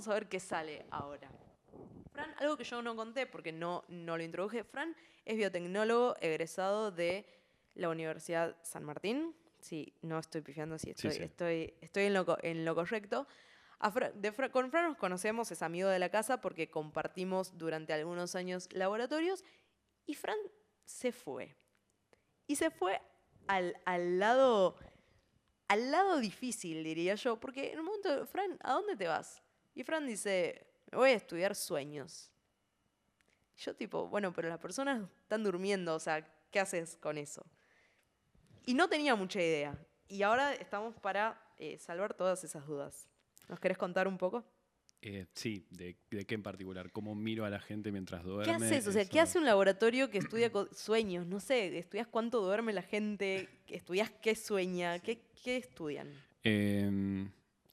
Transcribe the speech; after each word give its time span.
vamos 0.00 0.08
a 0.08 0.14
ver 0.14 0.28
qué 0.30 0.40
sale 0.40 0.86
ahora. 0.90 1.30
Fran, 2.12 2.34
algo 2.38 2.56
que 2.56 2.64
yo 2.64 2.80
no 2.80 2.96
conté 2.96 3.26
porque 3.26 3.52
no, 3.52 3.84
no 3.88 4.16
lo 4.16 4.22
introduje. 4.22 4.64
Fran 4.64 4.96
es 5.26 5.36
biotecnólogo 5.36 6.16
egresado 6.22 6.90
de 6.90 7.26
la 7.74 7.90
Universidad 7.90 8.56
San 8.62 8.82
Martín. 8.84 9.36
Sí, 9.60 9.92
no 10.00 10.18
estoy 10.18 10.40
pifiando, 10.40 10.78
sí, 10.78 10.86
Sí, 10.96 11.08
estoy, 11.08 11.10
sí. 11.12 11.22
estoy, 11.24 11.74
estoy 11.82 12.04
en, 12.04 12.14
lo, 12.14 12.38
en 12.42 12.64
lo 12.64 12.74
correcto. 12.74 13.26
Fra- 13.92 14.10
de 14.12 14.32
Fra- 14.32 14.50
con 14.50 14.70
Fran 14.70 14.88
nos 14.88 14.96
conocemos, 14.96 15.50
es 15.52 15.60
amigo 15.60 15.90
de 15.90 15.98
la 15.98 16.08
casa 16.08 16.40
porque 16.40 16.70
compartimos 16.70 17.58
durante 17.58 17.92
algunos 17.92 18.34
años 18.34 18.70
laboratorios 18.72 19.44
y 20.06 20.14
Fran 20.14 20.38
se 20.86 21.12
fue. 21.12 21.54
Y 22.46 22.56
se 22.56 22.70
fue 22.70 23.02
al, 23.48 23.76
al 23.84 24.18
lado 24.18 24.76
al 25.68 25.90
lado 25.92 26.18
difícil, 26.20 26.82
diría 26.82 27.14
yo, 27.16 27.38
porque 27.38 27.70
en 27.72 27.80
un 27.80 27.84
momento, 27.84 28.26
Fran, 28.26 28.58
¿a 28.62 28.72
dónde 28.72 28.96
te 28.96 29.06
vas? 29.06 29.40
Y 29.80 29.82
Fran 29.82 30.06
dice, 30.06 30.66
me 30.92 30.98
voy 30.98 31.08
a 31.08 31.14
estudiar 31.14 31.54
sueños. 31.54 32.30
Yo 33.56 33.74
tipo, 33.74 34.08
bueno, 34.08 34.30
pero 34.30 34.50
las 34.50 34.58
personas 34.58 35.08
están 35.22 35.42
durmiendo, 35.42 35.94
o 35.94 35.98
sea, 35.98 36.22
¿qué 36.50 36.60
haces 36.60 36.98
con 37.00 37.16
eso? 37.16 37.46
Y 38.66 38.74
no 38.74 38.90
tenía 38.90 39.14
mucha 39.14 39.40
idea. 39.40 39.74
Y 40.06 40.22
ahora 40.22 40.52
estamos 40.52 40.94
para 40.96 41.42
eh, 41.56 41.78
salvar 41.78 42.12
todas 42.12 42.44
esas 42.44 42.66
dudas. 42.66 43.08
¿Nos 43.48 43.58
querés 43.58 43.78
contar 43.78 44.06
un 44.06 44.18
poco? 44.18 44.44
Eh, 45.00 45.26
sí, 45.32 45.66
de, 45.70 45.96
de 46.10 46.26
qué 46.26 46.34
en 46.34 46.42
particular? 46.42 46.92
¿Cómo 46.92 47.14
miro 47.14 47.46
a 47.46 47.48
la 47.48 47.60
gente 47.60 47.90
mientras 47.90 48.22
duerme? 48.22 48.58
¿Qué 48.58 48.64
haces? 48.66 48.86
O 48.86 48.92
sea, 48.92 49.06
¿qué 49.06 49.18
hace 49.18 49.38
un 49.38 49.46
laboratorio 49.46 50.10
que 50.10 50.18
estudia 50.18 50.52
sueños? 50.72 51.26
No 51.26 51.40
sé, 51.40 51.78
¿estudias 51.78 52.06
cuánto 52.06 52.42
duerme 52.42 52.74
la 52.74 52.82
gente? 52.82 53.48
¿Estudias 53.66 54.10
qué 54.20 54.34
sueña? 54.34 54.98
¿Qué, 54.98 55.22
qué 55.42 55.56
estudian? 55.56 56.12
Eh, 56.44 57.26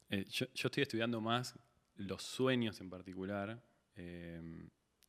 eh, 0.10 0.24
yo, 0.30 0.46
yo 0.54 0.68
estoy 0.68 0.84
estudiando 0.84 1.20
más 1.20 1.54
los 1.98 2.24
sueños 2.24 2.80
en 2.82 2.90
particular 2.90 3.62
eh, 3.96 4.42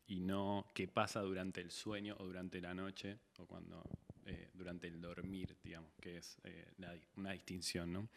y 0.06 0.20
no 0.20 0.66
qué 0.74 0.88
pasa 0.88 1.20
durante 1.20 1.60
el 1.60 1.70
sueño 1.70 2.16
o 2.18 2.24
durante 2.24 2.60
la 2.60 2.74
noche 2.74 3.18
o 3.38 3.46
cuando 3.46 3.82
eh, 4.26 4.50
durante 4.54 4.86
el 4.86 5.00
dormir, 5.00 5.56
digamos, 5.62 5.92
que 6.00 6.18
es 6.18 6.38
eh, 6.44 6.72
la 6.78 6.94
una 7.16 7.32
distinción, 7.32 7.92
¿no? 7.92 8.08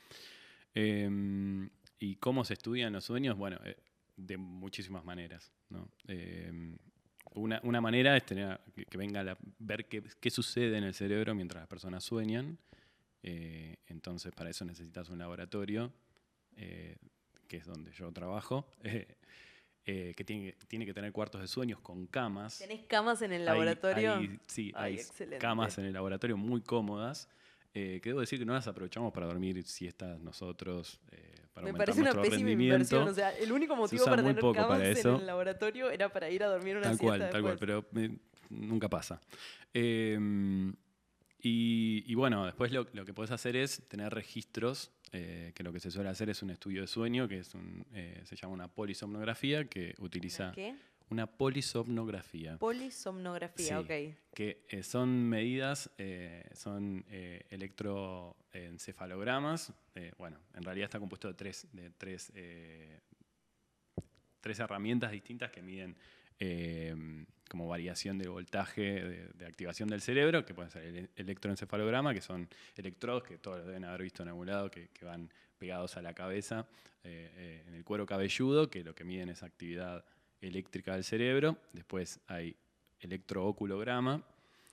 Eh, 0.73 1.69
¿Y 1.99 2.15
cómo 2.15 2.43
se 2.45 2.53
estudian 2.53 2.93
los 2.93 3.05
sueños? 3.05 3.37
Bueno, 3.37 3.59
eh, 3.63 3.77
de 4.17 4.37
muchísimas 4.37 5.03
maneras, 5.03 5.51
¿no? 5.69 5.89
Eh, 6.07 6.77
una, 7.33 7.59
una 7.63 7.81
manera 7.81 8.17
es 8.17 8.25
tener, 8.25 8.59
que, 8.73 8.85
que 8.85 8.97
venga 8.97 9.21
a 9.21 9.37
ver 9.59 9.87
qué, 9.87 10.03
qué 10.19 10.29
sucede 10.29 10.77
en 10.77 10.83
el 10.83 10.93
cerebro 10.93 11.35
mientras 11.35 11.61
las 11.61 11.69
personas 11.69 12.03
sueñan. 12.03 12.57
Entonces, 13.23 14.33
para 14.33 14.49
eso 14.49 14.65
necesitas 14.65 15.09
un 15.09 15.19
laboratorio, 15.19 15.93
que 17.51 17.57
es 17.57 17.65
donde 17.65 17.91
yo 17.91 18.09
trabajo, 18.13 18.65
eh, 18.83 19.05
eh, 19.85 20.13
que 20.15 20.23
tiene, 20.23 20.55
tiene 20.69 20.85
que 20.85 20.93
tener 20.93 21.11
cuartos 21.11 21.41
de 21.41 21.47
sueños 21.49 21.81
con 21.81 22.07
camas. 22.07 22.59
¿Tenés 22.59 22.85
camas 22.87 23.21
en 23.23 23.33
el 23.33 23.41
Hay- 23.41 23.45
laboratorio? 23.47 24.13
hay- 24.15 24.39
sí, 24.47 24.71
Ay, 24.73 24.93
hay 24.93 24.99
excelente. 25.01 25.37
camas 25.39 25.77
en 25.77 25.85
el 25.85 25.93
laboratorio 25.93 26.37
muy 26.37 26.61
cómodas. 26.61 27.27
eh, 27.73 28.01
que 28.03 28.09
debo 28.09 28.19
decir 28.19 28.37
que 28.37 28.43
no 28.45 28.51
las 28.53 28.67
aprovechamos 28.67 29.13
para 29.13 29.27
dormir 29.27 29.63
siestas 29.63 30.19
nosotros, 30.19 30.99
eh, 31.13 31.33
para 31.53 31.65
Me 31.67 31.73
parece 31.73 32.01
una 32.01 32.21
pésima 32.21 32.51
inversión. 32.51 33.07
O 33.07 33.13
sea, 33.13 33.31
el 33.37 33.49
único 33.51 33.77
motivo 33.77 34.03
para 34.05 34.17
tener 34.17 34.41
camas 34.53 34.81
en 34.81 35.07
el 35.15 35.25
laboratorio 35.25 35.89
era 35.89 36.09
para 36.11 36.29
ir 36.29 36.43
a 36.43 36.47
dormir 36.47 36.75
una 36.75 36.87
Tal 36.87 36.97
siesta 36.97 37.17
cual, 37.17 37.29
tal 37.31 37.41
cual, 37.41 37.57
después. 37.57 37.85
pero 37.93 38.03
eh, 38.05 38.17
nunca 38.49 38.89
pasa. 38.89 39.21
Y, 41.41 42.03
y 42.05 42.13
bueno, 42.15 42.45
después 42.45 42.71
lo, 42.71 42.87
lo 42.93 43.05
que 43.05 43.13
puedes 43.13 43.31
hacer 43.31 43.55
es 43.55 43.81
tener 43.87 44.13
registros, 44.13 44.91
eh, 45.11 45.51
que 45.55 45.63
lo 45.63 45.71
que 45.73 45.79
se 45.79 45.89
suele 45.91 46.09
hacer 46.09 46.29
es 46.29 46.41
un 46.43 46.49
estudio 46.51 46.81
de 46.81 46.87
sueño, 46.87 47.27
que 47.27 47.39
es 47.39 47.53
un, 47.55 47.85
eh, 47.93 48.21
se 48.25 48.35
llama 48.35 48.53
una 48.53 48.67
polisomnografía, 48.67 49.65
que 49.67 49.95
utiliza 49.99 50.51
¿Qué? 50.53 50.75
una 51.09 51.25
polisomnografía. 51.27 52.57
Polisomnografía, 52.57 53.67
Sí. 53.67 53.73
ok. 53.73 53.89
que 54.33 54.63
eh, 54.69 54.83
son 54.83 55.27
medidas, 55.27 55.89
eh, 55.97 56.45
son 56.53 57.03
eh, 57.09 57.45
electroencefalogramas. 57.49 59.73
bueno, 60.17 60.39
en 60.53 60.63
realidad 60.63 60.85
está 60.85 60.99
compuesto 60.99 61.27
de 61.27 61.33
tres, 61.33 61.67
de 61.73 61.89
tres, 61.89 62.31
tres 64.39 64.59
herramientas 64.59 65.11
distintas 65.11 65.51
que 65.51 65.61
miden 65.61 65.97
como 67.51 67.67
variación 67.67 68.17
del 68.17 68.29
voltaje 68.29 68.81
de, 68.81 69.27
de 69.33 69.45
activación 69.45 69.89
del 69.89 69.99
cerebro, 69.99 70.45
que 70.45 70.53
pueden 70.53 70.71
ser 70.71 70.83
el 70.83 71.09
electroencefalograma, 71.17 72.13
que 72.13 72.21
son 72.21 72.47
electrodos 72.77 73.23
que 73.23 73.37
todos 73.37 73.57
los 73.57 73.67
deben 73.67 73.83
haber 73.83 74.03
visto 74.03 74.23
en 74.23 74.29
algún 74.29 74.47
lado, 74.47 74.71
que, 74.71 74.87
que 74.87 75.03
van 75.03 75.29
pegados 75.57 75.97
a 75.97 76.01
la 76.01 76.13
cabeza, 76.13 76.65
eh, 77.03 77.29
eh, 77.35 77.63
en 77.67 77.73
el 77.73 77.83
cuero 77.83 78.05
cabelludo, 78.05 78.69
que 78.69 78.85
lo 78.85 78.95
que 78.95 79.03
miden 79.03 79.27
es 79.27 79.43
actividad 79.43 80.05
eléctrica 80.39 80.93
del 80.93 81.03
cerebro. 81.03 81.57
Después 81.73 82.21
hay 82.27 82.55
electrooculograma, 83.01 84.23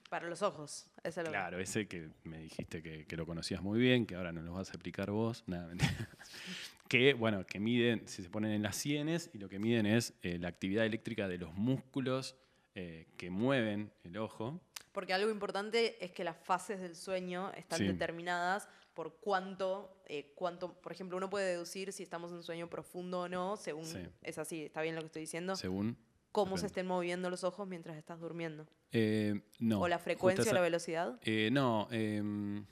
Para 0.09 0.29
los 0.29 0.43
ojos. 0.43 0.89
Eso 1.03 1.21
es 1.21 1.27
lo 1.27 1.33
claro, 1.33 1.59
ese 1.59 1.89
que 1.89 2.11
me 2.23 2.39
dijiste 2.39 2.81
que, 2.81 3.07
que 3.07 3.17
lo 3.17 3.27
conocías 3.27 3.61
muy 3.61 3.81
bien, 3.81 4.07
que 4.07 4.15
ahora 4.15 4.31
nos 4.31 4.45
lo 4.45 4.53
vas 4.53 4.69
a 4.69 4.75
explicar 4.75 5.11
vos, 5.11 5.43
nada, 5.49 5.75
que, 6.89 7.15
bueno, 7.15 7.45
que 7.45 7.59
miden, 7.59 8.07
si 8.07 8.23
se 8.23 8.31
ponen 8.31 8.53
en 8.53 8.63
las 8.63 8.77
sienes, 8.77 9.31
y 9.35 9.39
lo 9.39 9.49
que 9.49 9.59
miden 9.59 9.85
es 9.85 10.15
eh, 10.23 10.39
la 10.39 10.47
actividad 10.47 10.87
eléctrica 10.87 11.27
de 11.27 11.39
los 11.39 11.53
músculos 11.55 12.37
eh, 12.75 13.07
que 13.17 13.31
mueven 13.31 13.93
el 14.05 14.17
ojo. 14.19 14.61
Porque 14.93 15.13
algo 15.13 15.31
importante 15.31 16.03
es 16.05 16.11
que 16.13 16.25
las 16.25 16.37
fases 16.37 16.81
del 16.81 16.97
sueño 16.97 17.53
están 17.53 17.79
Sí. 17.79 17.87
determinadas 17.87 18.69
por 18.95 19.17
cuánto, 19.21 20.03
eh, 20.07 20.33
cuánto, 20.35 20.73
por 20.81 20.91
ejemplo, 20.93 21.17
uno 21.17 21.31
puede 21.31 21.47
deducir 21.53 21.93
si 21.93 22.03
estamos 22.03 22.33
en 22.33 22.43
sueño 22.43 22.69
profundo 22.69 23.21
o 23.21 23.29
no, 23.29 23.57
según, 23.57 23.85
Sí. 23.85 24.01
es 24.23 24.39
así, 24.39 24.65
está 24.65 24.83
bien 24.83 24.95
lo 24.97 25.03
que 25.03 25.07
estoy 25.07 25.21
diciendo, 25.23 25.55
Según. 25.55 25.97
cómo 26.33 26.59
se 26.59 26.67
estén 26.67 26.87
moviendo 26.87 27.31
los 27.31 27.45
ojos 27.45 27.69
mientras 27.69 27.97
estás 27.97 28.19
durmiendo. 28.21 28.67
Eh, 28.91 29.43
no. 29.61 29.81
o 29.83 29.87
la 29.89 29.99
frecuencia 29.99 30.51
o 30.51 30.55
la 30.55 30.63
velocidad. 30.63 31.19
Eh, 31.23 31.51
no, 31.53 31.87
em, 31.91 32.65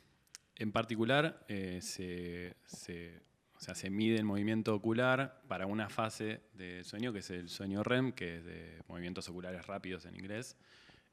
en 0.56 0.72
particular 0.72 1.44
se, 1.80 2.56
se- 2.64 3.20
o 3.56 3.60
sea, 3.60 3.74
se 3.74 3.88
mide 3.90 4.16
el 4.16 4.24
movimiento 4.24 4.74
ocular 4.74 5.42
para 5.48 5.66
una 5.66 5.88
fase 5.88 6.40
del 6.54 6.84
sueño, 6.84 7.12
que 7.12 7.20
es 7.20 7.30
el 7.30 7.48
sueño 7.48 7.82
REM, 7.82 8.12
que 8.12 8.36
es 8.36 8.44
de 8.44 8.82
movimientos 8.88 9.28
oculares 9.28 9.66
rápidos 9.66 10.04
en 10.06 10.14
inglés, 10.14 10.56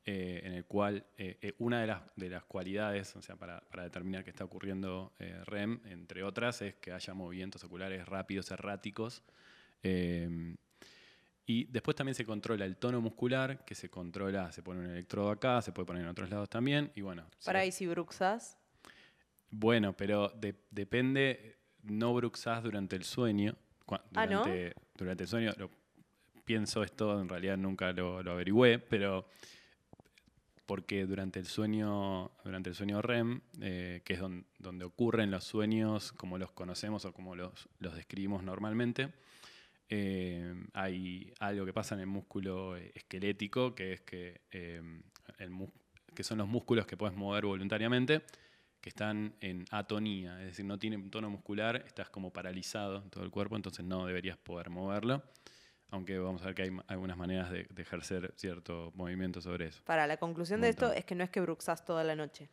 eh, 0.06 0.42
en 0.44 0.52
el 0.54 0.66
cual 0.66 1.06
eh, 1.18 1.38
eh, 1.42 1.54
una 1.60 1.80
de 1.80 1.88
las, 1.88 2.02
de 2.18 2.30
las 2.30 2.44
cualidades, 2.44 3.16
o 3.16 3.22
sea, 3.22 3.38
para, 3.38 3.62
para 3.62 3.84
determinar 3.84 4.24
que 4.26 4.32
está 4.32 4.44
ocurriendo 4.44 5.14
eh, 5.20 5.42
REM, 5.46 5.80
entre 5.86 6.24
otras, 6.24 6.62
es 6.62 6.76
que 6.76 6.92
haya 6.92 7.14
movimientos 7.14 7.64
oculares 7.64 8.06
rápidos, 8.06 8.52
erráticos. 8.52 9.24
y 11.46 11.66
después 11.66 11.96
también 11.96 12.16
se 12.16 12.26
controla 12.26 12.66
el 12.66 12.78
tono 12.78 13.00
muscular, 13.02 13.64
que 13.66 13.76
se 13.76 13.90
controla, 13.90 14.52
se 14.52 14.62
pone 14.64 14.82
un 14.82 14.88
electrodo 14.90 15.30
acá, 15.30 15.62
se 15.62 15.72
puede 15.72 15.86
poner 15.86 16.04
en 16.04 16.10
otros 16.10 16.30
lados 16.30 16.50
también, 16.50 16.92
y 16.96 17.02
bueno. 17.02 17.26
Para 17.46 17.70
si 17.72 17.88
bruxas. 17.88 18.58
Bueno, 19.50 19.96
pero 19.96 20.30
de- 20.30 20.56
depende, 20.72 21.58
no 21.84 22.14
bruxás 22.14 22.64
durante 22.64 22.96
el 22.96 23.04
sueño. 23.04 23.56
cua- 23.86 24.02
Ah, 24.16 24.26
¿no? 24.26 24.44
durante, 24.44 24.74
durante 24.98 25.24
el 25.24 25.30
sueño, 25.30 25.52
lo- 25.58 25.70
pienso 26.46 26.84
esto, 26.84 27.20
en 27.22 27.30
realidad 27.30 27.58
nunca 27.58 27.92
lo, 27.94 28.22
lo 28.24 28.32
averigüé, 28.32 28.80
pero 28.80 29.28
porque 30.66 31.06
durante 31.06 31.40
el 31.40 31.46
sueño, 31.46 32.32
durante 32.44 32.70
el 32.70 32.76
sueño 32.76 33.02
REM, 33.02 33.42
eh, 33.62 34.02
que 34.06 34.14
es 34.14 34.20
don- 34.20 34.46
donde 34.60 34.86
ocurren 34.86 35.30
los 35.30 35.44
sueños 35.44 36.14
como 36.14 36.38
los 36.38 36.52
conocemos 36.52 37.04
o 37.06 37.14
como 37.14 37.36
los, 37.36 37.68
los 37.80 37.96
describimos 37.96 38.44
normalmente, 38.44 39.10
eh, 39.90 40.56
hay 40.74 41.34
algo 41.40 41.66
que 41.66 41.74
pasa 41.74 41.96
en 41.96 42.02
el 42.02 42.08
músculo 42.08 42.78
esquelético, 42.78 43.76
que 43.76 43.94
es 43.94 44.02
que, 44.02 44.42
eh, 44.52 44.82
el 45.40 45.52
que 46.16 46.24
son 46.24 46.38
los 46.38 46.48
músculos 46.48 46.86
que 46.86 46.96
puedes 46.96 47.16
mover 47.16 47.46
voluntariamente, 47.46 48.22
que 48.84 48.90
están 48.90 49.34
en 49.40 49.64
atonía, 49.72 50.38
es 50.42 50.48
decir, 50.48 50.66
no 50.66 50.78
tienen 50.78 51.10
tono 51.10 51.30
muscular, 51.30 51.86
estás 51.88 52.10
como 52.10 52.34
paralizado 52.34 52.98
en 53.02 53.10
todo 53.10 53.24
el 53.24 53.32
cuerpo, 53.32 53.56
entonces 53.56 53.86
no 53.86 54.06
deberías 54.06 54.36
poder 54.36 54.70
moverlo, 54.70 55.24
aunque 55.90 56.20
vamos 56.20 56.42
a 56.42 56.48
ver 56.48 56.56
que 56.56 56.64
hay 56.64 56.72
algunas 56.88 57.16
maneras 57.16 57.50
de, 57.50 57.66
de 57.70 57.82
ejercer 57.82 58.34
cierto 58.36 58.92
movimiento 58.94 59.40
sobre 59.40 59.68
eso. 59.68 59.82
Para 59.86 60.06
la 60.06 60.18
conclusión 60.18 60.60
de 60.60 60.68
esto 60.68 60.92
es 60.92 61.06
que 61.06 61.16
no 61.16 61.24
es 61.24 61.30
que 61.30 61.40
bruxas 61.40 61.86
toda 61.86 62.04
la 62.04 62.18
noche, 62.18 62.50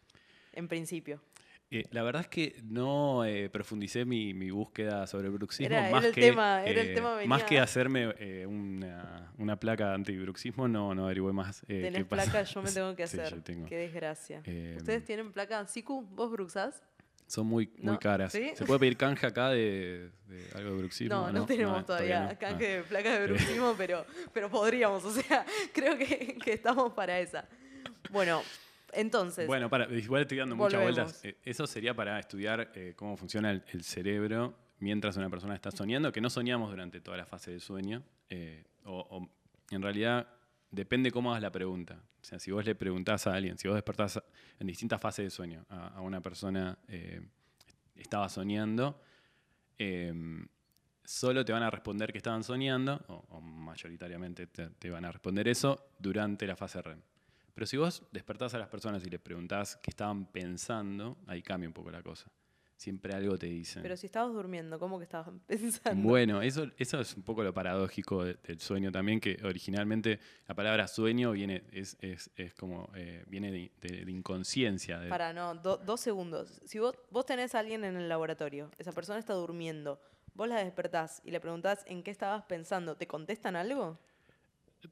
en 0.52 0.68
principio. 0.68 1.20
Eh, 1.72 1.84
la 1.92 2.02
verdad 2.02 2.22
es 2.22 2.28
que 2.28 2.56
no 2.64 3.24
eh, 3.24 3.48
profundicé 3.48 4.04
mi, 4.04 4.34
mi 4.34 4.50
búsqueda 4.50 5.06
sobre 5.06 5.28
el 5.28 5.32
bruxismo. 5.34 5.66
Era- 5.66 5.86
era 5.88 5.96
más 5.96 6.04
el 6.04 6.12
que, 6.12 6.20
tema, 6.20 6.64
era 6.64 6.80
el 6.80 6.88
eh, 6.90 6.94
tema, 6.94 7.16
Más 7.26 7.44
que 7.44 7.60
hacerme 7.60 8.08
una, 8.46 9.32
una 9.38 9.54
placa 9.56 9.94
antibruxismo, 9.94 10.66
no, 10.66 10.94
no 10.94 11.04
averigüé 11.04 11.32
más. 11.32 11.62
Tenés 11.66 11.94
qué 11.94 12.04
pasa. 12.04 12.24
placa, 12.24 12.42
yo 12.42 12.62
me 12.62 12.70
tengo 12.72 12.96
que 12.96 13.04
hacer. 13.04 13.40
tengo. 13.42 13.66
Qué 13.66 13.76
desgracia. 13.76 14.42
¿Ustedes 14.76 15.04
tienen 15.04 15.32
placa? 15.32 15.64
Siku, 15.66 16.02
¿vos 16.02 16.30
bruxas? 16.32 16.82
Son 17.28 17.46
muy, 17.46 17.68
caras. 18.00 18.32
¿sí? 18.32 18.50
¿Se 18.56 18.64
puede 18.64 18.80
pedir 18.80 18.96
canje 18.96 19.24
acá 19.24 19.50
de, 19.50 20.10
de 20.26 20.44
algo 20.56 20.70
de 20.72 20.76
bruxismo? 20.78 21.14
No, 21.14 21.30
no, 21.30 21.46
tenemos 21.46 21.86
todavía 21.86 22.32
no. 22.32 22.36
canje 22.40 22.66
de 22.78 22.82
placa 22.82 23.16
de 23.20 23.26
bruxismo, 23.28 23.74
pero, 23.78 24.04
pero 24.32 24.50
podríamos. 24.50 25.04
O 25.04 25.12
sea, 25.12 25.46
creo 25.72 25.96
que, 25.96 26.36
que 26.44 26.52
estamos 26.54 26.92
para 26.94 27.20
esa. 27.20 27.48
Bueno, 28.10 28.42
entonces, 28.92 29.46
Bueno, 29.46 29.68
para, 29.68 29.92
igual 29.96 30.22
estoy 30.22 30.38
dando 30.38 30.56
muchas 30.56 30.80
vueltas. 30.82 31.24
Eh, 31.24 31.36
Eso 31.44 31.66
sería 31.66 31.94
para 31.94 32.18
estudiar 32.18 32.70
eh, 32.74 32.94
cómo 32.96 33.16
funciona 33.16 33.50
el, 33.50 33.62
el 33.72 33.82
cerebro 33.84 34.54
mientras 34.78 35.16
una 35.16 35.28
persona 35.28 35.54
está 35.54 35.70
soñando, 35.70 36.10
que 36.12 36.20
no 36.20 36.30
soñamos 36.30 36.70
durante 36.70 37.00
toda 37.00 37.16
la 37.16 37.26
fase 37.26 37.50
del 37.50 37.60
sueño, 37.60 38.02
eh, 38.30 38.64
o, 38.84 38.98
o 39.10 39.28
en 39.70 39.82
realidad 39.82 40.26
depende 40.70 41.10
cómo 41.10 41.30
hagas 41.30 41.42
la 41.42 41.52
pregunta. 41.52 42.02
O 42.22 42.24
sea, 42.24 42.38
si 42.38 42.50
vos 42.50 42.64
le 42.64 42.74
preguntás 42.74 43.26
a 43.26 43.34
alguien, 43.34 43.58
si 43.58 43.68
vos 43.68 43.74
despertás 43.74 44.22
en 44.58 44.66
distintas 44.66 45.00
fases 45.00 45.24
de 45.24 45.30
sueño 45.30 45.64
a, 45.68 45.88
a 45.88 46.00
una 46.00 46.20
persona 46.20 46.78
eh, 46.88 47.20
estaba 47.96 48.28
soñando, 48.28 49.00
solo 51.04 51.44
te 51.44 51.52
van 51.52 51.62
a 51.62 51.70
responder 51.70 52.12
que 52.12 52.18
estaban 52.18 52.44
soñando, 52.44 53.02
o, 53.08 53.24
o 53.30 53.40
mayoritariamente 53.40 54.46
te, 54.46 54.68
te 54.70 54.90
van 54.90 55.04
a 55.04 55.12
responder 55.12 55.48
eso, 55.48 55.90
durante 55.98 56.46
la 56.46 56.56
fase 56.56 56.80
REM. 56.82 57.00
Pero 57.54 57.66
si 57.66 57.76
vos 57.76 58.02
despertás 58.12 58.54
a 58.54 58.58
las 58.58 58.68
personas 58.68 59.04
y 59.06 59.10
les 59.10 59.20
preguntás 59.20 59.76
qué 59.82 59.90
estaban 59.90 60.26
pensando, 60.26 61.18
ahí 61.26 61.42
cambia 61.42 61.68
un 61.68 61.74
poco 61.74 61.90
la 61.90 62.02
cosa. 62.02 62.30
Siempre 62.76 63.12
algo 63.14 63.36
te 63.36 63.46
dicen. 63.46 63.82
Pero 63.82 63.94
si 63.94 64.06
estabas 64.06 64.32
durmiendo, 64.32 64.78
¿cómo 64.78 64.96
que 64.98 65.04
estabas 65.04 65.28
pensando? 65.46 66.08
Bueno, 66.08 66.40
eso, 66.40 66.66
eso 66.78 66.98
es 67.00 67.14
un 67.14 67.22
poco 67.22 67.42
lo 67.42 67.52
paradójico 67.52 68.24
de- 68.24 68.34
del 68.42 68.58
sueño 68.60 68.90
también, 68.90 69.20
que 69.20 69.38
originalmente 69.44 70.18
la 70.48 70.54
palabra 70.54 70.88
sueño 70.88 71.32
viene, 71.32 71.62
es, 71.72 71.98
es- 72.00 72.30
es 72.36 72.54
como, 72.54 72.88
eh, 72.94 73.22
viene 73.26 73.52
de, 73.52 73.70
de- 73.82 74.04
de 74.06 74.10
inconsciencia. 74.10 74.98
Para, 75.10 75.34
no, 75.34 75.54
do- 75.56 75.76
dos 75.76 76.00
segundos. 76.00 76.62
Si 76.64 76.78
vos, 76.78 76.94
vos 77.10 77.26
tenés 77.26 77.54
a 77.54 77.58
alguien 77.58 77.84
en 77.84 77.96
el 77.96 78.08
laboratorio, 78.08 78.70
esa 78.78 78.92
persona 78.92 79.18
está 79.18 79.34
durmiendo, 79.34 80.00
vos 80.32 80.48
la 80.48 80.64
despertás 80.64 81.20
y 81.22 81.32
le 81.32 81.40
preguntás 81.40 81.84
en 81.86 82.02
qué 82.02 82.10
estabas 82.10 82.44
pensando, 82.44 82.96
¿te 82.96 83.06
contestan 83.06 83.56
algo? 83.56 83.98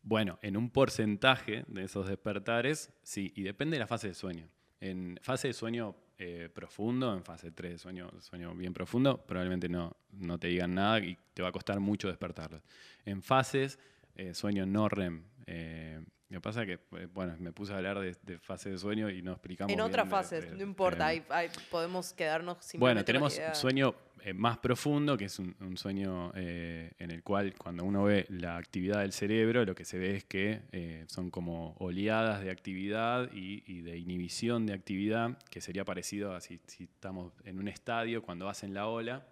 Bueno, 0.02 0.38
en 0.42 0.56
un 0.56 0.70
porcentaje 0.70 1.64
de 1.68 1.84
esos 1.84 2.08
despertares, 2.08 2.92
sí, 3.02 3.32
y 3.34 3.42
depende 3.42 3.76
de 3.76 3.80
la 3.80 3.86
fase 3.86 4.08
de 4.08 4.14
sueño. 4.14 4.48
En 4.80 5.18
fase 5.22 5.48
de 5.48 5.54
sueño 5.54 5.96
eh, 6.18 6.48
profundo, 6.52 7.14
en 7.14 7.24
fase 7.24 7.50
3 7.50 7.72
de 7.72 7.78
sueño, 7.78 8.10
sueño 8.20 8.54
bien 8.54 8.72
profundo, 8.72 9.24
probablemente 9.24 9.68
no, 9.68 9.96
no 10.12 10.38
te 10.38 10.48
digan 10.48 10.74
nada 10.74 11.00
y 11.00 11.16
te 11.34 11.42
va 11.42 11.48
a 11.48 11.52
costar 11.52 11.80
mucho 11.80 12.08
despertarlos. 12.08 12.62
En 13.04 13.22
fases, 13.22 13.78
eh, 14.14 14.34
sueño 14.34 14.66
no 14.66 14.88
REM. 14.88 15.24
eh, 15.46 16.00
me 16.28 16.40
pasa 16.40 16.66
que, 16.66 16.74
eh, 16.92 17.08
bueno, 17.12 17.34
me 17.38 17.52
puse 17.52 17.72
a 17.72 17.76
hablar 17.76 17.98
de, 18.00 18.14
de 18.22 18.38
fase 18.38 18.70
de 18.70 18.78
sueño 18.78 19.08
y 19.10 19.22
no 19.22 19.32
explicamos 19.32 19.72
En 19.72 19.80
otras 19.80 20.08
fases, 20.08 20.52
no 20.52 20.62
importa, 20.62 21.06
hay- 21.06 21.22
podemos 21.70 22.12
quedarnos 22.12 22.58
simplemente 22.60 22.78
bueno, 22.80 23.04
tenemos 23.04 23.38
un 23.48 23.54
sueño 23.54 23.94
eh, 24.24 24.34
más 24.34 24.58
profundo, 24.58 25.16
que 25.16 25.26
es 25.26 25.38
un, 25.38 25.54
un 25.60 25.76
sueño 25.76 26.32
eh, 26.34 26.90
en 26.98 27.10
el 27.12 27.22
cual 27.22 27.54
cuando 27.56 27.84
uno 27.84 28.04
ve 28.04 28.26
la 28.28 28.56
actividad 28.56 29.00
del 29.00 29.12
cerebro, 29.12 29.64
lo 29.64 29.74
que 29.74 29.84
se 29.84 29.96
ve 29.96 30.16
es 30.16 30.24
que 30.24 30.60
eh, 30.72 31.04
son 31.08 31.30
como 31.30 31.74
oleadas 31.78 32.42
de 32.42 32.50
actividad 32.50 33.30
y, 33.32 33.62
y 33.66 33.80
de 33.82 33.96
inhibición 33.96 34.66
de 34.66 34.74
actividad, 34.74 35.38
que 35.50 35.60
sería 35.60 35.84
parecido 35.84 36.34
a 36.34 36.40
si, 36.40 36.60
si 36.66 36.84
estamos 36.84 37.32
en 37.44 37.58
un 37.58 37.68
estadio 37.68 38.20
cuando 38.22 38.48
hacen 38.48 38.74
la 38.74 38.86
ola, 38.88 39.26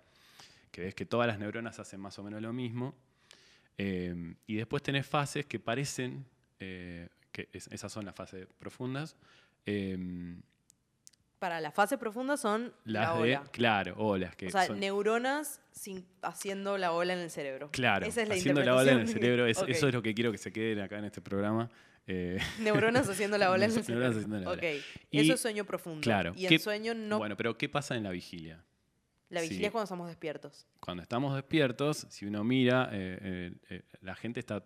que 0.70 0.80
ves 0.82 0.94
que 0.94 1.04
todas 1.04 1.26
las 1.26 1.38
neuronas 1.38 1.78
hacen 1.78 2.00
más 2.00 2.18
o 2.18 2.22
menos 2.22 2.40
lo 2.40 2.52
mismo. 2.52 2.94
Eh, 3.78 4.34
y 4.46 4.54
después 4.54 4.82
tenés 4.82 5.06
fases 5.06 5.44
que 5.46 5.58
parecen, 5.58 6.24
eh, 6.60 7.08
que 7.32 7.48
es- 7.52 7.68
esas 7.68 7.92
son 7.92 8.04
las 8.04 8.14
fases 8.14 8.46
profundas, 8.58 9.16
eh, 9.66 10.36
Para 11.38 11.60
las 11.60 11.74
fases 11.74 11.98
profundas 11.98 12.40
son 12.40 12.72
las 12.84 13.14
la 13.18 13.22
de, 13.22 13.40
claro, 13.52 13.94
olas, 13.98 14.34
que 14.36 14.46
o 14.46 14.50
sea, 14.50 14.66
son- 14.66 14.80
neuronas 14.80 15.60
sin- 15.70 16.06
haciendo 16.22 16.78
la 16.78 16.92
ola 16.92 17.12
en 17.12 17.18
el 17.18 17.30
cerebro. 17.30 17.68
Claro, 17.72 18.06
Esa 18.06 18.22
es 18.22 18.28
la 18.28 18.34
haciendo 18.36 18.62
la 18.62 18.74
ola 18.74 18.92
en 18.92 19.00
el 19.00 19.08
cerebro, 19.08 19.46
es- 19.46 19.58
eso 19.68 19.86
es 19.88 19.94
lo 19.94 20.00
que 20.02 20.14
quiero 20.14 20.32
que 20.32 20.38
se 20.38 20.50
queden 20.50 20.80
acá 20.80 20.98
en 20.98 21.04
este 21.04 21.20
programa. 21.20 21.70
eh, 22.06 22.38
Neuronas 22.60 23.06
haciendo 23.08 23.36
la 23.36 23.50
ola 23.50 23.66
en 23.66 23.72
el 23.72 23.76
Neuronas 23.88 24.14
cerebro. 24.14 24.18
haciendo 24.18 24.38
la 24.40 24.50
ola. 24.50 24.62
Y- 25.10 25.20
eso 25.20 25.34
es 25.34 25.40
sueño 25.40 25.64
profundo. 25.66 26.00
claro, 26.00 26.32
Y 26.36 26.46
¿qué- 26.46 26.54
en 26.54 26.60
sueño 26.60 26.94
no... 26.94 27.18
Bueno, 27.18 27.36
pero 27.36 27.58
¿qué 27.58 27.68
pasa 27.68 27.96
en 27.96 28.04
la 28.04 28.10
vigilia? 28.10 28.64
la 29.28 29.40
vigilia 29.40 29.58
sí. 29.60 29.64
es 29.66 29.72
cuando 29.72 29.84
estamos 29.84 30.06
despiertos. 30.06 30.66
Cuando 30.80 31.02
estamos 31.02 31.34
despiertos, 31.34 32.06
si 32.10 32.24
uno 32.26 32.44
mira, 32.44 32.88
eh, 32.92 33.52
eh, 33.70 33.82
la 34.00 34.14
gente 34.14 34.38
está, 34.40 34.62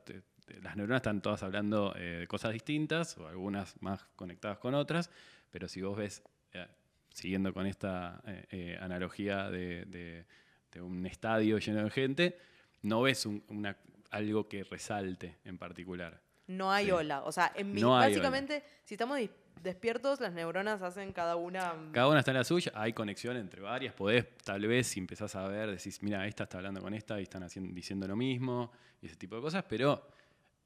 eh, 0.51 0.61
las 0.63 0.77
neuronas 0.77 0.99
están 1.01 1.21
todas 1.23 1.43
hablando 1.43 1.95
eh, 1.97 2.19
de 2.21 2.27
cosas 2.27 2.53
distintas, 2.53 3.17
o 3.19 3.27
algunas 3.29 3.81
más 3.83 4.05
conectadas 4.17 4.59
con 4.59 4.75
otras, 4.75 5.11
pero 5.51 5.69
si 5.69 5.81
vos 5.83 5.97
ves, 5.97 6.23
eh, 6.53 6.67
siguiendo 7.13 7.53
con 7.53 7.67
esta 7.67 8.23
eh, 8.27 8.79
analogía 8.81 9.51
de, 9.51 9.85
de- 9.87 10.25
de 10.73 10.81
un 10.81 11.05
estadio 11.07 11.59
lleno 11.59 11.83
de 11.83 11.91
gente, 11.91 12.39
no 12.83 13.03
ves 13.03 13.27
un- 13.27 13.43
una- 13.49 13.77
algo 14.11 14.49
que 14.49 14.63
resalte 14.65 15.39
en 15.45 15.59
particular. 15.59 16.21
No 16.47 16.71
hay 16.73 16.87
Sí. 16.87 16.91
ola. 16.93 17.23
O 17.25 17.33
sea, 17.33 17.53
en 17.55 17.73
mi- 17.73 17.81
No 17.81 17.97
hay 17.99 18.11
básicamente, 18.11 18.63
si 18.85 18.95
estamos 18.95 19.19
despiertos, 19.63 20.21
las 20.21 20.33
neuronas 20.33 20.81
hacen 20.83 21.13
cada 21.13 21.37
una... 21.37 21.75
mm, 21.75 21.93
Cada 21.93 22.09
una 22.09 22.21
está 22.21 22.31
en 22.31 22.39
la 22.39 22.45
suya, 22.45 22.73
hay 22.75 22.93
conexión 22.93 23.37
entre 23.37 23.61
varias, 23.61 23.93
podés 23.95 24.27
tal 24.39 24.67
vez 24.67 24.87
si 24.87 25.01
empezás 25.01 25.35
a 25.37 25.47
ver, 25.49 25.71
decís, 25.71 26.03
mira, 26.03 26.27
esta 26.27 26.45
está 26.45 26.59
hablando 26.59 26.81
con 26.81 26.95
esta 26.95 27.21
y 27.21 27.25
están 27.25 27.43
haciendo, 27.43 27.73
diciendo 27.75 28.07
lo 28.09 28.17
mismo, 28.17 28.73
y 29.03 29.07
ese 29.07 29.17
tipo 29.17 29.37
de 29.37 29.43
cosas, 29.43 29.65
pero 29.69 30.09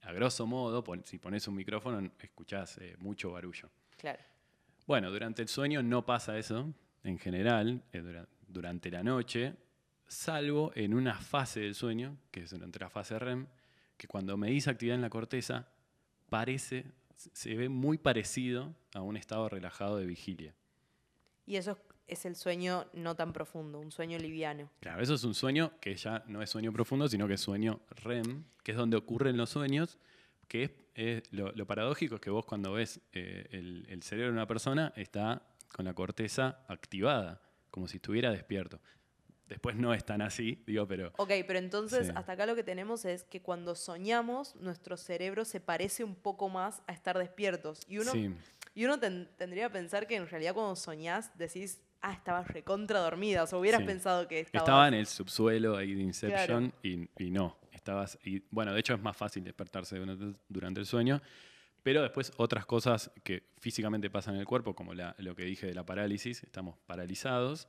a 0.05 0.13
grosso 0.13 0.47
modo, 0.47 0.83
pon- 0.85 1.05
si 1.05 1.19
pones 1.19 1.47
un 1.49 1.55
micrófono, 1.57 2.11
escuchás 2.21 2.79
eh, 2.79 2.97
mucho 2.99 3.33
barullo. 3.33 3.71
Claro. 3.97 4.21
Bueno, 4.87 5.11
durante 5.11 5.43
el 5.43 5.49
sueño 5.49 5.83
no 5.83 6.05
pasa 6.05 6.37
eso, 6.39 6.73
en 7.03 7.19
general, 7.19 7.83
eh, 7.93 8.01
dura- 8.01 8.29
durante 8.47 8.91
la 8.91 9.03
noche, 9.03 9.55
salvo 10.07 10.73
en 10.75 10.95
una 10.95 11.15
fase 11.21 11.61
del 11.61 11.75
sueño, 11.75 12.17
que 12.31 12.43
es 12.43 12.51
durante 12.51 12.79
la 12.79 12.91
fase 12.91 13.19
REM, 13.19 13.47
que 13.97 14.07
cuando 14.07 14.37
medís 14.37 14.69
actividad 14.69 14.97
en 14.97 15.03
la 15.03 15.11
corteza, 15.11 15.69
parece, 16.29 16.85
se 17.17 17.55
ve 17.55 17.69
muy 17.69 17.97
parecido 17.99 18.75
a 18.93 19.01
un 19.01 19.17
estado 19.17 19.49
relajado 19.49 19.97
de 19.97 20.07
vigilia. 20.07 20.55
Y 21.47 21.57
eso 21.57 21.79
es, 22.07 22.25
el 22.27 22.37
sueño 22.37 22.87
no 22.93 23.15
tan 23.17 23.33
profundo, 23.33 23.79
un 23.81 23.91
sueño 23.93 24.19
liviano. 24.19 24.71
Claro, 24.81 25.03
eso 25.03 25.15
es 25.15 25.25
un 25.25 25.35
sueño 25.35 25.73
que 25.81 25.95
ya 25.97 26.23
no 26.27 26.43
es 26.43 26.51
sueño 26.51 26.73
profundo, 26.73 27.09
sino 27.09 27.27
que 27.29 27.35
es 27.35 27.41
sueño 27.41 27.81
REM, 28.03 28.45
que 28.63 28.73
es 28.73 28.77
donde 28.79 28.97
ocurren 28.97 29.37
los 29.37 29.51
sueños, 29.51 29.99
que 30.49 30.65
es, 30.65 30.71
es 30.95 31.23
lo, 31.33 31.53
lo 31.53 31.67
paradójico 31.67 32.17
es 32.17 32.21
que 32.21 32.31
vos 32.31 32.45
cuando 32.45 32.73
ves 32.73 33.01
eh, 33.13 33.47
el, 33.51 33.87
el 33.89 34.03
cerebro 34.03 34.29
de 34.29 34.39
una 34.39 34.47
persona 34.47 34.93
está 34.97 35.43
con 35.75 35.85
la 35.87 35.95
corteza 35.95 36.65
activada, 36.69 37.41
como 37.71 37.89
si 37.89 37.97
estuviera 37.97 38.31
despierto. 38.31 38.81
Después 39.49 39.77
no 39.77 39.93
es 39.93 40.05
tan 40.05 40.23
así, 40.23 40.63
digo, 40.67 40.87
pero 40.89 41.13
Ok, 41.17 41.31
pero 41.47 41.59
entonces 41.59 42.07
Sí. 42.07 42.13
hasta 42.17 42.33
acá 42.33 42.47
lo 42.47 42.55
que 42.55 42.63
tenemos 42.65 43.05
es 43.05 43.25
que 43.25 43.43
cuando 43.43 43.75
soñamos, 43.75 44.55
nuestro 44.57 44.97
cerebro 44.97 45.45
se 45.45 45.61
parece 45.61 46.03
un 46.03 46.15
poco 46.15 46.49
más 46.49 46.81
a 46.87 46.93
estar 46.93 47.19
despiertos. 47.19 47.81
Y 47.87 47.99
uno, 47.99 48.13
sí, 48.13 48.31
y 48.75 48.85
uno 48.87 48.99
ten- 48.99 49.29
tendría 49.37 49.67
que 49.69 49.73
pensar 49.75 50.07
que 50.07 50.17
en 50.17 50.27
realidad 50.29 50.55
cuando 50.55 50.75
soñás 50.77 51.31
decís, 51.37 51.83
ah, 52.07 52.13
estabas 52.13 52.47
recontra 52.49 53.01
dormida. 53.01 53.43
O 53.43 53.47
sea, 53.47 53.59
hubieras 53.59 53.81
Sí. 53.81 53.87
pensado 53.87 54.29
que 54.29 54.41
estabas... 54.41 54.65
estaba 54.67 54.89
en 54.89 54.95
el 54.95 55.07
subsuelo 55.07 55.77
ahí 55.77 55.95
de 55.95 56.03
Inception 56.03 56.73
y, 56.83 57.09
y 57.19 57.31
no, 57.31 57.57
estabas, 57.73 58.19
y, 58.25 58.43
bueno, 58.51 58.73
de 58.75 58.81
hecho 58.81 58.95
es 58.95 59.01
más 59.01 59.17
fácil 59.17 59.43
despertarse 59.43 59.99
durante, 59.99 60.39
durante 60.49 60.81
el 60.81 60.87
sueño, 60.87 61.21
pero 61.83 62.03
después 62.03 62.33
otras 62.37 62.67
cosas 62.67 63.11
que 63.23 63.43
físicamente 63.59 64.11
pasan 64.11 64.35
en 64.35 64.41
el 64.41 64.47
cuerpo, 64.47 64.75
como 64.75 64.95
la- 64.95 65.15
lo 65.19 65.35
que 65.35 65.45
dije 65.45 65.67
de 65.67 65.75
la 65.75 65.85
parálisis, 65.85 66.43
estamos 66.43 66.77
paralizados, 66.87 67.69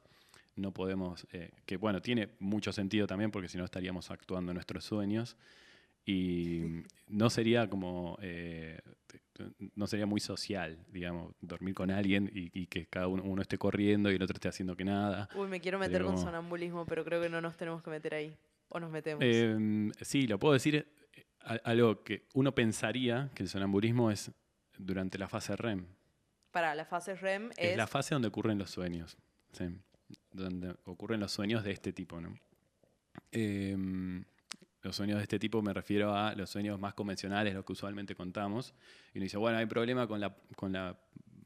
no 0.55 0.71
podemos, 0.74 1.27
eh, 1.33 1.51
que 1.65 1.77
bueno, 1.77 2.01
tiene 2.01 2.29
mucho 2.39 2.71
sentido 2.71 3.07
también 3.07 3.31
porque 3.31 3.48
si 3.50 3.57
no 3.57 3.65
estaríamos 3.65 4.09
actuando 4.12 4.51
en 4.51 4.55
nuestros 4.55 4.83
sueños 4.86 5.36
y 6.05 6.83
no 7.07 7.29
sería 7.29 7.69
como, 7.69 8.17
eh, 8.21 8.79
no 9.75 9.88
sería 9.88 10.05
muy 10.05 10.19
social, 10.19 10.77
digamos, 10.91 11.33
dormir 11.41 11.74
con 11.74 11.91
alguien 11.91 12.31
y, 12.33 12.50
y 12.57 12.67
que 12.67 12.85
cada 12.85 13.07
uno, 13.07 13.24
uno 13.24 13.41
esté 13.41 13.57
corriendo 13.57 14.12
y 14.12 14.15
el 14.15 14.24
otro 14.24 14.35
esté 14.35 14.47
haciendo 14.47 14.75
que 14.75 14.85
nada. 14.85 15.29
Uy, 15.35 15.47
me 15.47 15.59
quiero 15.59 15.79
meter 15.79 16.03
con 16.03 16.17
sonambulismo, 16.17 16.85
pero 16.85 17.03
creo 17.03 17.21
que 17.21 17.29
no 17.29 17.41
nos 17.41 17.57
tenemos 17.57 17.81
que 17.83 17.89
meter 17.89 18.13
ahí. 18.13 18.38
O 18.69 18.79
nos 18.79 18.91
metemos. 18.91 19.24
Eh, 19.25 19.91
sí, 20.01 20.27
lo 20.27 20.39
puedo 20.39 20.53
decir. 20.53 20.88
Algo 21.63 22.03
que 22.03 22.24
uno 22.33 22.55
pensaría 22.55 23.29
que 23.35 23.43
el 23.43 23.50
sonambulismo 23.50 24.09
es 24.09 24.31
durante 24.79 25.19
la 25.19 25.27
fase 25.27 25.55
REM. 25.55 25.85
Para 26.51 26.74
la 26.74 26.85
fase 26.85 27.13
REM 27.15 27.51
Es, 27.57 27.71
es... 27.71 27.77
la 27.77 27.85
fase 27.85 28.15
donde 28.15 28.27
ocurren 28.29 28.57
los 28.57 28.71
sueños. 28.71 29.17
sí, 29.51 29.65
donde 30.31 30.75
ocurren 30.85 31.19
los 31.19 31.31
sueños 31.31 31.63
de 31.63 31.71
este 31.71 31.93
tipo. 31.93 32.19
¿no? 32.19 32.35
Eh, 33.31 33.77
los 34.85 34.95
sueños 34.95 35.17
de 35.17 35.23
este 35.23 35.39
tipo 35.39 35.63
me 35.63 35.73
refiero 35.73 36.15
a 36.15 36.35
los 36.35 36.47
sueños 36.47 36.79
más 36.79 36.93
convencionales, 36.93 37.55
los 37.55 37.65
que 37.65 37.73
usualmente 37.73 38.13
contamos. 38.13 38.75
Y 39.15 39.17
uno 39.17 39.23
dice, 39.23 39.37
bueno, 39.37 39.57
hay 39.57 39.65
problema 39.65 40.07
con 40.07 40.19
la, 40.19 40.95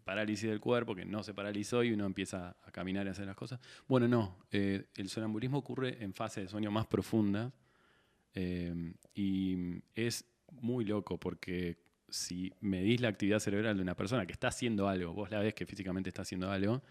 parálisis 0.03 0.50
del 0.50 0.60
cuerpo, 0.60 0.93
que 0.93 1.05
no 1.05 1.24
se 1.24 1.34
paralizó 1.34 1.84
y 1.84 1.93
uno 1.93 2.05
empieza 2.05 2.58
a 2.65 2.72
caminar 2.72 3.05
y 3.05 3.10
a 3.10 3.12
hacer 3.12 3.27
las 3.27 3.38
cosas. 3.38 3.62
Bueno, 3.88 4.10
no. 4.10 4.36
eh, 4.51 4.88
el 4.96 5.08
sonambulismo 5.08 5.60
ocurre 5.60 6.03
en 6.03 6.13
fase 6.13 6.41
de 6.41 6.50
sueño 6.50 6.69
más 6.69 6.88
profunda 6.88 7.53
eh, 8.34 8.93
y 9.13 9.81
es 9.96 10.25
muy 10.51 10.84
loco 10.84 11.17
porque 11.17 11.77
si 12.10 12.51
medís 12.60 13.00
la 13.00 13.08
actividad 13.08 13.39
cerebral 13.39 13.77
de 13.77 13.84
una 13.84 13.96
persona 13.96 14.25
que 14.25 14.34
está 14.34 14.50
haciendo 14.50 14.89
algo, 14.89 15.13
vos 15.13 15.31
la 15.31 15.39
ves 15.39 15.53
que 15.53 15.65
físicamente 15.65 16.10
está 16.10 16.24
haciendo 16.24 16.51
algo, 16.51 16.81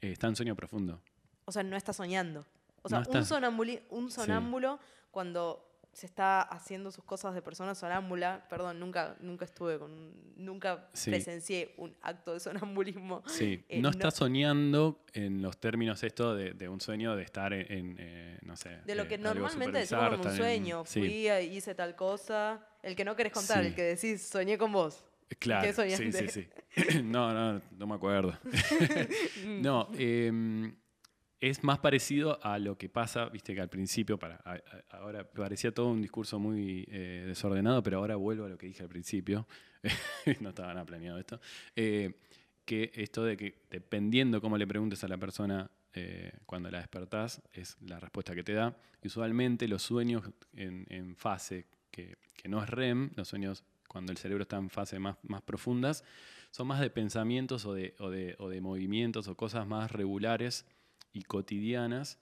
eh, 0.00 0.12
está 0.12 0.28
en 0.28 0.36
sueño 0.36 0.54
profundo. 0.54 1.02
O 1.46 1.52
sea, 1.52 1.64
no 1.64 1.76
está 1.76 1.92
soñando. 1.92 2.46
O 2.84 2.88
sea, 2.88 3.00
No 3.00 3.06
un, 3.10 3.24
sonambuli- 3.24 3.82
un 3.90 4.10
sonámbulo, 4.10 4.78
cuando 5.10 5.70
se 5.92 6.06
está 6.06 6.42
haciendo 6.42 6.90
sus 6.90 7.04
cosas 7.04 7.34
de 7.34 7.40
persona 7.40 7.72
sonámbula. 7.76 8.44
Perdón, 8.50 8.80
nunca, 8.80 9.16
nunca 9.20 9.44
estuve 9.44 9.78
con. 9.78 10.12
Nunca 10.36 10.88
Sí. 10.92 11.10
presencié 11.10 11.72
un 11.78 11.94
acto 12.02 12.32
de 12.34 12.40
sonambulismo. 12.40 13.22
Sí, 13.26 13.64
Eh, 13.68 13.76
no 13.80 13.82
no- 13.82 13.90
está 13.90 14.10
soñando 14.10 15.04
en 15.12 15.40
los 15.40 15.56
términos 15.58 16.02
esto 16.02 16.34
de, 16.34 16.52
de 16.52 16.68
un 16.68 16.80
sueño 16.80 17.14
de 17.14 17.22
estar 17.22 17.52
en, 17.52 17.70
en, 17.72 17.96
eh, 18.00 18.38
no 18.42 18.56
sé. 18.56 18.80
De 18.84 18.94
lo 18.96 19.04
eh, 19.04 19.08
que 19.08 19.18
normalmente 19.18 19.78
decimos 19.78 20.02
como 20.04 20.14
un 20.14 20.20
estar 20.20 20.32
en- 20.32 20.36
sueño. 20.38 20.82
sí, 20.84 20.98
Fui, 21.00 21.28
hice 21.56 21.74
tal 21.76 21.94
cosa. 21.96 22.66
El 22.82 22.96
que 22.96 23.04
no 23.04 23.14
querés 23.16 23.32
contar, 23.32 23.60
Sí. 23.62 23.68
el 23.68 23.74
que 23.76 23.82
decís, 23.82 24.20
soñé 24.28 24.58
con 24.58 24.72
vos. 24.72 25.04
claro. 25.38 25.62
¿qué 25.66 25.96
sí, 25.96 26.12
sí, 26.12 26.28
sí. 26.28 26.48
no, 27.04 27.32
no, 27.32 27.60
no 27.78 27.86
me 27.86 27.94
acuerdo. 27.94 28.36
no, 29.46 29.88
em, 29.96 30.74
es 31.50 31.62
más 31.64 31.78
parecido 31.78 32.38
a 32.42 32.58
lo 32.58 32.76
que 32.78 32.88
pasa, 32.88 33.28
viste 33.28 33.54
que 33.54 33.60
al 33.60 33.68
principio, 33.68 34.18
para, 34.18 34.36
ahora 34.90 35.24
parecía 35.30 35.72
todo 35.72 35.88
un 35.90 36.00
discurso 36.02 36.38
muy 36.38 36.86
eh, 36.90 37.24
desordenado, 37.26 37.82
pero 37.82 37.98
ahora 37.98 38.16
vuelvo 38.16 38.44
a 38.46 38.48
lo 38.48 38.56
que 38.58 38.66
dije 38.66 38.82
al 38.82 38.88
principio. 38.88 39.46
no 40.40 40.48
estaba 40.50 40.72
nada 40.72 40.86
planeado 40.86 41.18
esto. 41.18 41.40
Eh, 41.76 42.14
que 42.64 42.90
esto 42.94 43.24
de 43.24 43.36
que 43.36 43.54
dependiendo 43.70 44.40
cómo 44.40 44.56
le 44.56 44.66
preguntes 44.66 45.04
a 45.04 45.08
la 45.08 45.18
persona 45.18 45.70
eh, 45.92 46.32
cuando 46.46 46.70
la 46.70 46.78
despertás, 46.78 47.42
es 47.52 47.76
la 47.82 48.00
respuesta 48.00 48.34
que 48.34 48.42
te 48.42 48.54
da. 48.54 48.76
Usualmente 49.04 49.68
los 49.68 49.82
sueños 49.82 50.24
en, 50.54 50.86
en 50.88 51.14
fase 51.14 51.66
que, 51.90 52.16
que 52.36 52.48
no 52.48 52.62
es 52.62 52.70
REM, 52.70 53.10
los 53.16 53.28
sueños 53.28 53.64
cuando 53.86 54.10
el 54.12 54.18
cerebro 54.18 54.42
está 54.42 54.56
en 54.56 54.70
fase 54.70 54.98
más, 54.98 55.16
más 55.22 55.42
profundas, 55.42 56.04
son 56.50 56.66
más 56.68 56.80
de 56.80 56.88
pensamientos 56.88 57.66
o 57.66 57.74
de, 57.74 57.94
o 57.98 58.08
de- 58.10 58.34
o 58.38 58.48
de 58.48 58.60
movimientos 58.60 59.28
o 59.28 59.36
cosas 59.36 59.66
más 59.66 59.92
regulares 59.92 60.64
y 61.14 61.22
cotidianas 61.22 62.18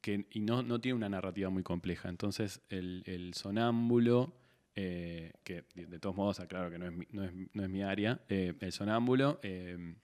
que, 0.00 0.26
y 0.30 0.40
no, 0.40 0.64
no 0.64 0.80
tiene 0.80 0.96
una 0.96 1.08
narrativa 1.08 1.48
muy 1.50 1.62
compleja. 1.62 2.08
Entonces 2.08 2.60
el, 2.68 3.32
sonámbulo, 3.34 4.32
eh, 4.74 5.32
que 5.44 5.64
de, 5.74 5.98
todos 6.00 6.16
modos 6.16 6.40
aclaro 6.40 6.70
que 6.70 6.78
no 6.78 6.86
es 6.86 6.92
mi, 6.92 7.06
no 7.12 7.22
es, 7.22 7.32
no 7.52 7.62
es 7.62 7.68
mi 7.68 7.82
área, 7.84 8.20
eh, 8.28 8.54
el 8.58 8.72
sonámbulo 8.72 9.38
eh, 9.42 9.94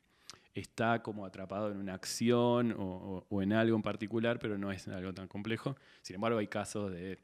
está 0.54 1.02
como 1.02 1.26
atrapado 1.26 1.72
en 1.72 1.78
una 1.78 1.94
acción 1.94 2.74
o 2.78 3.42
en 3.42 3.52
algo 3.52 3.74
en 3.74 3.82
particular, 3.82 4.38
pero 4.38 4.56
no 4.56 4.70
es 4.70 4.86
algo 4.86 5.12
tan 5.12 5.26
complejo. 5.26 5.76
Sin 6.02 6.14
embargo, 6.14 6.38
hay 6.38 6.48
casos 6.48 6.92
de... 6.92 7.18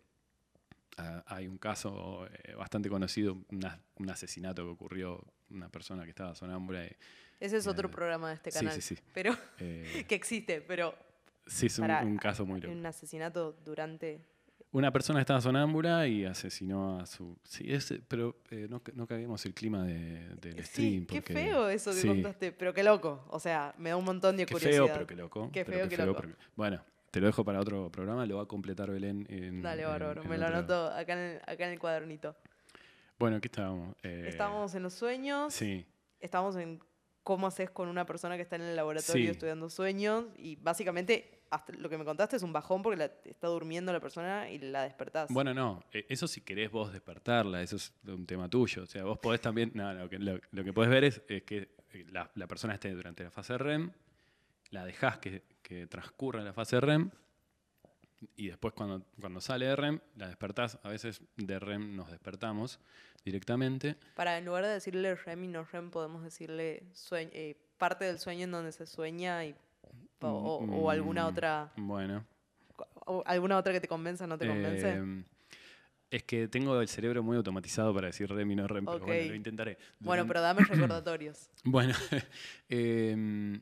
ah, 0.97 1.23
hay 1.27 1.47
un 1.49 1.59
caso 1.59 2.27
eh, 2.45 2.55
bastante 2.55 2.89
conocido, 2.89 3.39
una- 3.51 3.81
un 3.97 4.11
asesinato 4.11 4.65
que 4.65 4.71
ocurrió, 4.71 5.25
una 5.51 5.69
persona 5.69 6.05
que 6.05 6.11
estaba 6.11 6.35
sonámbula. 6.35 6.85
y, 6.87 6.97
Ese 7.41 7.57
es 7.59 7.67
otro 7.67 7.89
Eh, 7.89 7.93
programa 7.93 8.29
de 8.29 8.35
este 8.35 8.51
sí, 8.51 8.59
canal. 8.59 8.75
sí, 8.75 8.81
sí. 8.95 9.03
Pero 9.13 9.33
eh, 9.59 10.05
que 10.09 10.15
existe, 10.15 10.61
pero 10.61 10.95
sí, 11.47 11.67
es 11.67 11.79
un, 11.79 11.83
Pará, 11.87 12.03
un 12.05 12.17
caso 12.17 12.45
muy 12.47 12.61
loco. 12.61 12.73
un 12.73 12.85
asesinato 12.87 13.53
durante. 13.65 14.21
Una 14.73 14.91
persona 14.91 15.21
estaba 15.21 15.41
sonámbula 15.41 16.09
y 16.09 16.25
asesinó 16.25 16.99
a 16.99 17.07
su... 17.07 17.39
Sí, 17.45 17.65
es, 17.73 17.95
pero 18.09 18.41
eh, 18.51 18.67
no, 18.69 18.83
no 18.95 19.07
caguemos 19.07 19.47
el 19.47 19.55
clima 19.55 19.85
de- 19.85 20.31
del 20.41 20.65
stream. 20.65 21.03
Sí, 21.03 21.07
qué 21.07 21.21
porque- 21.21 21.33
feo 21.33 21.69
eso 21.69 21.93
que 21.93 21.97
sí, 22.01 22.09
contaste, 22.09 22.51
pero 22.51 22.75
qué 22.75 22.83
loco. 22.83 23.25
O 23.31 23.39
sea, 23.39 23.73
me 23.79 23.91
da 23.91 23.97
un 23.97 24.05
montón 24.05 24.37
de 24.37 24.47
Qué 24.47 24.53
curiosidad. 24.53 24.87
feo, 24.87 24.93
pero 24.93 25.07
qué 25.07 25.15
loco. 25.15 25.51
Qué 25.53 25.65
pero 25.65 25.79
feo, 25.79 25.89
qué 25.89 25.97
loco. 25.99 26.21
pero- 26.23 26.35
Bueno, 26.57 26.83
te 27.15 27.21
lo 27.21 27.27
dejo 27.29 27.45
para 27.45 27.61
otro 27.61 27.93
programa, 27.93 28.27
lo 28.27 28.39
va 28.39 28.43
a 28.43 28.47
completar 28.47 28.91
Belén 28.91 29.25
en... 29.31 29.63
Dale, 29.63 29.85
bárbaro. 29.85 30.25
me 30.25 30.37
lo 30.37 30.47
otro- 30.47 30.59
anoto 30.59 30.87
acá 30.89 31.13
en 31.13 31.19
el, 31.19 31.37
acá 31.47 31.67
en 31.67 31.73
el 31.75 31.79
cuadernito. 31.79 32.35
Bueno, 33.21 33.37
aquí 33.37 33.47
estábamos. 33.47 33.95
Eh, 34.03 34.25
Estábamos 34.27 34.75
en 34.75 34.83
los 34.83 34.95
sueños. 34.95 35.55
Sí, 35.55 35.87
Estamos 36.19 36.57
en 36.57 36.81
cómo 37.23 37.47
haces 37.47 37.71
con 37.71 37.89
una 37.89 38.05
persona 38.05 38.35
que 38.35 38.43
está 38.43 38.57
en 38.57 38.63
el 38.63 38.75
laboratorio 38.75 39.27
Sí. 39.27 39.31
estudiando 39.31 39.71
sueños. 39.71 40.25
Y 40.37 40.57
básicamente, 40.57 41.43
hasta 41.51 41.73
lo 41.75 41.89
que 41.89 41.97
me 41.99 42.05
contaste 42.05 42.35
es 42.35 42.43
un 42.43 42.53
bajón 42.53 42.83
porque 42.83 42.97
la- 42.97 43.13
está 43.27 43.47
durmiendo 43.47 43.93
la 43.93 44.01
persona 44.01 44.51
y 44.51 44.59
la 44.59 44.83
despertás. 44.83 45.31
Bueno, 45.31 45.55
no, 45.55 45.85
eh, 45.93 46.07
eso 46.09 46.27
si 46.27 46.41
querés 46.41 46.73
vos 46.73 46.93
despertarla, 46.93 47.63
eso 47.63 47.77
es 47.77 47.93
un 48.09 48.27
tema 48.27 48.49
tuyo. 48.49 48.83
O 48.83 48.87
sea, 48.87 49.05
vos 49.05 49.21
podés 49.21 49.41
también, 49.41 49.71
no, 49.75 49.95
lo 49.95 50.09
que, 50.11 50.19
lo, 50.19 50.41
lo 50.51 50.65
que 50.65 50.73
podés 50.73 50.91
ver 50.91 51.05
es, 51.05 51.23
es 51.29 51.45
que 51.45 51.69
eh, 51.93 52.07
la, 52.11 52.29
la 52.35 52.49
persona 52.49 52.75
esté 52.75 52.91
durante 52.91 53.23
la 53.23 53.31
fase 53.31 53.57
REM, 53.57 53.93
la 54.71 54.85
dejás 54.85 55.19
que, 55.19 55.45
que 55.65 55.87
transcurra 55.89 56.43
la 56.43 56.53
fase 56.53 56.79
REM 56.79 57.11
y 58.37 58.47
después 58.49 58.73
cuando, 58.75 59.05
cuando 59.21 59.41
sale 59.41 59.67
de 59.67 59.75
REM, 59.77 59.99
la 60.17 60.29
despertás. 60.29 60.79
A 60.83 60.89
veces 60.89 61.21
de 61.37 61.59
REM 61.59 61.97
nos 61.97 62.11
despertamos 62.11 62.79
directamente. 63.25 63.97
Para 64.15 64.39
en 64.39 64.45
lugar 64.45 64.65
de 64.65 64.71
decirle 64.71 65.15
REM 65.17 65.45
y 65.45 65.49
no 65.49 65.65
REM, 65.65 65.91
podemos 65.91 66.23
decirle 66.23 66.85
sueñ- 66.95 67.31
eh, 67.33 67.57
parte 67.79 68.05
del 68.05 68.19
sueño 68.19 68.45
en 68.45 68.51
donde 68.53 68.73
se 68.73 68.87
sueña 68.87 69.45
y, 69.45 69.55
o, 70.21 70.29
o- 70.29 70.65
o 70.65 70.91
alguna 70.91 71.25
Mm, 71.25 71.29
otra 71.29 71.73
Bueno. 71.77 72.25
o 73.07 73.23
alguna 73.27 73.57
otra 73.59 73.73
que 73.73 73.81
te 73.81 73.89
convenza, 73.89 74.27
no 74.27 74.39
te 74.39 74.47
convence. 74.47 74.95
Eh, 74.95 75.25
es 76.11 76.23
que 76.25 76.47
tengo 76.49 76.81
el 76.81 76.89
cerebro 76.89 77.23
muy 77.23 77.37
automatizado 77.37 77.93
para 77.93 78.07
decir 78.07 78.31
REM 78.31 78.51
y 78.53 78.55
no 78.57 78.67
REM, 78.69 78.85
pero 78.87 79.01
bueno, 79.05 79.29
lo 79.31 79.35
intentaré. 79.35 79.79
bueno, 80.01 80.25
pero 80.29 80.41
dame 80.41 80.63
recordatorios. 80.65 81.51
Bueno, 81.65 81.93
em, 82.69 83.61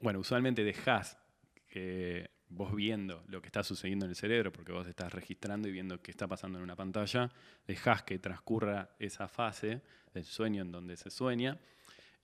bueno, 0.00 0.18
usualmente 0.18 0.64
dejás 0.64 1.18
que 1.68 2.30
vos 2.48 2.74
viendo 2.74 3.22
lo 3.28 3.40
que 3.40 3.46
está 3.46 3.62
sucediendo 3.62 4.04
en 4.04 4.10
el 4.10 4.16
cerebro, 4.16 4.52
porque 4.52 4.72
vos 4.72 4.86
estás 4.86 5.12
registrando 5.12 5.68
y 5.68 5.72
viendo 5.72 6.02
qué 6.02 6.10
está 6.10 6.26
pasando 6.26 6.58
en 6.58 6.64
una 6.64 6.76
pantalla, 6.76 7.30
dejás 7.66 8.02
que 8.02 8.18
transcurra 8.18 8.90
esa 8.98 9.28
fase 9.28 9.82
del 10.12 10.24
sueño 10.24 10.62
en 10.62 10.72
donde 10.72 10.96
se 10.96 11.10
sueña, 11.10 11.58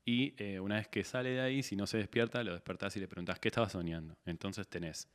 y 0.04 0.34
eh, 0.38 0.60
una 0.60 0.76
vez 0.76 0.88
que 0.88 1.02
sale 1.02 1.30
de 1.30 1.40
ahí, 1.40 1.62
si 1.62 1.74
no 1.74 1.86
se 1.86 1.98
despierta, 1.98 2.42
lo 2.44 2.52
despertás 2.52 2.96
y 2.96 3.00
le 3.00 3.08
preguntás 3.08 3.40
qué 3.40 3.48
estaba 3.48 3.68
soñando. 3.68 4.16
Entonces 4.24 4.68
tenés 4.68 5.08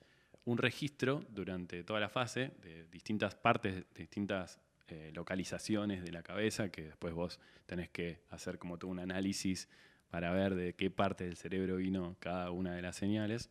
un 0.44 0.58
registro 0.58 1.26
durante 1.30 1.84
toda 1.84 2.00
la 2.00 2.10
fase 2.10 2.52
de 2.62 2.86
distintas 2.88 3.36
partes, 3.36 3.76
de 3.76 3.86
distintas 3.94 4.60
eh, 4.88 5.12
localizaciones 5.14 6.04
de 6.04 6.12
la 6.12 6.24
cabeza, 6.24 6.70
que 6.70 6.84
después 6.84 7.14
vos 7.14 7.40
tenés 7.66 7.90
que 7.90 8.20
hacer 8.30 8.60
como 8.60 8.78
todo 8.78 8.92
un 8.92 9.00
análisis 9.00 9.70
para 10.12 10.32
ver 10.32 10.56
de 10.56 10.74
qué 10.74 10.92
parte 10.92 11.24
del 11.24 11.38
cerebro 11.38 11.78
vino 11.78 12.18
cada 12.20 12.52
una 12.52 12.76
de 12.76 12.82
las 12.82 12.98
señales. 12.98 13.50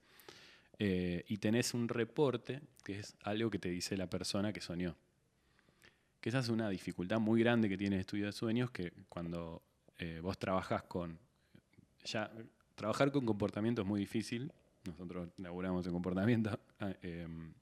Eh, 0.79 1.25
y 1.27 1.39
tenés 1.39 1.73
un 1.75 1.89
reporte, 1.89 2.61
que 2.85 3.01
es 3.01 3.17
algo 3.23 3.51
que 3.51 3.59
te 3.59 3.71
dice 3.71 3.97
la 3.97 4.09
persona 4.09 4.53
que 4.53 4.61
soñó. 4.61 4.95
Que 6.21 6.29
esa 6.29 6.41
es 6.41 6.51
una 6.51 6.69
dificultad 6.69 7.19
muy 7.19 7.41
grande 7.41 7.69
que 7.69 7.79
tiene 7.79 7.97
el 7.97 8.01
estudio 8.01 8.27
de 8.27 8.33
sueños, 8.33 8.71
que 8.71 8.93
cuando 9.09 9.63
eh, 9.99 10.21
vos 10.23 10.39
trabajás 10.39 10.83
con... 10.83 11.19
Ya, 12.05 12.31
trabajar 12.75 13.11
con 13.11 13.25
comportamiento 13.25 13.81
es 13.81 13.89
muy 13.89 14.01
difícil. 14.01 14.53
Nosotros 14.85 15.31
laburamos 15.39 15.87
en 15.87 15.93
comportamiento. 15.93 16.61
ah, 16.81 16.93
em, 17.01 17.55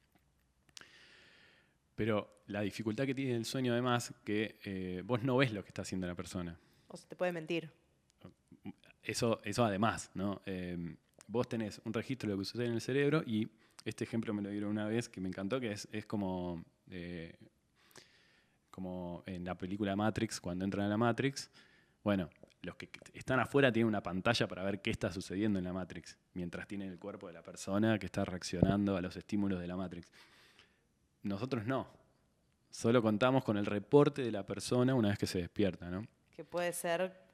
pero 1.94 2.42
la 2.48 2.62
dificultad 2.62 3.06
que 3.06 3.14
tiene 3.14 3.36
el 3.36 3.44
sueño, 3.44 3.72
además, 3.72 4.12
que 4.24 4.58
eh, 4.64 5.02
vos 5.04 5.22
no 5.22 5.36
ves 5.36 5.52
lo 5.52 5.62
que 5.62 5.68
está 5.68 5.82
haciendo 5.82 6.08
la 6.08 6.16
persona. 6.16 6.58
O 6.88 6.96
se 6.96 7.06
te 7.06 7.14
puede 7.14 7.30
mentir. 7.30 7.70
Eso, 9.02 9.40
eso 9.44 9.64
además, 9.64 10.10
¿no? 10.14 10.42
Eh, 10.46 10.96
vos 11.26 11.48
tenés 11.48 11.80
un 11.84 11.92
registro 11.92 12.28
de 12.28 12.34
lo 12.34 12.40
que 12.40 12.44
sucede 12.44 12.66
en 12.66 12.74
el 12.74 12.80
cerebro 12.80 13.22
y 13.26 13.48
este 13.84 14.04
ejemplo 14.04 14.34
me 14.34 14.42
lo 14.42 14.50
dieron 14.50 14.70
una 14.70 14.86
vez 14.86 15.08
que 15.08 15.20
me 15.20 15.28
encantó, 15.28 15.60
que 15.60 15.72
es, 15.72 15.88
es 15.92 16.04
como, 16.06 16.64
eh, 16.90 17.34
como 18.70 19.22
en 19.26 19.44
la 19.44 19.56
película 19.56 19.94
Matrix, 19.96 20.40
cuando 20.40 20.64
entran 20.64 20.86
a 20.86 20.88
la 20.88 20.96
Matrix. 20.96 21.50
Bueno, 22.02 22.28
los 22.62 22.76
que 22.76 22.90
están 23.14 23.40
afuera 23.40 23.72
tienen 23.72 23.88
una 23.88 24.02
pantalla 24.02 24.48
para 24.48 24.62
ver 24.64 24.80
qué 24.80 24.90
está 24.90 25.12
sucediendo 25.12 25.58
en 25.58 25.64
la 25.64 25.72
Matrix, 25.72 26.18
mientras 26.34 26.66
tienen 26.66 26.90
el 26.90 26.98
cuerpo 26.98 27.28
de 27.28 27.34
la 27.34 27.42
persona 27.42 27.98
que 27.98 28.06
está 28.06 28.24
reaccionando 28.24 28.96
a 28.96 29.00
los 29.00 29.16
estímulos 29.16 29.60
de 29.60 29.66
la 29.66 29.76
Matrix. 29.76 30.10
Nosotros 31.22 31.66
no. 31.66 31.88
Solo 32.70 33.00
contamos 33.02 33.44
con 33.44 33.56
el 33.56 33.66
reporte 33.66 34.22
de 34.22 34.30
la 34.30 34.44
persona 34.44 34.94
una 34.94 35.08
vez 35.08 35.18
que 35.18 35.26
se 35.26 35.38
despierta, 35.38 35.90
¿no? 35.90 36.06
Que 36.30 36.44
puede 36.44 36.72
ser. 36.72 37.27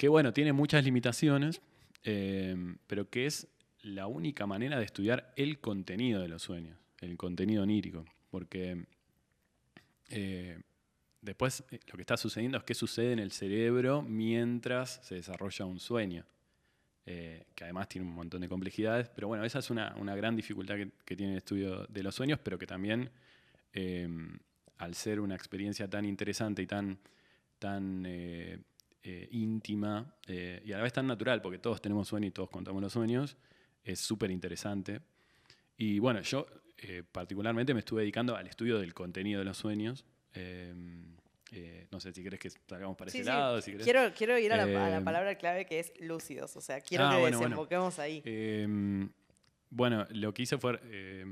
Que 0.00 0.08
bueno, 0.08 0.32
tiene 0.32 0.54
muchas 0.54 0.82
limitaciones, 0.82 1.60
eh, 2.04 2.56
pero 2.86 3.10
que 3.10 3.26
es 3.26 3.48
la 3.82 4.06
única 4.06 4.46
manera 4.46 4.78
de 4.78 4.86
estudiar 4.86 5.30
el 5.36 5.60
contenido 5.60 6.22
de 6.22 6.28
los 6.28 6.40
sueños, 6.40 6.78
el 7.00 7.18
contenido 7.18 7.64
onírico, 7.64 8.06
porque 8.30 8.86
eh, 10.08 10.58
después 11.20 11.64
eh, 11.70 11.80
lo 11.86 11.96
que 11.96 12.00
está 12.00 12.16
sucediendo 12.16 12.56
es 12.56 12.64
qué 12.64 12.72
sucede 12.72 13.12
en 13.12 13.18
el 13.18 13.30
cerebro 13.30 14.00
mientras 14.00 15.00
se 15.02 15.16
desarrolla 15.16 15.66
un 15.66 15.78
sueño, 15.78 16.24
que 17.04 17.64
además 17.64 17.86
tiene 17.86 18.06
un 18.06 18.14
montón 18.14 18.40
de 18.40 18.48
complejidades, 18.48 19.10
pero 19.10 19.28
bueno, 19.28 19.44
esa 19.44 19.58
es 19.58 19.68
una, 19.68 19.94
una 19.96 20.16
gran 20.16 20.34
dificultad 20.34 20.76
que, 20.76 20.92
que 21.04 21.14
tiene 21.14 21.32
el 21.32 21.38
estudio 21.38 21.84
de 21.90 22.02
los 22.02 22.14
sueños, 22.14 22.38
pero 22.42 22.56
que 22.56 22.66
también, 22.66 23.10
al 24.78 24.94
ser 24.94 25.20
una 25.20 25.34
experiencia 25.34 25.90
tan 25.90 26.06
interesante 26.06 26.62
y 26.62 26.66
tan, 26.66 26.98
tan 27.58 28.06
eh, 29.02 29.28
íntima 29.32 30.14
eh, 30.26 30.62
y 30.64 30.72
a 30.72 30.76
la 30.76 30.82
vez 30.82 30.92
tan 30.92 31.06
natural, 31.06 31.40
porque 31.42 31.58
todos 31.58 31.80
tenemos 31.80 32.08
sueños 32.08 32.28
y 32.28 32.32
todos 32.32 32.50
contamos 32.50 32.82
los 32.82 32.92
sueños, 32.92 33.36
es 33.84 33.98
súper 34.00 34.30
interesante. 34.30 35.00
Y 35.76 35.98
bueno, 35.98 36.20
yo 36.20 36.46
eh, 36.78 37.02
particularmente 37.10 37.72
me 37.74 37.80
estuve 37.80 38.02
dedicando 38.02 38.36
al 38.36 38.46
estudio 38.46 38.78
del 38.78 38.92
contenido 38.94 39.38
de 39.38 39.44
los 39.44 39.56
sueños. 39.56 40.04
Eh, 40.34 40.74
eh, 41.52 41.88
no 41.90 41.98
sé 41.98 42.12
si 42.12 42.22
querés 42.22 42.38
que 42.38 42.50
salgamos 42.50 42.96
para 42.96 43.10
Sí, 43.10 43.18
ese 43.18 43.24
sí, 43.24 43.30
lado. 43.30 43.60
Si. 43.60 43.72
Quiero, 43.72 44.12
quiero 44.14 44.38
ir 44.38 44.52
a 44.52 44.56
la, 44.56 44.62
a 44.86 44.88
la 44.90 44.98
Eh, 44.98 45.00
palabra 45.02 45.34
clave 45.36 45.66
que 45.66 45.80
es 45.80 45.92
lúcidos. 46.00 46.56
O 46.56 46.60
sea, 46.60 46.80
quiero 46.80 47.06
ah, 47.06 47.10
que 47.14 47.20
bueno, 47.20 47.38
bueno. 47.38 47.50
desemboquemos 47.56 47.98
ahí. 47.98 48.22
Bueno, 49.70 50.06
lo 50.10 50.34
que 50.34 50.42
hice 50.42 50.58
fue 50.58 50.80
eh, 50.84 51.24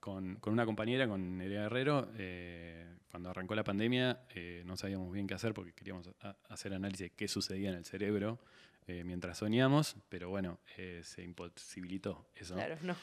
con, 0.00 0.36
con 0.36 0.52
una 0.52 0.64
compañera, 0.64 1.06
con 1.06 1.36
Nerea 1.36 1.64
Herrero, 1.64 2.10
eh, 2.16 2.86
cuando 3.10 3.30
arrancó 3.30 3.54
la 3.54 3.62
pandemia 3.62 4.22
eh, 4.34 4.62
no 4.64 4.76
sabíamos 4.76 5.12
bien 5.12 5.26
qué 5.26 5.34
hacer 5.34 5.54
porque 5.54 5.72
queríamos 5.72 6.10
hacer 6.48 6.74
análisis 6.74 7.10
de 7.10 7.10
qué 7.10 7.28
sucedía 7.28 7.68
en 7.68 7.76
el 7.76 7.84
cerebro 7.84 8.40
eh, 8.86 9.04
mientras 9.04 9.38
soñamos, 9.38 9.96
pero 10.08 10.30
bueno, 10.30 10.58
se 11.02 11.22
imposibilitó 11.22 12.26
eso. 12.34 12.54
Claro, 12.54 12.76
no. 12.82 12.96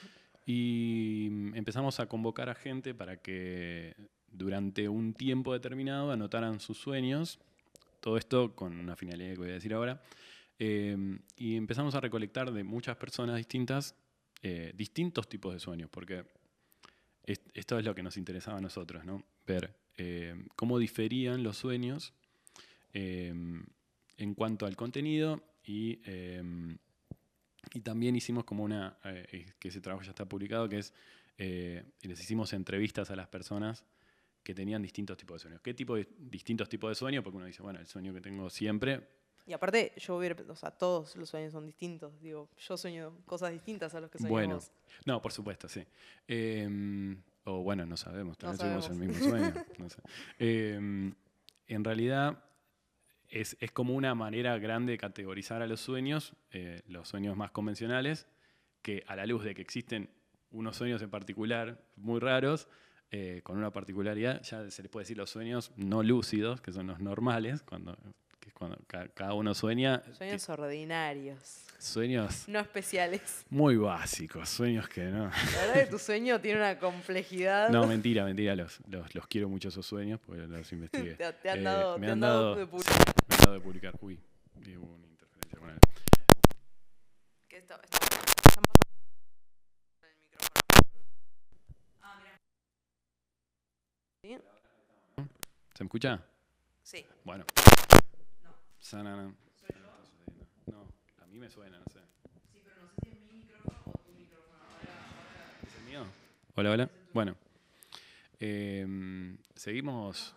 Y 0.46 1.28
mm, 1.32 1.56
empezamos 1.56 2.00
a 2.00 2.08
convocar 2.08 2.50
a 2.50 2.56
gente 2.56 2.94
para 2.94 3.18
que 3.18 3.96
durante 4.32 4.90
un 4.90 5.14
tiempo 5.14 5.54
determinado 5.54 6.12
anotaran 6.12 6.60
sus 6.60 6.78
sueños. 6.78 7.40
Todo 8.00 8.18
esto 8.18 8.56
con 8.56 8.80
una 8.80 8.96
finalidad 8.96 9.34
que 9.34 9.40
voy 9.40 9.50
a 9.50 9.54
decir 9.54 9.74
ahora. 9.74 10.02
Eh, 10.60 10.96
y 11.38 11.56
empezamos 11.56 11.96
a 11.96 12.00
recolectar 12.00 12.52
de 12.52 12.64
muchas 12.64 12.96
personas 12.98 13.38
distintas 13.38 13.96
eh, 14.44 14.74
distintos 14.76 15.28
tipos 15.30 15.54
de 15.54 15.60
sueños, 15.60 15.90
porque 15.90 16.26
es- 17.24 17.42
esto 17.54 17.78
es 17.78 17.86
lo 17.86 17.94
que 17.96 18.04
nos 18.04 18.18
interesaba 18.18 18.58
a 18.58 18.62
nosotros, 18.62 19.06
¿no? 19.06 19.24
Ver 19.46 19.76
eh, 19.98 20.36
cómo 20.56 20.80
diferían 20.80 21.44
los 21.44 21.58
sueños 21.58 22.14
eh, 22.94 23.34
en 24.18 24.34
cuanto 24.36 24.66
al 24.66 24.76
contenido 24.76 25.44
y, 25.64 26.00
eh, 26.06 26.42
y 27.74 27.82
también 27.82 28.16
hicimos 28.16 28.44
como 28.46 28.64
una, 28.64 28.98
eh, 29.04 29.54
que 29.60 29.68
ese 29.68 29.82
trabajo 29.82 30.04
ya 30.04 30.12
está 30.12 30.26
publicado, 30.26 30.68
que 30.70 30.80
es, 30.80 30.94
les 31.38 32.20
hicimos 32.20 32.54
entrevistas 32.54 33.10
a 33.12 33.16
las 33.16 33.28
personas 33.28 33.84
que 34.44 34.54
tenían 34.54 34.82
distintos 34.82 35.18
tipos 35.18 35.36
de 35.36 35.40
sueños. 35.40 35.62
¿Qué 35.62 35.74
tipo 35.74 35.96
de 35.96 36.08
distintos 36.20 36.70
tipos 36.70 36.90
de 36.92 36.96
sueños? 36.96 37.24
Porque 37.24 37.38
uno 37.38 37.46
dice, 37.46 37.62
bueno, 37.62 37.80
el 37.80 37.88
sueño 37.88 38.14
que 38.14 38.22
tengo 38.22 38.50
siempre, 38.50 39.08
Y 39.48 39.54
aparte, 39.54 39.94
yo 39.98 40.18
hubiera, 40.18 40.36
o 40.48 40.56
sea, 40.56 40.72
todos 40.72 41.16
los 41.16 41.30
sueños 41.30 41.52
son 41.52 41.66
distintos. 41.66 42.20
Digo, 42.22 42.50
yo 42.58 42.78
sueño 42.78 43.14
cosas 43.26 43.52
distintas 43.52 43.94
a 43.96 44.02
los 44.02 44.10
que 44.10 44.18
soñamos. 44.18 44.38
Bueno, 44.38 44.60
no, 45.06 45.22
por 45.22 45.32
supuesto, 45.32 45.68
sí. 45.68 45.84
Eh, 46.28 47.16
o 47.46 47.64
bueno, 47.64 47.86
no 47.86 47.98
sabemos, 47.98 48.38
tal 48.38 48.52
vez 48.52 48.60
tuvimos 48.60 48.90
el 48.90 48.96
mismo 48.96 49.30
sueño. 49.30 49.54
no 49.80 49.90
sé. 49.90 50.02
Eh, 50.40 51.14
en 51.68 51.84
realidad 51.84 52.44
es, 53.30 53.58
es 53.60 53.72
como 53.72 53.96
una 53.96 54.14
manera 54.14 54.58
grande 54.60 54.92
de 54.92 54.98
categorizar 54.98 55.62
a 55.62 55.68
los 55.68 55.82
sueños, 55.82 56.34
eh, 56.52 56.82
los 56.88 57.08
sueños 57.08 57.36
más 57.36 57.52
convencionales, 57.52 58.28
que 58.82 59.04
a 59.08 59.16
la 59.16 59.26
luz 59.26 59.44
de 59.44 59.56
que 59.56 59.62
existen 59.62 60.10
unos 60.52 60.76
sueños 60.76 61.02
en 61.02 61.10
particular 61.10 61.82
muy 61.96 62.20
raros, 62.20 62.68
eh, 63.10 63.42
con 63.44 63.58
una 63.58 63.72
particularidad, 63.72 64.42
ya 64.44 64.70
se 64.70 64.82
les 64.82 64.92
puede 64.92 65.04
decir 65.04 65.18
los 65.18 65.30
sueños 65.30 65.72
no 65.76 66.04
lúcidos, 66.04 66.62
que 66.62 66.72
son 66.72 66.88
los 66.88 67.00
normales, 67.00 67.64
cuando, 67.64 67.98
que 68.42 68.50
es 68.50 68.54
cuando 68.54 68.78
ca- 68.88 69.08
cada 69.10 69.34
uno 69.34 69.54
sueña. 69.54 70.02
Sueños 70.18 70.50
ordinarios, 70.50 71.40
que- 71.76 71.82
sueños 71.82 72.48
no 72.50 72.60
especiales. 72.60 73.46
muy 73.50 73.78
básicos, 73.78 74.50
sueños 74.50 74.90
que 74.90 75.04
no. 75.06 75.26
La 75.30 75.62
verdad 75.62 75.74
que 75.76 75.86
tu 75.86 76.00
sueño 76.00 76.42
tiene 76.42 76.58
una 76.60 76.78
complejidad. 76.80 77.70
No, 77.70 77.86
mentira, 77.88 78.26
mentira, 78.26 78.56
los, 78.56 78.80
los, 78.88 79.14
los 79.16 79.28
quiero 79.28 79.48
mucho 79.48 79.70
esos 79.70 79.86
sueños 79.86 80.20
porque 80.26 80.42
los 80.48 80.72
investigué. 80.74 81.14
te, 81.16 81.32
te 81.34 81.50
han 81.50 81.60
Eh, 81.60 81.64
dado, 81.64 81.98
me 82.00 82.08
te 82.08 82.12
han 82.12 82.14
han 82.14 82.20
dado 82.20 82.44
dado- 82.44 82.56
de 82.56 82.68
pu- 82.68 82.84
Me 83.30 83.36
han 83.36 83.42
dado 83.42 83.54
de 83.54 83.62
publicar. 83.62 83.94
Uy, 84.02 84.20
hubo 84.78 84.96
una 84.96 85.08
interferencia 85.08 85.60
con 85.60 85.70
él. 85.70 85.80
¿Qué 87.48 87.58
está, 87.58 87.76
está- 87.76 87.98
están 87.98 88.64
pasando 88.64 88.72
el 90.02 90.18
micrófono? 90.20 90.50
Ah, 92.02 92.20
mira. 92.24 92.38
¿Sí? 94.24 94.38
¿Se 95.76 95.84
me 95.84 95.88
escucha? 95.88 96.22
Sí. 96.84 97.06
Bueno. 97.24 97.46
Sanana. 98.92 99.34
No, 100.66 100.86
a 101.22 101.26
mí 101.28 101.40
me 101.40 101.50
suena, 101.50 101.80
no 101.80 101.86
sé. 101.94 102.00
¿Es 105.66 105.76
el 105.78 105.86
mío? 105.86 106.06
Hola, 106.56 106.72
hola. 106.72 106.90
Bueno. 107.14 107.38
Em, 108.38 109.38
seguimos. 109.56 110.36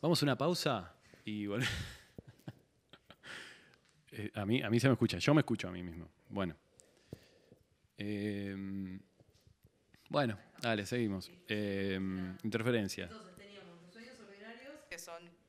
Vamos 0.00 0.22
a 0.22 0.24
una 0.24 0.38
pausa 0.38 0.94
y 1.26 1.46
volvemos. 1.46 1.74
Eh, 4.12 4.30
a, 4.32 4.46
mí, 4.46 4.62
a 4.62 4.70
mí 4.70 4.80
se 4.80 4.86
me 4.86 4.94
escucha, 4.94 5.18
yo 5.18 5.34
me 5.34 5.40
escucho 5.40 5.68
a 5.68 5.72
mí 5.72 5.82
mismo. 5.82 6.08
Bueno. 6.30 6.56
Em, 7.98 8.98
bueno, 10.08 10.38
dale, 10.62 10.86
seguimos. 10.86 11.30
Em, 11.48 12.34
interferencia. 12.42 13.04
Entonces 13.04 13.36
teníamos 13.36 13.82
los 13.82 13.92
sueños 13.92 14.18
ordinarios, 14.20 14.80
que 14.88 14.98
son. 14.98 15.45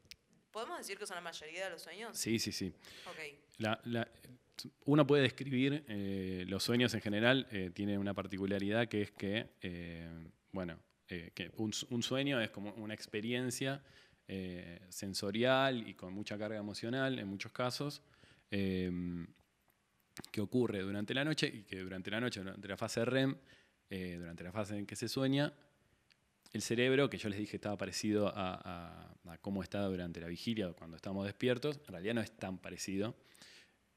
¿Podemos 0.58 0.80
decir 0.80 0.98
que 0.98 1.06
son 1.06 1.14
la 1.14 1.22
mayoría 1.22 1.66
de 1.66 1.70
los 1.70 1.84
sueños? 1.84 2.18
Sí, 2.18 2.39
sí, 2.39 2.52
sí. 2.52 2.74
Ok. 3.06 3.20
La- 3.60 3.80
la- 3.86 4.08
uno 4.86 5.06
puede 5.06 5.22
describir 5.22 5.86
eh, 5.88 6.46
los 6.48 6.63
sueños 6.63 6.96
en 6.96 7.02
general, 7.02 7.46
eh, 7.52 7.70
tiene 7.72 7.96
una 7.96 8.15
particularidad 8.15 8.88
que 8.88 9.04
es 9.04 9.12
que, 9.12 9.52
eh, 9.62 10.10
bueno, 10.52 10.80
eh, 11.10 11.30
que 11.36 11.52
un, 11.58 11.72
sueño 12.02 12.41
es 12.41 12.50
como 12.50 12.72
una 12.74 12.96
experiencia 12.96 13.84
sensorial 14.89 15.88
y 15.88 15.93
con 15.93 16.12
mucha 16.12 16.39
carga 16.39 16.58
emocional 16.58 17.20
en 17.20 17.28
muchos 17.28 17.52
casos, 17.52 18.02
que 18.50 20.41
ocurre 20.41 20.82
durante 20.82 21.13
la 21.13 21.24
noche 21.24 21.48
y 21.48 21.63
que 21.63 21.80
durante 21.80 22.10
la 22.12 22.20
noche, 22.20 22.41
durante 22.41 22.67
la 22.67 22.76
fase 22.78 23.06
REM, 23.06 23.38
eh, 23.89 24.15
durante 24.20 24.43
la 24.43 24.52
fase 24.52 24.78
en 24.78 24.86
que 24.86 24.96
se 24.98 25.08
sueña, 25.08 25.54
el 26.53 26.62
cerebro, 26.62 27.10
que 27.10 27.17
yo 27.17 27.29
les 27.29 27.38
dije 27.39 27.57
estaba 27.57 27.77
parecido 27.77 28.27
a, 28.29 28.53
a- 28.55 29.33
a 29.33 29.38
cómo 29.39 29.62
está 29.63 29.81
durante 29.86 30.19
la 30.21 30.27
vigilia, 30.27 30.71
cuando 30.73 30.95
estamos 30.95 31.25
despiertos, 31.25 31.79
en 31.88 31.91
realidad 31.93 32.13
no 32.15 32.21
es 32.21 32.31
tan 32.31 32.57
parecido. 32.57 33.15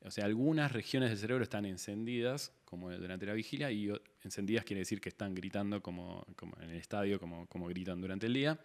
O 0.02 0.10
sea, 0.10 0.24
algunas 0.24 0.72
regiones 0.72 1.10
del 1.10 1.18
cerebro 1.18 1.44
están 1.44 1.66
encendidas, 1.66 2.52
como 2.64 2.90
durante 2.90 3.26
la 3.26 3.34
vigilia, 3.34 3.70
y 3.70 3.90
o- 3.90 4.00
encendidas 4.24 4.64
quiere 4.64 4.80
decir 4.80 5.00
que 5.00 5.08
están 5.10 5.34
gritando 5.34 5.82
como, 5.82 6.26
como 6.36 6.56
en 6.60 6.70
el 6.70 6.76
estadio, 6.76 7.20
como, 7.20 7.46
como 7.48 7.66
gritan 7.68 8.00
durante 8.00 8.26
el 8.26 8.34
día. 8.34 8.58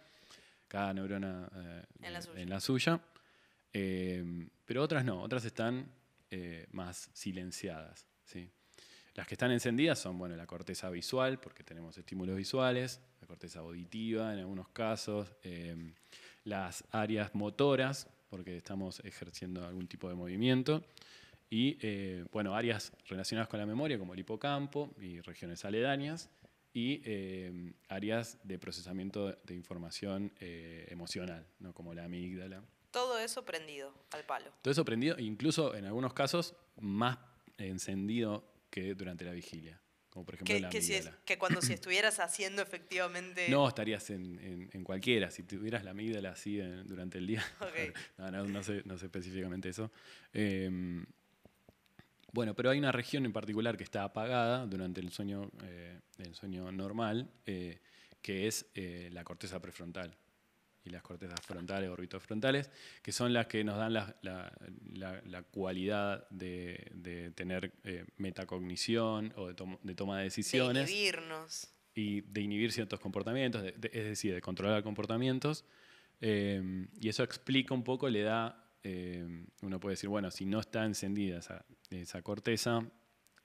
Cada 0.67 0.93
neurona 0.93 1.47
eh, 1.53 1.83
En 2.01 2.13
la 2.13 2.21
suya. 2.21 2.41
en 2.41 2.49
la 2.49 2.59
suya. 2.59 3.01
Eh, 3.73 4.47
pero 4.65 4.81
otras 4.81 5.03
no, 5.05 5.21
otras 5.21 5.43
están 5.45 5.91
eh, 6.31 6.65
más 6.71 7.09
silenciadas. 7.13 8.07
¿sí? 8.23 8.49
Las 9.15 9.28
que 9.28 9.34
están 9.36 9.51
encendidas 9.51 9.97
son 9.97 10.17
bueno, 10.17 10.36
la 10.36 10.45
corteza 10.45 10.89
visual, 10.89 11.39
porque 11.39 11.63
tenemos 11.63 11.97
estímulos 11.97 12.36
visuales, 12.36 13.01
la 13.21 13.28
corteza 13.28 13.60
auditiva 13.60 14.34
en 14.34 14.39
algunos 14.39 14.67
casos, 14.69 15.34
eh, 15.43 15.93
las 16.43 16.84
áreas 16.91 17.34
motoras, 17.34 18.08
porque 18.30 18.58
estamos 18.58 18.99
ejerciendo 19.06 19.65
algún 19.65 19.88
tipo 19.88 20.10
de 20.10 20.15
movimiento, 20.15 20.84
y 21.49 21.78
eh, 21.82 22.25
bueno, 22.32 22.56
áreas 22.56 22.91
relacionadas 23.08 23.47
con 23.47 23.60
la 23.60 23.65
memoria, 23.65 23.97
como 23.97 24.13
el 24.13 24.19
hipocampo 24.19 24.93
y 24.99 25.21
regiones 25.21 25.63
aledañas, 25.63 26.30
y 26.73 27.01
eh, 27.06 27.73
áreas 27.88 28.38
de 28.43 28.60
procesamiento 28.60 29.32
de 29.32 29.56
información 29.56 30.34
eh, 30.41 30.86
emocional, 30.89 31.47
¿no? 31.60 31.73
como 31.73 31.93
la 31.93 32.04
amígdala. 32.04 32.62
Todo 32.91 33.17
eso 33.17 33.45
prendido 33.45 33.93
al 34.12 34.25
palo. 34.25 34.51
Todo 34.62 34.73
eso 34.73 34.84
prendido, 34.84 35.17
incluso 35.17 35.73
en 35.73 35.86
algunos 35.86 36.13
casos 36.13 36.54
más 36.75 37.17
encendido 37.58 38.43
que 38.69 38.93
durante 38.95 39.23
la 39.25 39.32
vigilia, 39.32 39.82
como 40.10 40.25
por 40.25 40.36
ejemplo 40.36 40.56
Que, 40.56 40.62
la 40.62 40.69
que, 40.69 40.82
si 40.82 40.93
es- 40.93 41.10
que 41.25 41.38
cuando 41.38 41.62
si 41.62 41.73
estuvieras 41.73 42.19
haciendo 42.19 42.62
efectivamente. 42.62 43.49
No 43.49 43.67
estarías 43.67 44.10
en, 44.10 44.39
en- 44.39 44.69
en 44.73 44.84
cualquiera, 44.84 45.30
si 45.32 45.43
tuvieras 45.43 45.84
la 45.84 45.91
amígdala 45.91 46.30
así 46.32 46.60
en- 46.60 46.86
durante 46.88 47.17
el 47.17 47.28
día. 47.28 47.43
No, 48.17 48.32
no, 48.32 48.45
no 48.45 48.63
sé, 48.63 48.82
no 48.86 48.97
sé 48.97 49.06
específicamente 49.06 49.69
eso. 49.69 49.91
Eh, 50.34 50.69
bueno, 52.32 52.54
pero 52.54 52.69
hay 52.69 52.80
una 52.80 52.91
región 52.91 53.25
en 53.25 53.32
particular 53.34 53.78
que 53.78 53.84
está 53.84 54.04
apagada 54.04 54.65
durante 54.65 54.99
el 54.99 55.12
sueño, 55.12 55.49
eh, 55.63 55.99
el 56.17 56.36
sueño 56.36 56.69
normal, 56.71 57.32
eh, 57.45 57.80
que 58.21 58.47
es 58.47 58.65
eh, 58.75 59.10
la 59.13 59.23
corteza 59.23 59.62
prefrontal 59.62 60.17
y 60.85 60.91
las 60.91 61.01
cortezas 61.01 61.39
frontales, 61.41 61.89
orbitofrontales, 61.89 62.69
que 63.01 63.11
son 63.11 63.33
las 63.33 63.47
que 63.47 63.63
nos 63.63 63.77
dan 63.77 63.93
la, 63.93 64.15
la- 64.21 64.51
la- 64.93 65.21
la 65.25 65.41
cualidad 65.43 66.29
de, 66.29 66.91
de 66.93 67.31
tener 67.31 67.73
eh, 67.83 68.05
metacognición 68.17 69.33
o 69.35 69.47
de, 69.47 69.53
tom- 69.55 69.77
de 69.81 69.95
toma 69.95 70.15
de 70.17 70.19
de 70.19 70.25
decisiones 70.25 70.89
inhibirnos. 70.89 71.67
y 71.95 72.21
de 72.21 72.41
inhibir 72.41 72.71
ciertos 72.71 72.99
comportamientos, 72.99 73.63
de- 73.63 73.71
de- 73.71 73.89
es 73.93 74.05
decir, 74.05 74.33
de 74.33 74.41
controlar 74.41 74.83
comportamientos. 74.83 75.65
eh, 76.21 76.87
y 77.01 77.09
eso 77.09 77.23
explica 77.23 77.73
un 77.73 77.83
poco, 77.83 78.07
le 78.07 78.21
da, 78.21 78.71
eh, 78.83 79.25
uno 79.63 79.79
puede 79.79 79.93
decir, 79.93 80.07
bueno, 80.09 80.31
si 80.31 80.45
no 80.45 80.59
está 80.59 80.85
encendida 80.85 81.39
esa, 81.39 81.65
esa 81.89 82.21
corteza 82.21 82.87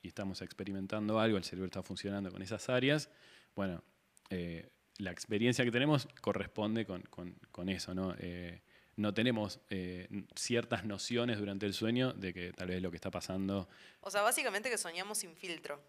y 0.02 0.08
estamos 0.08 0.40
experimentando 0.42 1.18
algo, 1.18 1.36
el 1.36 1.44
cerebro 1.44 1.66
está 1.66 1.82
funcionando 1.82 2.30
con 2.30 2.42
esas 2.42 2.68
áreas, 2.68 3.10
bueno, 3.56 3.82
eh, 4.30 4.70
la 5.00 5.10
experiencia 5.10 5.64
que 5.64 5.70
tenemos 5.70 6.08
corresponde 6.20 6.84
con, 6.86 7.02
con- 7.02 7.34
con 7.50 7.68
eso, 7.68 7.94
¿no? 7.94 8.14
Eh, 8.18 8.60
no 8.96 9.14
tenemos 9.14 9.60
eh, 9.70 10.08
ciertas 10.34 10.84
nociones 10.84 11.38
durante 11.38 11.64
el 11.66 11.72
sueño 11.74 12.12
de 12.12 12.34
que 12.34 12.52
tal 12.52 12.68
vez 12.68 12.82
lo 12.82 12.90
que 12.90 12.96
está 12.96 13.10
pasando 13.10 13.68
O 14.00 14.10
sea, 14.10 14.22
básicamente 14.22 14.68
que 14.70 14.76
soñamos 14.78 15.18
sin 15.18 15.34
filtro. 15.36 15.80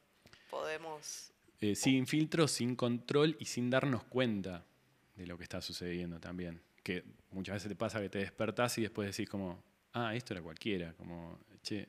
Podemos. 0.49 1.31
eh, 1.59 1.75
sin 1.75 2.07
filtro, 2.07 2.47
sin 2.47 2.75
control 2.75 3.35
y 3.39 3.45
sin 3.45 3.69
darnos 3.69 4.03
cuenta 4.05 4.65
de 5.15 5.27
lo 5.27 5.37
que 5.37 5.43
está 5.43 5.61
sucediendo 5.61 6.19
también. 6.19 6.61
Que 6.83 7.03
muchas 7.31 7.55
veces 7.55 7.69
te 7.69 7.75
pasa 7.75 7.99
que 8.01 8.09
te 8.09 8.19
despertás 8.19 8.77
y 8.77 8.81
después 8.81 9.09
decís 9.15 9.29
como, 9.29 9.63
ah, 9.93 10.15
esto 10.15 10.33
era 10.33 10.41
cualquiera, 10.41 10.93
como, 10.93 11.39
che. 11.63 11.87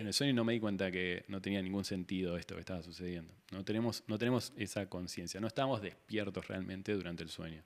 En 0.00 0.06
el 0.08 0.12
sueño 0.14 0.32
no 0.34 0.44
me 0.44 0.52
di 0.54 0.60
cuenta 0.60 0.90
que 0.90 1.24
no 1.28 1.40
tenía 1.40 1.62
ningún 1.62 1.84
sentido 1.84 2.36
esto 2.36 2.54
que 2.54 2.60
estaba 2.60 2.82
sucediendo. 2.82 3.32
No 3.52 3.64
tenemos, 3.64 4.02
no 4.08 4.18
tenemos 4.18 4.52
esa 4.56 4.86
conciencia, 4.88 5.40
no 5.40 5.46
estamos 5.46 5.80
despiertos 5.80 6.48
realmente 6.48 6.92
durante 6.92 7.22
el 7.22 7.28
sueño. 7.28 7.62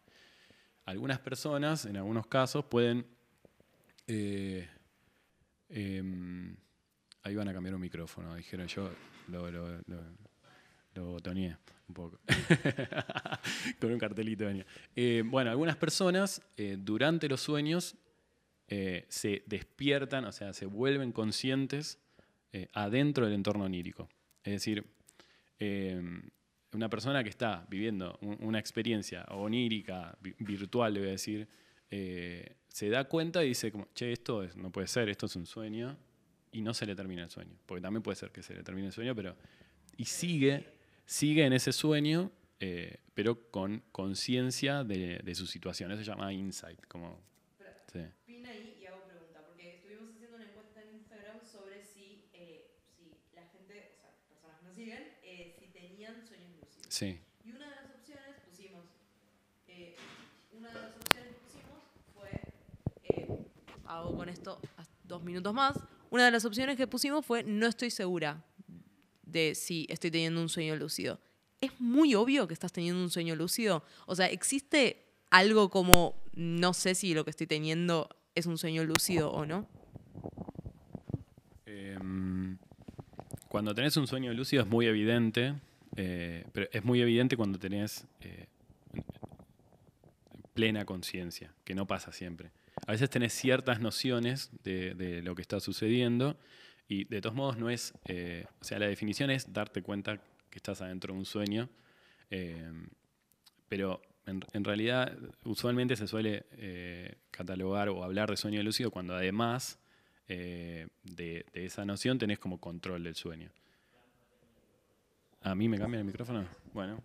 Algunas 0.85 1.19
personas, 1.21 1.87
en 1.87 1.97
algunos 1.97 2.27
casos, 2.27 2.64
pueden... 2.67 3.07
eh, 4.07 4.69
em, 5.71 6.55
ahí 7.23 7.35
van 7.35 7.49
a 7.49 7.53
cambiar 7.55 7.75
un 7.75 7.81
micrófono, 7.81 8.35
dijeron 8.35 8.67
yo, 8.67 8.90
lo, 9.29 9.51
lo, 9.51 9.69
lo- 9.87 10.25
lo 10.95 11.05
botoneé 11.07 11.57
un 11.88 11.95
poco. 11.95 12.21
Con 13.81 13.93
un 13.93 13.99
cartelito 13.99 14.45
venía. 14.47 14.64
Eh, 14.95 15.23
bueno, 15.25 15.51
algunas 15.51 15.77
personas 15.77 16.40
eh, 16.57 16.77
durante 16.79 17.29
los 17.29 17.40
sueños 17.40 17.97
eh, 18.68 19.05
se 19.09 19.42
despiertan, 19.46 20.24
o 20.24 20.33
sea, 20.33 20.53
se 20.53 20.66
vuelven 20.66 21.12
conscientes 21.12 21.98
eh, 22.53 22.68
adentro 22.72 23.24
del 23.27 23.35
entorno 23.35 23.64
onírico. 23.64 24.09
Es 24.42 24.53
decir, 24.55 24.85
eh, 25.59 26.00
una 26.72 26.88
persona 26.88 27.22
que 27.22 27.31
está 27.31 27.66
viviendo 27.68 28.18
un- 28.22 28.38
una 28.40 28.59
experiencia 28.59 29.24
onírica, 29.31 30.16
vi- 30.20 30.35
virtual, 30.38 30.94
le 30.94 31.00
voy 31.00 31.09
a 31.09 31.12
decir, 31.12 31.48
se 32.68 32.88
da 32.88 33.05
cuenta 33.05 33.44
y 33.44 33.48
dice, 33.48 33.70
como, 33.70 33.87
che, 33.94 34.11
esto 34.12 34.42
es- 34.42 34.57
no 34.57 34.70
puede 34.72 34.88
ser, 34.88 35.09
esto 35.09 35.27
es 35.27 35.37
un 35.37 35.46
sueño, 35.46 35.96
y 36.53 36.61
no 36.61 36.74
se 36.74 36.87
le 36.87 36.94
termina 36.96 37.22
el 37.24 37.31
sueño. 37.31 37.57
Porque 37.66 37.81
también 37.83 38.03
puede 38.03 38.16
ser 38.16 38.31
que 38.33 38.42
se 38.42 38.55
le 38.55 38.62
termine 38.62 38.88
el 38.88 38.92
sueño, 38.92 39.14
pero. 39.14 39.37
Y 39.96 40.05
sigue, 40.07 40.64
sigue 41.07 41.44
en 41.46 41.53
ese 41.53 41.72
sueño, 41.72 42.33
pero 43.14 43.50
con 43.50 43.83
conciencia 43.92 44.83
de, 44.85 45.18
de 45.22 45.35
su 45.35 45.46
situación. 45.46 45.92
Eso 45.92 46.03
se 46.03 46.11
llama 46.11 46.33
insight. 46.33 46.81
Como, 46.87 47.20
sí. 47.92 48.00
Pin 48.27 48.44
ahí 48.46 48.81
y 48.83 48.87
hago 48.87 49.05
pregunta, 49.05 49.42
porque 49.46 49.68
estuvimos 49.70 50.11
haciendo 50.11 50.37
una 50.37 50.46
encuesta 50.46 50.83
en 50.83 50.96
Instagram 50.96 51.38
sobre 51.53 51.83
si, 51.85 52.24
eh, 52.33 52.70
si 52.96 53.11
la 53.35 53.46
gente, 53.53 53.74
o 53.92 53.96
sea, 54.00 54.11
las 54.11 54.18
personas 54.27 54.59
que 54.59 54.64
nos 54.66 54.74
siguen, 54.74 55.03
eh, 55.22 55.55
si 55.59 55.66
tenían 55.68 56.14
sueños 56.27 56.50
lúcidos. 56.59 56.84
Sí. 56.94 57.18
Y 57.44 57.50
una 57.50 57.64
de 57.70 57.74
las 57.74 57.90
opciones 57.90 58.37
pusimos, 58.48 58.85
eh, 59.66 59.96
una 60.57 60.68
de 60.68 60.74
las 60.74 60.94
opciones 60.94 61.33
que 61.33 61.40
pusimos 61.40 61.83
fue, 62.14 62.30
eh, 63.02 63.26
hago 63.85 64.16
con 64.16 64.28
esto 64.28 64.61
dos 65.02 65.24
minutos 65.24 65.52
más, 65.52 65.76
una 66.11 66.26
de 66.26 66.30
las 66.30 66.44
opciones 66.44 66.76
que 66.76 66.87
pusimos 66.87 67.26
fue 67.26 67.42
no 67.42 67.66
estoy 67.66 67.90
segura 67.90 68.44
de 69.24 69.57
si 69.57 69.88
estoy 69.90 70.12
teniendo 70.12 70.40
un 70.40 70.48
sueño 70.48 70.76
lúcido. 70.76 71.18
Es 71.61 71.72
muy 71.80 72.14
obvio 72.14 72.46
que 72.46 72.54
estás 72.54 72.72
teniendo 72.72 73.02
un 73.02 73.11
sueño 73.11 73.35
lúcido. 73.35 73.83
O 74.07 74.14
sea, 74.14 74.26
existe 74.26 75.04
algo 75.30 75.70
como 75.70 76.22
no 76.37 76.74
sé 76.74 76.94
si 76.94 77.12
lo 77.12 77.24
que 77.24 77.30
estoy 77.30 77.48
teniendo 77.48 78.09
es 78.37 78.46
un 78.46 78.57
sueño 78.57 78.85
lúcido 78.85 79.33
o 79.33 79.44
no. 79.44 79.66
Em, 81.66 82.57
cuando 83.48 83.74
tenés 83.74 83.96
un 83.96 84.07
sueño 84.07 84.33
lúcido 84.33 84.62
es 84.62 84.68
muy 84.68 84.87
evidente, 84.87 85.54
eh, 85.96 86.44
pero 86.52 86.68
es 86.72 86.85
muy 86.85 87.00
evidente 87.00 87.37
cuando 87.37 87.59
tenés 87.59 88.07
eh, 88.20 88.46
plena 90.52 90.85
conciencia, 90.85 91.52
que 91.64 91.74
no 91.74 91.87
pasa 91.87 92.12
siempre. 92.12 92.50
A 92.87 92.92
veces 92.92 93.11
tenés 93.11 93.33
ciertas 93.33 93.80
nociones 93.80 94.50
de, 94.62 95.22
lo 95.22 95.35
que 95.35 95.42
está 95.42 95.61
sucediendo 95.61 96.37
y 96.88 97.04
de 97.04 97.20
todos 97.20 97.35
modos 97.35 97.57
no 97.57 97.70
es, 97.70 97.94
eh, 98.07 98.46
o 98.61 98.64
sea, 98.64 98.78
la 98.78 98.87
definición 98.87 99.30
es 99.30 99.52
darte 99.52 99.83
cuenta 99.83 100.18
que 100.50 100.59
estás 100.59 100.80
adentro 100.83 101.12
de 101.12 101.18
un 101.18 101.24
sueño, 101.24 101.68
eh, 102.30 102.72
pero 103.68 104.02
en, 104.26 104.44
en 104.52 104.64
realidad 104.64 105.16
usualmente 105.44 105.96
se 105.96 106.07
suele 106.07 106.44
catalogar 107.30 107.88
o 107.88 108.02
hablar 108.04 108.30
de 108.30 108.37
sueño 108.37 108.62
lúcido 108.62 108.90
cuando 108.90 109.14
además 109.14 109.78
de, 110.26 110.88
de 111.04 111.44
esa 111.52 111.85
noción 111.85 112.18
tenés 112.18 112.38
como 112.38 112.59
control 112.59 113.04
del 113.04 113.14
sueño. 113.14 113.50
¿A 115.44 115.54
mí 115.54 115.68
me 115.68 115.78
cambia 115.78 115.98
el 116.00 116.04
micrófono? 116.07 116.44
Bueno. 116.72 117.00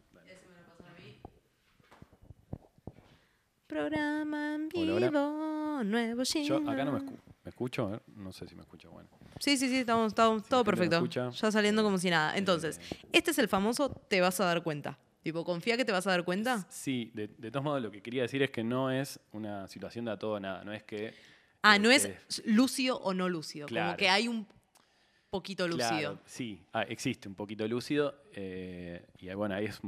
Programa 3.68 4.56
en 4.56 4.70
Hola, 4.74 4.94
hola. 4.96 5.08
vivo, 5.10 5.84
nuevo 5.84 6.24
Yo 6.24 6.58
acá 6.68 6.84
no 6.86 6.94
me, 6.94 7.00
escu- 7.00 7.20
¿me 7.44 7.50
escucho, 7.50 7.86
a 7.86 7.90
ver, 7.92 8.02
no 8.16 8.32
sé 8.34 8.48
si 8.48 8.56
me 8.56 8.62
escucho 8.62 8.90
bueno. 8.92 9.08
Sí, 9.40 9.58
sí, 9.58 9.70
sí, 9.70 9.78
estamos, 9.78 10.08
estamos 10.14 10.44
Si 10.44 10.50
todo 10.50 10.64
perfecto. 10.64 10.96
escucha, 10.96 11.30
ya 11.30 11.52
saliendo 11.52 11.84
como 11.84 12.00
si 12.00 12.10
nada. 12.10 12.34
eh, 12.36 12.40
Entonces, 12.40 12.82
este 13.14 13.30
es 13.32 13.38
el 13.38 13.48
famoso 13.48 13.90
te 13.92 14.22
vas 14.22 14.40
a 14.40 14.46
dar 14.46 14.64
cuenta. 14.64 14.98
Tipo, 15.22 15.44
confía 15.46 15.78
que 15.78 15.86
te 15.86 15.92
vas 15.92 16.08
a 16.08 16.12
dar 16.12 16.24
cuenta. 16.24 16.66
Sí, 16.70 17.12
de, 17.14 17.28
de 17.28 17.52
todos 17.52 17.64
modos 17.64 17.82
lo 17.84 17.92
que 17.92 18.02
quería 18.02 18.24
decir 18.24 18.42
es 18.42 18.50
que 18.50 18.64
no 18.64 18.90
es 18.90 19.20
una 19.34 19.68
situación 19.68 20.06
de 20.06 20.12
a 20.12 20.18
todo 20.18 20.32
o 20.34 20.40
nada, 20.40 20.64
no 20.64 20.74
es 20.74 20.82
que... 20.84 21.14
Ah, 21.62 21.76
eh, 21.76 21.80
no 21.80 21.92
es 21.92 22.04
te- 22.04 22.50
lúcido 22.50 22.98
o 22.98 23.14
no 23.14 23.30
lúcido. 23.30 23.68
Como 23.68 23.76
Claro. 23.80 23.98
que 23.98 24.10
hay 24.10 24.28
un 24.28 24.48
poquito 25.30 25.68
lúcido. 25.68 25.88
Claro, 25.88 26.20
sí, 26.26 26.62
ah, 26.74 26.84
existe 26.84 27.28
un 27.28 27.36
poquito 27.36 27.68
lúcido 27.68 28.16
eh, 28.34 29.06
y 29.20 29.34
bueno, 29.34 29.56
ahí 29.56 29.66
es 29.66 29.80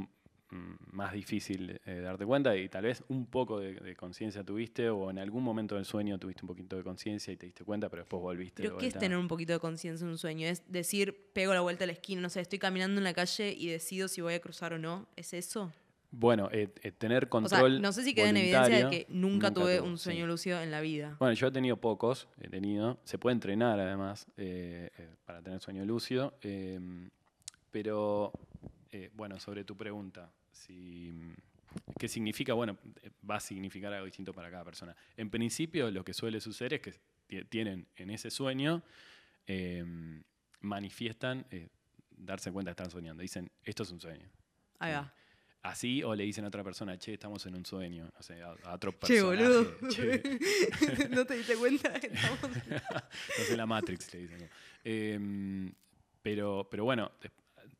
más 0.52 1.12
difícil 1.12 1.80
eh, 1.86 2.00
darte 2.00 2.26
cuenta 2.26 2.54
y 2.56 2.68
tal 2.68 2.84
vez 2.84 3.02
un 3.08 3.26
poco 3.26 3.58
de, 3.58 3.74
de 3.74 3.96
conciencia 3.96 4.44
tuviste 4.44 4.90
o 4.90 5.10
en 5.10 5.18
algún 5.18 5.42
momento 5.42 5.76
del 5.76 5.84
sueño 5.84 6.18
tuviste 6.18 6.42
un 6.42 6.48
poquito 6.48 6.76
de 6.76 6.84
conciencia 6.84 7.32
y 7.32 7.36
te 7.36 7.46
diste 7.46 7.64
cuenta, 7.64 7.88
pero 7.88 8.02
después 8.02 8.20
volviste. 8.20 8.62
de 8.62 8.68
Pero 8.68 8.78
¿qué 8.78 8.88
es 8.88 8.98
tener 8.98 9.16
un 9.16 9.28
poquito 9.28 9.52
de 9.54 9.60
conciencia 9.60 10.04
en 10.04 10.10
un 10.10 10.18
sueño? 10.18 10.46
Es 10.46 10.62
decir, 10.70 11.30
pego 11.32 11.54
la 11.54 11.62
vuelta 11.62 11.84
a 11.84 11.86
la 11.86 11.94
esquina, 11.94 12.20
no 12.20 12.28
sé, 12.28 12.40
estoy 12.40 12.58
caminando 12.58 12.98
en 12.98 13.04
la 13.04 13.14
calle 13.14 13.54
y 13.56 13.68
decido 13.68 14.08
si 14.08 14.20
voy 14.20 14.34
a 14.34 14.40
cruzar 14.40 14.74
o 14.74 14.78
no. 14.78 15.08
¿Es 15.16 15.32
eso? 15.32 15.72
Bueno, 16.14 16.50
eh, 16.52 16.68
eh, 16.82 16.92
tener 16.92 17.24
O 17.24 17.28
control. 17.30 17.72
sea, 17.72 17.80
no 17.80 17.90
sé 17.90 18.04
si 18.04 18.14
queda 18.14 18.28
en 18.28 18.36
evidencia 18.36 18.84
de 18.84 18.90
que 18.90 19.06
nunca, 19.08 19.50
tuve 19.52 19.78
tuve, 19.78 19.80
un 19.80 19.96
sí. 19.96 20.04
sueño 20.04 20.26
lúcido 20.26 20.60
en 20.60 20.70
la 20.70 20.82
vida. 20.82 21.16
Bueno, 21.18 21.32
yo 21.34 21.46
he 21.46 21.50
tenido 21.50 21.78
pocos, 21.78 22.28
he 22.38 22.48
tenido. 22.50 23.00
Se 23.04 23.18
puede 23.18 23.32
entrenar 23.32 23.80
además 23.80 24.26
eh, 24.36 24.90
eh, 24.98 25.08
para 25.24 25.40
tener 25.42 25.60
sueño 25.60 25.84
lúcido. 25.86 26.36
eh, 26.42 26.78
pero, 27.70 28.30
eh, 28.90 29.08
bueno, 29.14 29.40
sobre 29.40 29.64
tu 29.64 29.74
pregunta, 29.74 30.30
si, 30.50 31.14
¿qué 31.98 32.06
significa? 32.06 32.52
Bueno, 32.52 32.76
va 33.28 33.36
a 33.36 33.40
significar 33.40 33.90
algo 33.94 34.04
distinto 34.04 34.34
para 34.34 34.50
cada 34.50 34.64
persona. 34.64 34.94
En 35.16 35.30
principio, 35.30 35.90
lo 35.90 36.04
que 36.04 36.12
suele 36.12 36.38
suceder 36.42 36.74
es 36.74 36.80
que 36.82 36.92
ti- 37.26 37.44
tienen 37.46 37.86
en 37.96 38.10
ese 38.10 38.30
sueño, 38.30 38.82
eh, 39.46 39.82
manifiestan 40.60 41.46
darse 42.10 42.52
cuenta 42.52 42.68
que 42.70 42.82
están 42.82 42.90
soñando. 42.90 43.22
Dicen, 43.22 43.50
esto 43.64 43.82
es 43.84 43.90
un 43.90 44.00
sueño. 44.00 44.28
Ahí 44.78 44.92
Sí. 44.92 44.96
va. 44.98 45.14
Así, 45.62 46.02
o 46.02 46.14
le 46.16 46.24
dicen 46.24 46.44
a 46.44 46.48
otra 46.48 46.64
persona, 46.64 46.98
che, 46.98 47.12
estamos 47.14 47.46
en 47.46 47.54
un 47.54 47.64
sueño. 47.64 48.10
No 48.12 48.22
sé, 48.22 48.42
a, 48.42 48.48
a 48.64 48.74
otro 48.74 48.90
Che, 48.92 48.98
personaje. 48.98 49.46
boludo. 49.46 49.88
"Che, 49.90 50.22
¿No 51.10 51.24
te 51.24 51.34
diste 51.36 51.54
cuenta? 51.56 51.94
Estamos- 51.94 52.40
no 53.38 53.44
sé, 53.46 53.56
la 53.56 53.66
Matrix 53.66 54.12
le 54.12 54.20
dicen. 54.20 54.50
Em, 54.82 55.72
pero, 56.20 56.66
pero 56.68 56.82
bueno, 56.84 57.12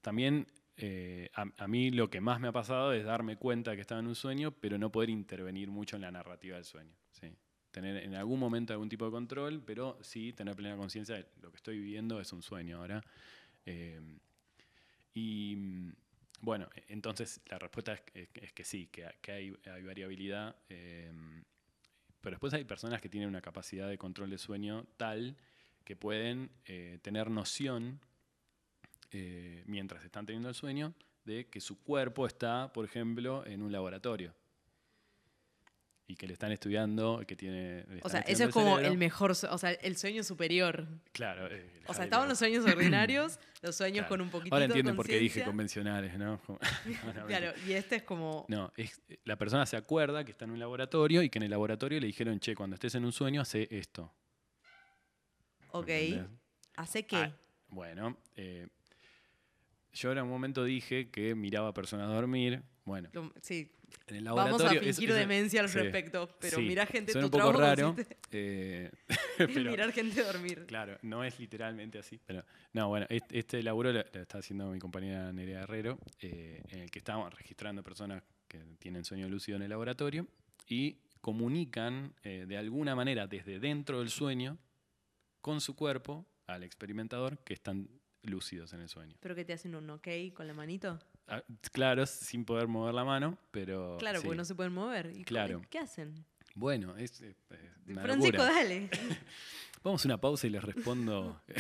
también 0.01 0.47
eh, 0.77 1.29
a, 1.35 1.45
a 1.59 1.67
mí 1.67 1.91
lo 1.91 2.09
que 2.09 2.21
más 2.21 2.39
me 2.39 2.47
ha 2.49 2.53
pasado 2.53 2.93
es 2.93 3.05
darme 3.05 3.37
cuenta 3.37 3.75
que 3.75 3.81
estaba 3.81 4.01
en 4.01 4.07
un 4.07 4.15
sueño, 4.15 4.53
pero 4.53 4.79
no 4.79 4.93
poder 4.93 5.11
intervenir 5.11 5.69
mucho 5.69 5.97
en 5.97 6.03
la 6.03 6.13
narrativa 6.13 6.55
del 6.57 6.65
sueño. 6.65 6.95
¿sí? 7.11 7.33
Tener 7.73 7.97
en 8.05 8.15
algún 8.15 8.39
momento 8.39 8.73
algún 8.73 8.89
tipo 8.89 9.05
de 9.07 9.11
control, 9.11 9.61
pero 9.67 9.99
sí 10.03 10.33
tener 10.33 10.55
plena 10.55 10.77
conciencia 10.77 11.17
de 11.17 11.27
lo 11.41 11.51
que 11.51 11.57
estoy 11.57 11.79
viviendo 11.79 12.21
es 12.21 12.33
un 12.33 12.43
sueño 12.43 12.79
ahora. 12.79 13.03
Em, 13.67 14.19
y 15.15 15.57
bueno, 16.43 16.69
e- 16.75 16.85
entonces 16.89 17.41
la 17.47 17.59
respuesta 17.59 17.95
es, 17.95 18.01
que- 18.03 18.29
es 18.35 18.53
que 18.53 18.65
sí, 18.65 18.89
que, 18.89 19.07
ha- 19.07 19.15
que 19.23 19.33
hay, 19.33 19.57
hay 19.73 19.83
variabilidad. 19.83 20.55
em, 20.69 21.43
pero 22.21 22.35
después 22.35 22.53
hay 22.55 22.65
personas 22.65 23.01
que 23.01 23.09
tienen 23.09 23.29
una 23.29 23.41
capacidad 23.41 23.89
de 23.89 23.97
control 23.99 24.29
de 24.31 24.39
sueño 24.39 24.85
tal 24.97 25.37
que 25.85 25.97
pueden 25.97 26.51
eh, 26.67 26.99
tener 27.03 27.31
noción, 27.31 27.99
eh, 29.11 29.63
mientras 29.67 30.05
están 30.05 30.27
teniendo 30.27 30.49
el 30.49 30.55
sueño, 30.55 30.95
de 31.25 31.49
que 31.49 31.61
su 31.61 31.83
cuerpo 31.83 32.27
está, 32.27 32.73
por 32.73 32.85
ejemplo, 32.85 33.45
en 33.47 33.63
un 33.63 33.73
laboratorio. 33.73 34.35
Y 36.13 36.17
que 36.17 36.27
le 36.27 36.35
están 36.35 36.53
estudiando, 36.53 37.23
que 37.27 37.37
tiene... 37.37 37.87
O 38.03 38.11
sea, 38.11 38.21
eso 38.21 38.45
es 38.45 38.51
como 38.51 38.77
cerebro. 38.77 38.93
el 38.93 38.99
mejor, 38.99 39.31
o 39.31 39.35
sea, 39.35 39.71
el 39.71 39.97
sueño 39.97 40.23
superior. 40.23 40.87
Claro. 41.13 41.47
eh, 41.47 41.71
el 41.75 41.85
O 41.87 41.95
sea, 41.95 42.05
estaban 42.05 42.29
los 42.29 42.39
sueños 42.39 42.67
ordinarios, 42.67 43.41
los 43.63 43.75
sueños 43.75 44.01
Claro. 44.01 44.09
con 44.11 44.21
un 44.21 44.29
poquitito 44.29 44.55
Ahora 44.55 44.67
de 44.67 44.73
entienden 44.73 44.95
por 44.95 45.07
qué 45.07 45.19
dije 45.19 45.43
convencionales, 45.43 46.19
¿no? 46.19 46.39
Claro, 47.27 47.55
y 47.67 47.73
este 47.73 47.97
es 47.97 48.03
como... 48.03 48.45
No, 48.49 48.71
es, 48.77 49.01
la 49.25 49.37
persona 49.39 49.65
se 49.65 49.79
acuerda 49.79 50.23
que 50.23 50.33
está 50.33 50.45
en 50.45 50.51
un 50.51 50.59
laboratorio 50.59 51.23
y 51.23 51.31
que 51.31 51.39
en 51.39 51.45
el 51.45 51.51
laboratorio 51.51 51.99
le 51.99 52.09
dijeron, 52.09 52.39
che, 52.41 52.55
cuando 52.55 52.75
estés 52.75 52.95
en 52.95 53.07
un 53.07 53.13
sueño, 53.13 53.41
hace 53.41 53.69
esto. 53.71 54.13
Ok, 55.71 55.89
¿entendés? 55.89 56.27
¿hace 56.77 57.07
qué? 57.07 57.17
Ah, 57.17 57.33
bueno, 57.69 58.19
eh, 58.37 58.69
yo 59.95 60.13
en 60.13 60.19
un 60.19 60.29
momento 60.29 60.63
dije 60.63 61.09
que 61.11 61.35
miraba 61.35 61.69
a 61.69 61.73
personas 61.73 62.09
dormir. 62.09 62.63
Bueno, 62.85 63.09
sí, 63.41 63.73
en 64.07 64.17
el 64.17 64.25
vamos 64.25 64.63
a 64.63 64.73
es- 64.75 64.81
fingir 64.81 65.11
es- 65.11 65.17
demencia 65.17 65.61
al 65.61 65.69
sí, 65.69 65.79
respecto, 65.79 66.29
pero 66.41 66.57
sí, 66.59 66.63
mirar 66.63 66.89
gente, 66.89 67.13
suena 67.13 67.31
tu 67.31 67.37
un 67.37 67.43
poco 67.45 67.59
raro. 67.59 67.97
eh, 68.33 68.91
pero- 69.39 69.71
mirar 69.71 69.93
gente 69.93 70.23
dormir. 70.23 70.65
Claro, 70.67 70.99
no 71.03 71.25
es 71.25 71.39
literalmente 71.39 71.99
así, 71.99 72.21
pero 72.25 72.45
no, 72.73 72.89
bueno, 72.89 73.07
este, 73.09 73.39
este 73.39 73.63
laburo 73.63 73.93
lo, 73.93 74.01
lo 74.13 74.21
está 74.21 74.39
haciendo 74.39 74.71
mi 74.71 74.79
compañera 74.79 75.33
Nerea 75.33 75.63
Herrero, 75.63 75.99
eh, 76.21 76.63
en 76.71 76.81
el 76.81 76.91
que 76.91 76.99
estamos 76.99 77.33
registrando 77.35 77.83
personas 77.83 78.23
que 78.49 78.59
tienen 78.79 79.05
sueño 79.05 79.29
lúcido 79.29 79.57
en 79.57 79.63
el 79.63 79.71
laboratorio 79.71 80.27
y 80.69 80.99
comunican 81.21 82.15
eh, 82.25 82.45
de 82.47 82.57
alguna 82.59 82.95
manera 82.95 83.27
desde 83.27 83.59
dentro 83.59 84.01
del 84.01 84.11
sueño 84.11 84.59
con 85.41 85.61
su 85.61 85.75
cuerpo 85.75 86.27
al 86.47 86.63
experimentador 86.65 87.39
que 87.39 87.55
están 87.55 87.89
lúcidos 88.23 88.73
en 88.73 88.81
el 88.83 88.89
sueño. 88.89 89.17
¿Pero 89.21 89.35
que 89.35 89.45
te 89.45 89.53
hacen 89.53 89.75
un 89.75 89.89
ok 89.91 90.09
con 90.35 90.47
la 90.47 90.55
manito? 90.55 90.99
Ah, 91.33 91.43
claro, 91.73 92.05
sin 92.05 92.45
poder 92.45 92.69
mover 92.69 92.93
la 92.93 93.05
mano, 93.05 93.39
pero. 93.51 93.97
Claro, 93.99 94.21
sí. 94.21 94.27
porque 94.27 94.37
no 94.37 94.45
se 94.45 94.55
pueden 94.55 94.75
mover. 94.75 95.13
¿Y 95.17 95.25
Claro. 95.25 95.63
¿Qué 95.71 95.79
hacen? 95.79 96.27
Bueno, 96.55 96.95
es, 96.99 97.23
eh, 97.23 97.35
eh, 97.49 97.71
una 97.89 98.03
Francisco, 98.03 98.37
locura. 98.37 98.55
dale. 98.55 98.91
Vamos 99.83 100.05
a 100.05 100.09
una 100.09 100.21
pausa 100.21 100.47
y 100.47 100.51
les 100.51 100.63
respondo. 100.63 101.41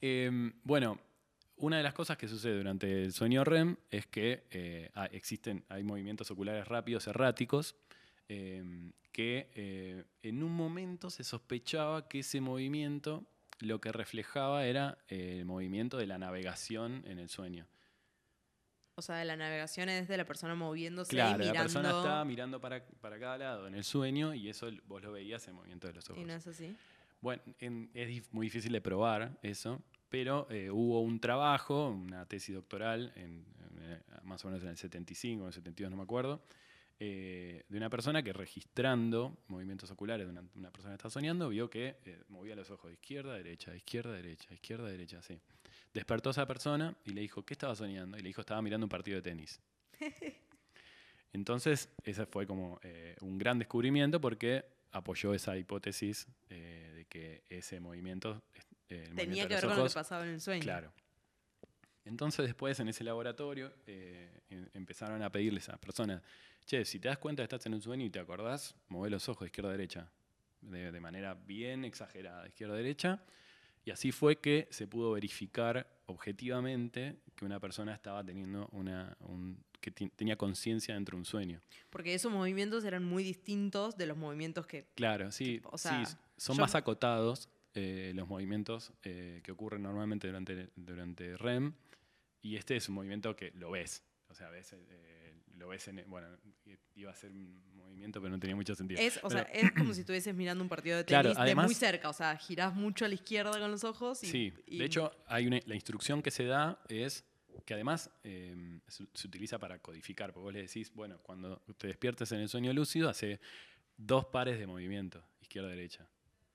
Em, 0.00 0.52
bueno, 0.62 1.00
una 1.56 1.78
de 1.78 1.82
las 1.82 1.94
cosas 1.94 2.18
que 2.18 2.28
sucede 2.28 2.58
durante 2.58 3.04
el 3.04 3.12
sueño 3.14 3.42
REM 3.42 3.76
es 3.90 4.06
que 4.06 4.44
eh, 4.50 4.90
ah, 4.94 5.06
existen, 5.06 5.64
hay 5.70 5.82
movimientos 5.82 6.30
oculares 6.30 6.68
rápidos, 6.68 7.06
erráticos, 7.06 7.74
em, 8.28 8.92
que 9.12 10.04
en 10.22 10.42
un 10.42 10.52
momento 10.52 11.08
se 11.08 11.24
sospechaba 11.24 12.06
que 12.06 12.18
ese 12.18 12.42
movimiento 12.42 13.24
lo 13.60 13.80
que 13.80 13.92
reflejaba 13.92 14.66
era 14.66 14.98
el 15.08 15.46
movimiento 15.46 15.96
de 15.96 16.06
la 16.06 16.18
navegación 16.18 17.02
en 17.06 17.18
el 17.18 17.30
sueño. 17.30 17.66
O 18.96 19.02
sea, 19.02 19.16
de 19.16 19.24
la 19.24 19.36
navegación 19.36 19.88
es 19.88 20.06
de 20.06 20.16
la 20.16 20.24
persona 20.24 20.54
moviéndose 20.54 21.12
y 21.12 21.16
Claro, 21.16 21.38
mirando. 21.38 21.54
la 21.54 21.62
persona 21.62 21.88
estaba 21.90 22.24
mirando 22.24 22.60
para, 22.60 22.84
para 23.00 23.18
cada 23.18 23.38
lado 23.38 23.66
en 23.66 23.74
el 23.74 23.82
sueño 23.82 24.34
y 24.34 24.48
eso 24.48 24.68
vos 24.86 25.02
lo 25.02 25.10
veías 25.10 25.46
en 25.48 25.54
movimiento 25.56 25.88
de 25.88 25.94
los 25.94 26.08
ojos. 26.10 26.22
Y 26.22 26.24
no 26.24 26.32
es 26.34 26.46
así. 26.46 26.76
Bueno, 27.20 27.42
en- 27.58 27.90
es 27.94 28.32
muy 28.32 28.46
difícil 28.46 28.70
de 28.72 28.80
probar 28.80 29.36
eso, 29.42 29.82
pero 30.10 30.46
eh, 30.50 30.70
hubo 30.70 31.00
un 31.00 31.18
trabajo, 31.18 31.88
una 31.90 32.26
tesis 32.26 32.54
doctoral, 32.54 33.12
en, 33.16 33.44
en, 33.70 33.78
eh, 33.80 34.00
más 34.22 34.44
o 34.44 34.48
menos 34.48 34.62
en 34.62 34.68
el 34.68 34.76
75 34.76 35.42
o 35.42 35.46
en 35.46 35.48
el 35.48 35.52
72, 35.54 35.90
no 35.90 35.96
me 35.96 36.02
acuerdo, 36.04 36.44
eh, 37.00 37.64
de 37.68 37.76
una 37.76 37.90
persona 37.90 38.22
que 38.22 38.32
registrando 38.32 39.36
movimientos 39.48 39.90
oculares 39.90 40.26
de 40.26 40.30
una, 40.32 40.44
una 40.54 40.70
persona 40.70 40.92
que 40.92 40.98
estaba 40.98 41.10
soñando, 41.10 41.48
vio 41.48 41.68
que 41.68 41.96
eh, 42.04 42.22
movía 42.28 42.54
los 42.54 42.70
ojos 42.70 42.88
de 42.90 42.94
izquierda 42.94 43.34
derecha, 43.34 43.72
de 43.72 43.78
izquierda 43.78 44.12
derecha, 44.12 44.48
de 44.50 44.54
izquierda 44.54 44.86
derecha, 44.88 45.18
así. 45.18 45.40
Despertó 45.94 46.30
a 46.30 46.32
esa 46.32 46.46
persona 46.46 46.94
y 47.04 47.12
le 47.12 47.20
dijo, 47.20 47.44
¿qué 47.44 47.54
estaba 47.54 47.74
soñando? 47.76 48.18
Y 48.18 48.20
le 48.20 48.28
dijo, 48.28 48.40
estaba 48.40 48.60
mirando 48.60 48.84
un 48.84 48.90
partido 48.90 49.16
de 49.16 49.22
tenis. 49.22 49.60
Entonces, 51.32 51.88
ese 52.02 52.26
fue 52.26 52.46
como 52.46 52.80
eh, 52.82 53.16
un 53.20 53.38
gran 53.38 53.58
descubrimiento 53.60 54.20
porque 54.20 54.64
apoyó 54.90 55.34
esa 55.34 55.56
hipótesis 55.56 56.26
eh, 56.50 56.92
de 56.96 57.04
que 57.06 57.42
ese 57.48 57.78
movimiento, 57.78 58.42
eh, 58.88 59.04
el 59.04 59.14
Tenía 59.14 59.14
movimiento 59.14 59.48
que 59.48 59.54
ver 59.54 59.64
con 59.64 59.76
lo 59.78 59.86
que 59.88 59.94
pasaba 59.94 60.24
en 60.24 60.30
el 60.30 60.40
sueño. 60.40 60.62
Claro. 60.62 60.92
Entonces 62.04 62.44
después 62.44 62.78
en 62.80 62.88
ese 62.88 63.02
laboratorio 63.02 63.72
em- 63.86 64.68
empezaron 64.74 65.22
a 65.22 65.30
pedirles 65.30 65.68
a 65.68 65.76
personas, 65.78 66.22
che, 66.66 66.84
si 66.84 66.98
te 66.98 67.08
das 67.08 67.18
cuenta 67.18 67.42
que 67.42 67.44
estás 67.44 67.64
en 67.66 67.74
un 67.74 67.82
sueño 67.82 68.04
y 68.04 68.10
te 68.10 68.18
acordás, 68.18 68.74
mueve 68.88 69.10
los 69.10 69.28
ojos 69.28 69.40
de 69.40 69.46
izquierda 69.46 69.70
a 69.70 69.72
derecha, 69.72 70.10
de, 70.60 70.92
de 70.92 71.00
manera 71.00 71.34
bien 71.34 71.84
exagerada, 71.84 72.42
de 72.42 72.48
izquierda 72.48 72.74
a 72.74 72.78
derecha. 72.78 73.22
Y 73.84 73.90
así 73.90 74.12
fue 74.12 74.36
que 74.40 74.66
se 74.70 74.86
pudo 74.86 75.12
verificar 75.12 75.86
objetivamente 76.06 77.16
que 77.36 77.44
una 77.44 77.60
persona 77.60 77.94
estaba 77.94 78.24
teniendo 78.24 78.68
una, 78.72 79.16
un- 79.20 79.62
que 79.80 79.90
tenía 79.90 80.36
conciencia 80.36 80.94
dentro 80.94 81.16
de 81.16 81.20
un 81.20 81.24
sueño. 81.26 81.60
Porque 81.90 82.14
esos 82.14 82.32
movimientos 82.32 82.84
eran 82.84 83.04
muy 83.04 83.22
distintos 83.22 83.96
de 83.98 84.06
los 84.06 84.16
movimientos 84.16 84.66
que. 84.66 84.86
Claro, 84.94 85.30
sí, 85.30 85.56
Tipo, 85.56 85.68
o 85.72 85.76
sea, 85.78 86.04
sí, 86.06 86.16
son 86.38 86.56
yo- 86.56 86.62
más 86.62 86.74
acotados 86.74 87.50
eh, 87.74 88.12
los 88.14 88.26
movimientos 88.28 88.92
eh, 89.02 89.40
que 89.44 89.52
ocurren 89.52 89.82
normalmente 89.82 90.26
durante, 90.28 90.70
durante 90.76 91.36
REM. 91.36 91.74
Y 92.40 92.56
este 92.56 92.76
es 92.76 92.88
un 92.88 92.94
movimiento 92.94 93.34
que 93.36 93.50
lo 93.52 93.70
ves. 93.72 94.02
O 94.34 94.36
sea, 94.36 94.50
ves, 94.50 94.72
eh, 94.72 95.32
lo 95.56 95.68
ves 95.68 95.86
en. 95.86 96.02
Bueno, 96.08 96.26
iba 96.96 97.12
a 97.12 97.14
ser 97.14 97.30
un 97.30 97.62
movimiento, 97.76 98.20
pero 98.20 98.32
no 98.32 98.40
tenía 98.40 98.56
mucho 98.56 98.74
sentido. 98.74 99.00
Es, 99.00 99.20
o 99.22 99.30
sea, 99.30 99.42
es 99.42 99.70
como 99.70 99.94
si 99.94 100.00
estuvieses 100.00 100.34
mirando 100.34 100.64
un 100.64 100.68
partido 100.68 100.96
de 100.96 101.04
Claro, 101.06 101.28
tenis 101.28 101.36
de 101.36 101.42
además- 101.42 101.66
muy 101.66 101.74
cerca. 101.76 102.08
O 102.08 102.12
sea, 102.12 102.36
girás 102.36 102.74
mucho 102.74 103.04
a 103.04 103.08
la 103.08 103.14
izquierda 103.14 103.52
con 103.60 103.70
los 103.70 103.84
ojos 103.84 104.24
y. 104.24 104.26
sí, 104.26 104.52
y- 104.66 104.78
de 104.78 104.86
hecho, 104.86 105.12
hay 105.28 105.46
una, 105.46 105.60
la 105.66 105.76
instrucción 105.76 106.20
que 106.20 106.32
se 106.32 106.46
da 106.46 106.82
es 106.88 107.24
que 107.64 107.74
además 107.74 108.10
eh, 108.24 108.80
se, 108.88 109.06
se 109.14 109.28
utiliza 109.28 109.60
para 109.60 109.78
codificar. 109.78 110.32
Porque 110.32 110.42
vos 110.46 110.52
le 110.52 110.62
decís, 110.62 110.92
bueno, 110.92 111.20
cuando 111.22 111.62
te 111.78 111.86
despiertes 111.86 112.32
en 112.32 112.40
el 112.40 112.48
sueño 112.48 112.72
lúcido, 112.72 113.08
hace 113.08 113.38
dos 113.96 114.24
pares 114.26 114.58
de 114.58 114.66
movimiento, 114.66 115.24
izquierda-derecha. 115.42 116.08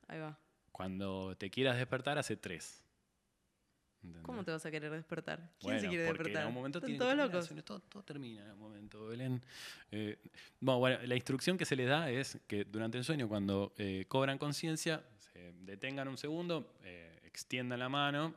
Ahí 0.09 0.19
va. 0.19 0.37
Cuando 0.73 1.37
te 1.37 1.49
quieras 1.49 1.77
despertar, 1.77 2.17
hace 2.17 2.35
tres. 2.35 2.83
¿Entendés? 4.01 4.23
¿Cómo 4.23 4.43
te 4.43 4.51
vas 4.51 4.65
a 4.65 4.71
querer 4.71 4.91
despertar? 4.91 5.39
¿Quién 5.59 5.73
Bueno, 5.73 5.79
se 5.81 5.87
quiere 5.89 6.05
porque 6.07 6.23
despertar? 6.23 6.41
en 6.41 6.47
algún 6.47 6.55
momento 6.55 6.77
Están 6.79 6.87
tiene 6.87 6.99
que 6.99 7.03
todos 7.05 7.17
locos. 7.49 7.65
Todo, 7.65 7.79
todo 7.81 8.03
termina 8.03 8.41
en 8.43 8.47
algún 8.47 8.69
momento, 8.69 9.07
Belén. 9.07 9.41
Eh, 9.91 10.17
bueno, 10.61 10.79
bueno, 10.79 10.99
la 11.05 11.15
instrucción 11.15 11.57
que 11.57 11.65
se 11.65 11.75
les 11.75 11.87
da 11.87 12.09
es 12.09 12.39
que 12.47 12.63
durante 12.63 12.97
el 12.97 13.03
sueño, 13.03 13.27
cuando 13.27 13.73
eh, 13.77 14.05
cobran 14.07 14.37
conciencia, 14.37 15.03
se 15.17 15.53
detengan 15.61 16.07
un 16.07 16.17
segundo, 16.17 16.75
eh, 16.83 17.19
extiendan 17.25 17.79
la 17.79 17.89
mano, 17.89 18.33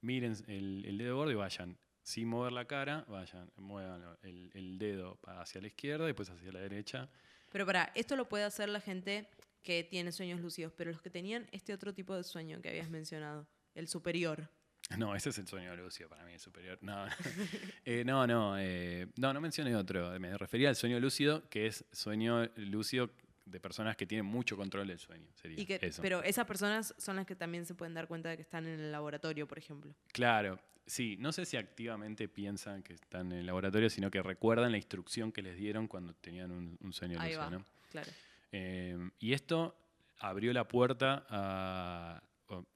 miren 0.00 0.34
el, 0.48 0.84
el 0.86 0.98
dedo 0.98 1.16
gordo 1.16 1.30
y 1.32 1.36
vayan. 1.36 1.76
Sin 2.02 2.28
mover 2.28 2.52
la 2.52 2.66
cara, 2.66 3.04
vayan, 3.08 3.50
muevan 3.56 4.02
el, 4.22 4.50
el 4.52 4.78
dedo 4.78 5.18
hacia 5.26 5.60
la 5.60 5.68
izquierda 5.68 6.04
y 6.04 6.08
después 6.08 6.28
hacia 6.28 6.52
la 6.52 6.60
derecha. 6.60 7.08
Pero 7.50 7.64
para, 7.64 7.92
esto 7.94 8.14
lo 8.16 8.28
puede 8.28 8.44
hacer 8.44 8.68
la 8.68 8.80
gente 8.80 9.26
que 9.62 9.84
tiene 9.84 10.12
sueños 10.12 10.40
lúcidos, 10.40 10.72
pero 10.76 10.90
los 10.92 11.00
que 11.00 11.08
tenían 11.08 11.46
este 11.52 11.72
otro 11.72 11.94
tipo 11.94 12.14
de 12.14 12.22
sueño 12.22 12.60
que 12.60 12.68
habías 12.68 12.90
mencionado, 12.90 13.46
el 13.74 13.88
superior. 13.88 14.50
No, 14.98 15.14
ese 15.16 15.30
es 15.30 15.38
el 15.38 15.46
sueño 15.46 15.74
lúcido 15.76 16.08
para 16.08 16.24
mí, 16.24 16.32
el 16.34 16.40
superior. 16.40 16.78
No, 16.82 17.06
Eh, 17.84 18.04
no, 18.04 18.26
no, 18.26 18.58
eh, 18.58 19.06
no, 19.16 19.32
no 19.32 19.40
mencioné 19.40 19.74
otro. 19.74 20.18
Me 20.20 20.36
refería 20.36 20.68
al 20.68 20.76
sueño 20.76 21.00
lúcido, 21.00 21.48
que 21.48 21.66
es 21.66 21.84
sueño 21.92 22.44
lúcido 22.56 23.10
de 23.46 23.60
personas 23.60 23.96
que 23.96 24.06
tienen 24.06 24.24
mucho 24.26 24.56
control 24.56 24.86
del 24.88 24.98
sueño. 24.98 25.26
Sería 25.34 25.60
Y 25.60 25.66
que, 25.66 25.78
eso. 25.82 26.00
pero 26.02 26.22
esas 26.22 26.46
personas 26.46 26.94
son 26.98 27.16
las 27.16 27.26
que 27.26 27.34
también 27.36 27.66
se 27.66 27.74
pueden 27.74 27.94
dar 27.94 28.06
cuenta 28.08 28.28
de 28.30 28.36
que 28.36 28.42
están 28.42 28.66
en 28.66 28.78
el 28.80 28.92
laboratorio, 28.92 29.46
por 29.48 29.58
ejemplo. 29.58 29.94
Claro, 30.12 30.58
sí, 30.86 31.16
no 31.18 31.32
sé 31.32 31.44
si 31.44 31.56
activamente 31.56 32.28
piensan 32.28 32.82
que 32.82 32.94
están 32.94 33.32
en 33.32 33.38
el 33.40 33.46
laboratorio, 33.46 33.90
sino 33.90 34.10
que 34.10 34.22
recuerdan 34.22 34.70
la 34.70 34.78
instrucción 34.78 35.30
que 35.32 35.42
les 35.42 35.56
dieron 35.56 35.88
cuando 35.88 36.14
tenían 36.14 36.50
un, 36.52 36.78
un 36.80 36.92
sueño 36.92 37.18
Ahí 37.20 37.30
lúcido, 37.34 37.44
va. 37.44 37.50
¿no? 37.50 37.64
Claro. 37.90 38.10
Eh, 38.52 39.10
y 39.18 39.32
esto 39.32 39.76
abrió 40.18 40.52
la 40.52 40.66
puerta 40.68 41.26
a, 41.28 42.22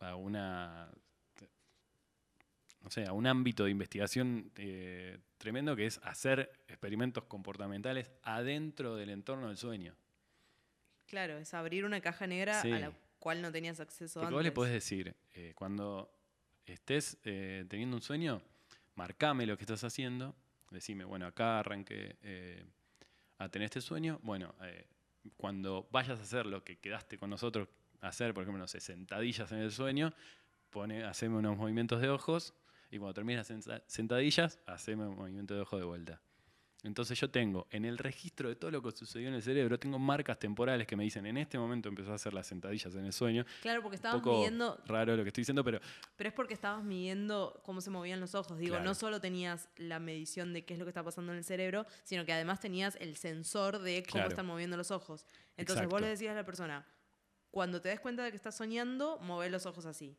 a 0.00 0.14
una 0.16 0.90
no 2.82 2.90
sé, 2.90 3.04
a 3.06 3.12
un 3.12 3.26
ámbito 3.26 3.64
de 3.64 3.70
investigación 3.70 4.50
eh, 4.56 5.18
tremendo 5.36 5.74
que 5.76 5.86
es 5.86 5.98
hacer 6.04 6.50
experimentos 6.68 7.24
comportamentales 7.24 8.10
adentro 8.22 8.96
del 8.96 9.10
entorno 9.10 9.48
del 9.48 9.56
sueño. 9.56 9.94
Claro, 11.06 11.38
es 11.38 11.54
abrir 11.54 11.84
una 11.84 12.00
caja 12.00 12.26
negra 12.26 12.60
Sí. 12.62 12.70
a 12.72 12.78
la 12.78 12.92
cual 13.18 13.42
no 13.42 13.50
tenías 13.50 13.80
acceso 13.80 14.20
Porque 14.20 14.26
antes. 14.26 14.34
vos 14.36 14.44
le 14.44 14.52
podés 14.52 14.72
decir, 14.72 15.14
eh, 15.34 15.52
cuando 15.54 16.10
estés 16.66 17.18
eh, 17.24 17.64
teniendo 17.68 17.96
un 17.96 18.02
sueño, 18.02 18.42
marcame 18.94 19.46
lo 19.46 19.56
que 19.56 19.64
estás 19.64 19.82
haciendo, 19.84 20.34
decime, 20.70 21.04
bueno, 21.04 21.26
acá 21.26 21.60
arranqué 21.60 22.16
a 23.38 23.48
tener 23.48 23.66
este 23.66 23.80
sueño, 23.80 24.18
bueno, 24.22 24.54
cuando 25.36 25.88
vayas 25.90 26.18
a 26.18 26.22
hacer 26.22 26.46
lo 26.46 26.62
que 26.64 26.76
quedaste 26.76 27.16
con 27.18 27.30
nosotros 27.30 27.68
hacer, 28.00 28.34
por 28.34 28.42
ejemplo, 28.42 28.60
no 28.60 28.68
sé, 28.68 28.80
sentadillas 28.80 29.50
en 29.52 29.58
el 29.58 29.70
sueño, 29.72 30.12
pone, 30.70 31.04
haceme 31.04 31.36
unos 31.36 31.56
movimientos 31.56 32.00
de 32.00 32.08
ojos 32.10 32.54
y 32.90 32.98
cuando 32.98 33.14
terminas 33.14 33.48
las 33.66 33.82
sentadillas, 33.86 34.58
haceme 34.66 35.06
un 35.06 35.16
movimiento 35.16 35.54
de 35.54 35.60
ojo 35.60 35.76
de 35.78 35.84
vuelta. 35.84 36.20
Entonces 36.84 37.18
yo 37.18 37.28
tengo 37.28 37.66
en 37.70 37.84
el 37.84 37.98
registro 37.98 38.48
de 38.48 38.54
todo 38.54 38.70
lo 38.70 38.80
que 38.80 38.92
sucedió 38.92 39.26
en 39.26 39.34
el 39.34 39.42
cerebro, 39.42 39.80
tengo 39.80 39.98
marcas 39.98 40.38
temporales 40.38 40.86
que 40.86 40.94
me 40.94 41.02
dicen, 41.02 41.26
en 41.26 41.36
este 41.36 41.58
momento 41.58 41.88
empezó 41.88 42.12
a 42.12 42.14
hacer 42.14 42.32
las 42.32 42.46
sentadillas 42.46 42.94
en 42.94 43.04
el 43.04 43.12
sueño, 43.12 43.44
Claro, 43.62 43.82
porque 43.82 43.94
un 43.94 43.96
estabas 43.96 44.20
poco 44.20 44.36
midiendo, 44.36 44.80
raro 44.86 45.16
lo 45.16 45.24
que 45.24 45.30
estoy 45.30 45.40
diciendo, 45.42 45.64
pero 45.64 45.80
pero 46.14 46.28
es 46.28 46.34
porque 46.34 46.54
estabas 46.54 46.84
midiendo 46.84 47.60
cómo 47.64 47.80
se 47.80 47.90
movían 47.90 48.20
los 48.20 48.36
ojos. 48.36 48.58
Digo, 48.58 48.74
Claro. 48.74 48.84
no 48.84 48.94
solo 48.94 49.20
tenías 49.20 49.68
la 49.76 49.98
medición 49.98 50.52
de 50.52 50.64
qué 50.64 50.74
es 50.74 50.78
lo 50.78 50.84
que 50.84 50.90
está 50.90 51.02
pasando 51.02 51.32
en 51.32 51.38
el 51.38 51.44
cerebro, 51.44 51.84
sino 52.04 52.24
que 52.24 52.32
además 52.32 52.60
tenías 52.60 52.94
el 53.00 53.16
sensor 53.16 53.80
de 53.80 54.04
cómo 54.04 54.12
Claro. 54.12 54.28
están 54.28 54.46
moviendo 54.46 54.76
los 54.76 54.92
ojos. 54.92 55.26
Entonces 55.56 55.88
vos 55.88 56.00
le 56.00 56.06
decías 56.06 56.30
a 56.32 56.36
la 56.36 56.44
persona, 56.44 56.86
cuando 57.50 57.80
te 57.82 57.88
des 57.88 57.98
cuenta 57.98 58.22
de 58.22 58.30
que 58.30 58.36
estás 58.36 58.56
soñando, 58.56 59.18
mueve 59.18 59.50
los 59.50 59.66
ojos 59.66 59.84
así. 59.84 60.16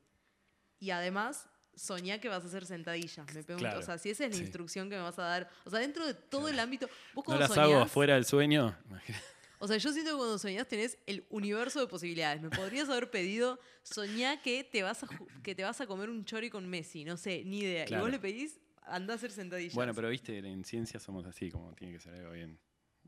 Y 0.78 0.90
además, 0.90 1.48
soñá 1.80 2.20
que 2.20 2.28
vas 2.30 2.44
a 2.44 2.48
hacer 2.48 2.66
sentadillas. 2.66 3.26
Me 3.34 3.44
pregunto, 3.44 3.58
Claro, 3.68 3.80
o 3.80 3.84
sea, 3.84 3.98
si 3.98 4.10
esa 4.10 4.26
es 4.26 4.32
la 4.32 4.36
sí. 4.38 4.42
instrucción 4.44 4.90
que 4.90 4.96
me 4.98 5.02
vas 5.02 5.18
a 5.20 5.24
dar. 5.24 5.50
O 5.66 5.70
sea, 5.70 5.80
dentro 5.80 6.06
de 6.06 6.14
todo 6.14 6.50
el 6.50 6.60
ámbito, 6.60 6.88
vos 7.14 7.26
no 7.28 7.38
las 7.38 7.52
hago 7.58 7.74
soñás- 7.74 7.84
afuera 7.84 8.16
del 8.16 8.26
sueño. 8.26 8.76
O 9.62 9.68
sea, 9.68 9.78
yo 9.78 9.92
siento 9.92 10.12
que 10.12 10.18
cuando 10.18 10.38
soñás 10.38 10.68
tenés 10.68 10.98
el 11.06 11.26
universo 11.30 11.80
de 11.82 11.88
posibilidades. 11.88 12.42
Me 12.42 12.50
podrías 12.50 12.88
haber 12.90 13.10
pedido, 13.12 13.60
soñá 13.84 14.42
que 14.42 14.64
te 14.64 14.84
vas 14.84 15.04
a, 15.04 15.08
que 15.44 15.54
te 15.56 15.64
vas 15.64 15.82
a 15.82 15.86
comer 15.88 16.10
un 16.10 16.24
chori 16.24 16.50
con 16.50 16.68
Messi, 16.70 17.04
no 17.04 17.18
sé, 17.18 17.44
ni 17.46 17.60
idea. 17.60 17.86
Y 17.90 17.96
vos 18.00 18.10
le 18.10 18.20
pedís, 18.20 18.60
anda 18.84 19.14
a 19.14 19.18
hacer 19.18 19.32
sentadillas. 19.32 19.74
Bueno, 19.76 19.94
pero 19.94 20.10
viste, 20.10 20.38
en 20.38 20.64
ciencia 20.64 21.00
somos 21.00 21.26
así, 21.26 21.50
como 21.52 21.74
tiene 21.74 21.94
que 21.94 22.00
ser 22.00 22.14
algo 22.16 22.32
bien. 22.32 22.58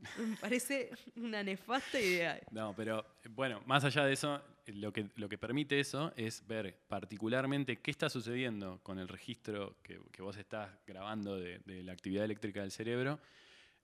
Me 0.18 0.36
parece 0.36 0.90
una 1.16 1.42
nefasta 1.42 2.00
idea. 2.00 2.40
No, 2.50 2.74
pero 2.74 3.04
eh, 3.22 3.28
bueno, 3.30 3.62
más 3.66 3.84
allá 3.84 4.04
de 4.04 4.12
eso, 4.12 4.42
eh, 4.66 4.72
lo 4.72 4.92
que, 4.92 5.08
lo 5.16 5.28
que 5.28 5.38
permite 5.38 5.78
eso 5.80 6.12
es 6.16 6.46
ver 6.46 6.76
particularmente 6.88 7.80
qué 7.80 7.90
está 7.90 8.10
sucediendo 8.10 8.80
con 8.82 8.98
el 8.98 9.08
registro 9.08 9.76
que, 9.82 10.00
que 10.10 10.22
vos 10.22 10.36
estás 10.36 10.70
grabando 10.86 11.38
de, 11.38 11.60
de 11.60 11.82
la 11.82 11.92
actividad 11.92 12.24
eléctrica 12.24 12.60
del 12.60 12.70
cerebro 12.70 13.20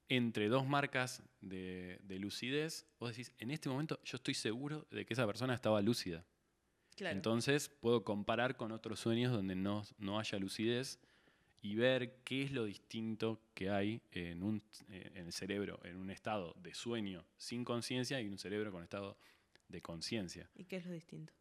entre 0.09 0.49
dos 0.49 0.67
marcas 0.67 1.23
de, 1.39 1.99
de 2.03 2.19
lucidez. 2.19 2.87
Vos 2.99 3.11
decís, 3.11 3.31
en 3.37 3.51
este 3.51 3.69
momento 3.69 3.99
yo 4.03 4.17
estoy 4.17 4.33
seguro 4.33 4.87
de 4.89 5.05
que 5.05 5.13
esa 5.13 5.25
persona 5.25 5.53
estaba 5.53 5.81
lúcida. 5.81 6.25
Claro. 6.95 7.15
Entonces 7.15 7.69
puedo 7.69 8.03
comparar 8.03 8.57
con 8.57 8.71
otros 8.71 8.99
sueños 8.99 9.31
donde 9.31 9.55
no, 9.55 9.83
no 9.99 10.19
haya 10.19 10.37
lucidez 10.37 10.99
y 11.61 11.75
ver 11.75 12.21
qué 12.23 12.43
es 12.43 12.51
lo 12.51 12.65
distinto 12.65 13.41
que 13.53 13.69
hay 13.69 14.01
en, 14.11 14.43
un, 14.43 14.61
eh, 14.89 15.11
en 15.15 15.25
el 15.25 15.33
cerebro, 15.33 15.79
en 15.83 15.97
un 15.97 16.09
estado 16.09 16.53
de 16.61 16.73
sueño 16.73 17.25
sin 17.37 17.63
conciencia 17.63 18.21
y 18.21 18.27
un 18.27 18.37
cerebro 18.37 18.71
con 18.71 18.83
estado 18.83 19.17
de 19.67 19.81
conciencia. 19.81 20.49
¿Y 20.55 20.65
qué 20.65 20.77
es 20.77 20.85
lo 20.85 20.91
distinto? 20.91 21.33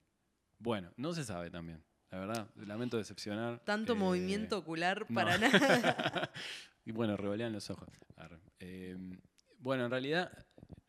Bueno, 0.59 0.93
no 0.97 1.13
se 1.15 1.25
sabe 1.25 1.51
también. 1.51 1.83
La 2.11 2.21
verdad, 2.21 2.51
lamento 2.57 2.97
decepcionar. 2.97 3.61
Tanto 3.65 3.93
eh, 3.93 3.97
movimiento 3.97 4.59
ocular 4.59 5.07
no. 5.09 5.15
para 5.15 5.39
nada. 5.39 6.33
y 6.85 6.93
bueno, 6.93 7.17
revolean 7.17 7.53
los 7.53 7.71
ojos. 7.71 7.89
Eh, 8.61 8.97
bueno, 9.59 9.85
en 9.85 9.91
realidad 9.91 10.33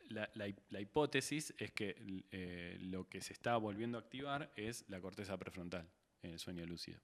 la, 0.10 0.30
la 0.34 0.82
hipótesis 0.82 1.54
es 1.58 1.72
que 1.72 2.24
eh, 2.32 2.78
lo 2.82 3.08
que 3.08 3.22
se 3.22 3.34
está 3.34 3.58
volviendo 3.58 3.98
a 3.98 4.02
activar 4.02 4.52
es 4.56 4.86
la 4.88 5.00
corteza 5.00 5.38
prefrontal 5.38 5.88
en 6.22 6.32
el 6.32 6.40
sueño 6.40 6.66
lúcido. 6.66 7.00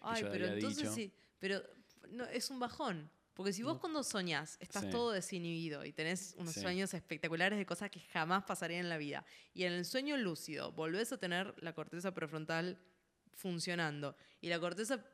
Ay, 0.00 0.22
yo 0.22 0.30
pero 0.30 0.44
había 0.46 0.54
entonces 0.56 0.82
dicho- 0.82 0.94
sí. 0.94 1.12
Pero 1.38 1.62
no, 2.10 2.24
es 2.24 2.50
un 2.50 2.58
bajón. 2.58 3.10
Porque 3.34 3.52
si 3.52 3.64
vos 3.64 3.74
No. 3.74 3.80
cuando 3.80 4.04
soñás 4.04 4.56
estás 4.60 4.84
Sí. 4.84 4.90
todo 4.90 5.10
desinhibido 5.10 5.84
y 5.84 5.92
tenés 5.92 6.34
unos 6.38 6.54
Sí. 6.54 6.60
sueños 6.60 6.94
espectaculares 6.94 7.58
de 7.58 7.66
cosas 7.66 7.90
que 7.90 7.98
jamás 7.98 8.44
pasarían 8.44 8.82
en 8.82 8.88
la 8.88 8.96
vida, 8.96 9.24
y 9.54 9.64
en 9.64 9.72
el 9.72 9.84
sueño 9.84 10.16
lúcido 10.16 10.70
volvés 10.70 11.12
a 11.12 11.18
tener 11.18 11.52
la 11.60 11.72
corteza 11.72 12.14
prefrontal 12.14 12.78
funcionando, 13.32 14.16
y 14.40 14.48
la 14.48 14.60
corteza 14.60 15.04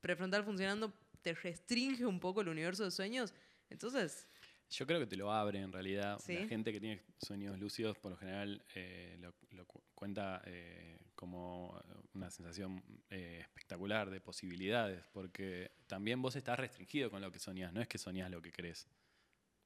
prefrontal 0.00 0.42
funcionando 0.44 0.92
te 1.22 1.32
restringe 1.34 2.04
un 2.04 2.18
poco 2.18 2.40
el 2.40 2.48
universo 2.48 2.82
de 2.84 2.90
sueños, 2.90 3.32
entonces, 3.70 4.26
Yo 4.70 4.86
creo 4.86 4.98
que 5.00 5.06
te 5.06 5.16
lo 5.16 5.32
abre 5.32 5.60
en 5.60 5.70
realidad. 5.72 6.18
¿Sí? 6.18 6.34
La 6.34 6.46
gente 6.48 6.72
que 6.72 6.80
tiene 6.80 7.02
sueños 7.18 7.58
lúcidos 7.58 7.96
por 7.98 8.10
lo 8.12 8.16
general 8.16 8.64
eh, 8.74 9.16
lo, 9.20 9.34
lo 9.50 9.66
cu- 9.66 9.82
cuenta 9.94 10.42
eh, 10.46 10.98
como 11.14 11.80
una 12.14 12.30
sensación 12.30 12.82
eh, 13.10 13.38
espectacular 13.42 14.10
de 14.10 14.20
posibilidades, 14.20 15.04
porque 15.12 15.70
también 15.86 16.20
vos 16.22 16.34
estás 16.36 16.58
restringido 16.58 17.10
con 17.10 17.20
lo 17.22 17.30
que 17.30 17.38
soñás, 17.38 17.72
no 17.72 17.80
es 17.80 17.88
que 17.88 17.98
soñás 17.98 18.30
lo 18.30 18.42
que 18.42 18.50
crees. 18.52 18.88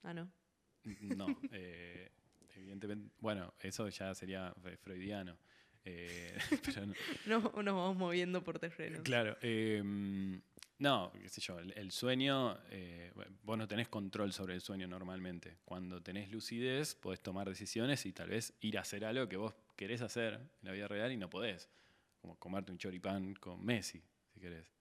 ah, 0.02 0.12
no. 0.12 0.30
No, 1.00 1.26
evidentemente, 2.54 3.10
bueno, 3.20 3.52
eso 3.60 3.88
ya 3.88 4.14
sería 4.14 4.54
fre- 4.56 4.78
freudiano. 4.78 5.38
pero 6.64 6.86
no. 6.86 6.94
No, 7.26 7.40
nos 7.62 7.74
vamos 7.74 7.96
moviendo 7.96 8.42
por 8.44 8.58
terrenos. 8.58 9.00
Claro, 9.02 9.36
eh, 9.42 9.82
no, 10.78 11.10
qué 11.12 11.28
sé 11.28 11.40
yo, 11.40 11.58
el, 11.58 11.72
el 11.76 11.90
sueño, 11.90 12.56
eh, 12.70 13.12
vos 13.42 13.58
no 13.58 13.66
tenés 13.66 13.88
control 13.88 14.32
sobre 14.32 14.54
el 14.54 14.60
sueño 14.60 14.86
normalmente. 14.86 15.58
Cuando 15.64 16.00
tenés 16.02 16.30
lucidez, 16.30 16.94
podés 16.94 17.20
tomar 17.20 17.48
decisiones 17.48 18.06
y 18.06 18.12
tal 18.12 18.28
vez 18.28 18.54
ir 18.60 18.78
a 18.78 18.82
hacer 18.82 19.04
algo 19.04 19.28
que 19.28 19.36
vos 19.36 19.54
querés 19.74 20.02
hacer 20.02 20.34
en 20.34 20.50
la 20.62 20.72
vida 20.72 20.86
real 20.86 21.10
y 21.10 21.16
no 21.16 21.28
podés. 21.28 21.68
Como 22.20 22.38
comerte 22.38 22.70
un 22.70 22.78
choripán 22.78 23.34
con 23.34 23.64
Messi, 23.64 24.00
si 24.32 24.40
querés. 24.40 24.72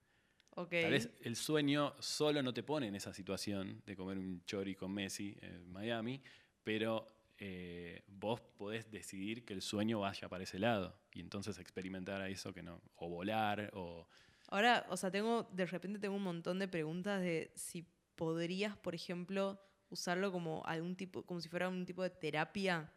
Ok. 0.52 0.70
Tal 0.70 0.92
vez 0.92 1.10
el 1.22 1.36
sueño 1.36 1.96
solo 2.00 2.44
no 2.44 2.54
te 2.54 2.64
pone 2.64 2.88
en 2.88 2.96
esa 2.96 3.14
situación 3.14 3.82
de 3.86 3.96
comer 3.96 4.18
un 4.18 4.44
chori 4.46 4.76
con 4.76 4.92
Messi 4.92 5.36
en 5.42 5.72
Miami, 5.72 6.22
pero 6.64 7.08
eh, 7.40 8.04
vos 8.08 8.42
podés 8.42 8.90
decidir 8.90 9.46
que 9.46 9.54
el 9.54 9.62
sueño 9.62 10.00
vaya 10.00 10.28
para 10.30 10.44
ese 10.44 10.58
lado 10.58 11.00
y 11.12 11.22
entonces 11.22 11.58
experimentar 11.60 12.22
a 12.22 12.30
eso 12.30 12.54
que 12.54 12.64
no, 12.64 12.82
o 12.96 13.10
volar, 13.10 13.70
o 13.74 14.08
Ahora, 14.48 14.86
o 14.90 14.98
sea, 14.98 15.12
tengo, 15.12 15.44
de 15.52 15.66
repente 15.66 16.00
tengo 16.00 16.16
un 16.16 16.24
montón 16.24 16.60
de 16.60 16.68
preguntas 16.68 17.22
de 17.22 17.52
si 17.56 17.86
podrías, 18.16 18.78
por 18.78 18.96
ejemplo, 18.96 19.62
usarlo 19.90 20.32
como 20.32 20.64
algún 20.66 20.96
tipo, 20.96 21.24
como 21.26 21.42
si 21.42 21.50
fuera 21.50 21.68
un 21.70 21.86
tipo 21.86 22.04
de 22.04 22.10
terapia. 22.10 22.92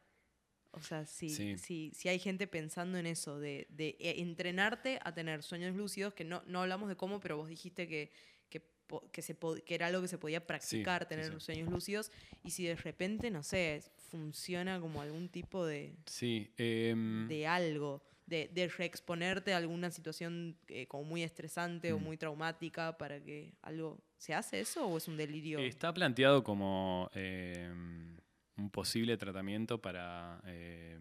O 0.72 0.80
sea, 0.82 1.04
si, 1.04 1.28
Sí. 1.30 1.58
si, 1.58 1.90
si 1.94 2.08
hay 2.08 2.20
gente 2.20 2.46
pensando 2.46 2.96
en 2.98 3.06
eso, 3.06 3.40
de, 3.40 3.66
de 3.70 3.96
eh, 3.98 4.14
entrenarte 4.20 5.00
a 5.02 5.12
tener 5.12 5.42
sueños 5.42 5.74
lúcidos, 5.74 6.14
que 6.14 6.24
no, 6.24 6.42
no 6.46 6.62
hablamos 6.62 6.88
de 6.88 6.96
cómo, 6.96 7.18
pero 7.18 7.36
vos 7.36 7.48
dijiste 7.48 7.88
que, 7.88 8.12
que, 8.48 8.62
que, 9.10 9.22
se 9.22 9.36
que 9.36 9.74
era 9.74 9.88
algo 9.88 10.00
que 10.02 10.06
se 10.08 10.18
podía 10.18 10.46
practicar, 10.46 11.02
sí, 11.02 11.08
tener 11.08 11.32
sí. 11.32 11.40
sueños 11.40 11.68
lúcidos, 11.68 12.12
y 12.44 12.50
si 12.52 12.64
de 12.64 12.76
repente, 12.76 13.30
no 13.32 13.42
sé, 13.42 13.82
funciona 14.10 14.80
como 14.80 15.02
algún 15.02 15.28
tipo 15.28 15.66
de, 15.66 15.96
sí. 16.06 16.52
em, 16.56 17.26
de 17.26 17.48
algo, 17.48 18.04
de, 18.30 18.48
de 18.48 18.68
reexponerte 18.68 19.52
a 19.52 19.58
alguna 19.58 19.90
situación 19.90 20.56
eh, 20.68 20.86
como 20.86 21.04
muy 21.04 21.22
estresante 21.22 21.92
o 21.92 21.98
Mm. 21.98 22.02
muy 22.02 22.16
traumática 22.16 22.96
para 22.96 23.20
que 23.22 23.52
algo... 23.62 23.98
¿Se 24.16 24.32
hace 24.34 24.60
eso 24.60 24.86
o 24.86 24.96
es 24.98 25.08
un 25.08 25.16
delirio? 25.16 25.58
Está 25.58 25.92
planteado 25.92 26.42
como 26.44 27.10
em, 27.14 28.16
un 28.56 28.70
posible 28.70 29.16
tratamiento 29.16 29.80
para... 29.80 30.40
eh, 30.46 30.98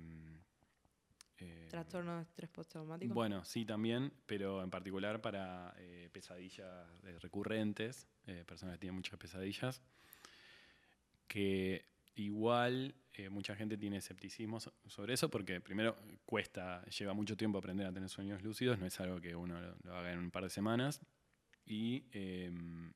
¿Trastorno 1.70 2.18
de 2.18 2.24
estrés 2.24 2.50
postraumático? 2.50 3.13
Bueno, 3.13 3.46
sí, 3.46 3.63
también, 3.63 4.12
pero 4.26 4.63
en 4.63 4.72
particular 4.72 5.22
para 5.22 5.74
eh, 5.78 6.10
pesadillas 6.12 6.88
eh, 7.04 7.18
recurrentes, 7.20 8.08
personas 8.48 8.76
que 8.76 8.80
tienen 8.80 8.96
muchas 8.96 9.20
pesadillas, 9.20 9.82
que 11.28 11.86
igual 12.19 12.95
eh, 13.13 13.29
mucha 13.29 13.55
gente 13.55 13.77
tiene 13.77 13.97
escepticismo 13.97 14.60
so- 14.60 14.73
sobre 14.88 15.13
eso 15.13 15.29
porque 15.29 15.62
primero 15.62 15.95
cuesta, 16.25 16.84
lleva 16.86 17.13
mucho 17.13 17.38
tiempo 17.38 17.58
aprender 17.58 17.88
a 17.88 17.93
tener 17.93 18.10
sueños 18.10 18.43
lúcidos, 18.43 18.77
no 18.77 18.86
es 18.86 18.99
algo 18.99 19.21
que 19.21 19.36
uno 19.36 19.60
lo, 19.60 19.75
lo 19.84 19.95
haga 19.95 20.12
en 20.12 20.19
un 20.19 20.32
par 20.32 20.43
de 20.43 20.49
semanas, 20.49 21.01
y 21.65 22.05
em, 22.12 22.91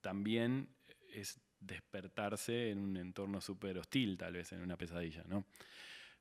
también 0.00 0.68
es 1.12 1.40
despertarse 1.60 2.70
en 2.70 2.78
un 2.78 2.96
entorno 2.96 3.40
súper 3.40 3.78
hostil, 3.78 4.18
tal 4.18 4.34
vez 4.34 4.52
en 4.52 4.60
una 4.60 4.76
pesadilla, 4.76 5.24
¿no? 5.26 5.46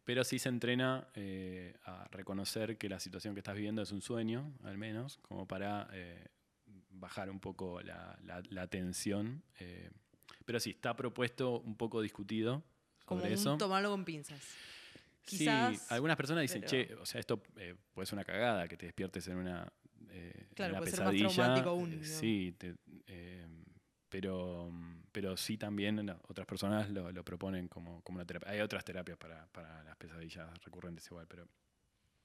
Pero 0.03 0.23
sí 0.23 0.37
se 0.39 0.49
entrena 0.49 1.07
eh, 1.15 1.75
a 1.83 2.07
reconocer 2.11 2.77
que 2.77 2.87
la 2.87 2.99
situación 2.99 3.33
que 3.33 3.39
estás 3.39 3.55
viviendo 3.55 3.81
es 3.81 3.91
un 3.91 4.01
sueño, 4.01 4.53
al 4.63 4.77
menos, 4.77 5.17
como 5.17 5.47
para 5.47 5.89
eh, 5.91 6.27
bajar 6.91 7.29
un 7.29 7.39
poco 7.39 7.81
la, 7.81 8.67
tensión. 8.69 9.43
Pero 10.45 10.59
sí, 10.59 10.71
está 10.71 10.95
propuesto 10.95 11.59
un 11.61 11.75
poco 11.75 12.01
discutido 12.01 12.63
como 13.05 13.21
sobre 13.21 13.33
un 13.33 13.39
eso. 13.39 13.57
tomarlo 13.57 13.89
con 13.91 14.05
pinzas. 14.05 14.41
Sí, 15.23 15.39
Quizás, 15.39 15.91
algunas 15.91 16.17
personas 16.17 16.43
dicen, 16.43 16.61
pero- 16.61 16.69
che, 16.69 16.93
o 16.95 17.05
sea, 17.05 17.19
esto 17.19 17.41
eh, 17.57 17.75
puede 17.93 18.05
ser 18.05 18.15
una 18.15 18.25
cagada, 18.25 18.67
que 18.67 18.77
te 18.77 18.85
despiertes 18.85 19.27
en 19.27 19.37
una, 19.37 19.71
eh, 20.09 20.33
en 20.49 20.53
Claro, 20.55 20.73
una 20.73 20.79
puede 20.79 20.91
ser 20.91 20.99
más 21.03 21.11
pesadilla. 21.13 21.33
traumático 21.35 21.69
aún, 21.69 21.93
eh. 21.93 22.03
Sí, 22.05 22.55
te- 22.57 22.75
eh, 23.07 23.47
pero, 24.07 24.71
pero 25.11 25.35
sí 25.35 25.57
también 25.57 25.95
no, 26.05 26.19
otras 26.27 26.45
personas 26.47 26.89
lo, 26.91 27.11
lo 27.11 27.25
proponen 27.25 27.67
como, 27.67 28.01
como 28.03 28.17
una 28.17 28.25
terapia. 28.25 28.51
Hay 28.51 28.59
otras 28.61 28.85
terapias 28.85 29.17
para, 29.17 29.47
para 29.47 29.83
las 29.83 29.95
pesadillas 29.97 30.47
recurrentes 30.63 31.05
igual, 31.07 31.25
pero... 31.27 31.47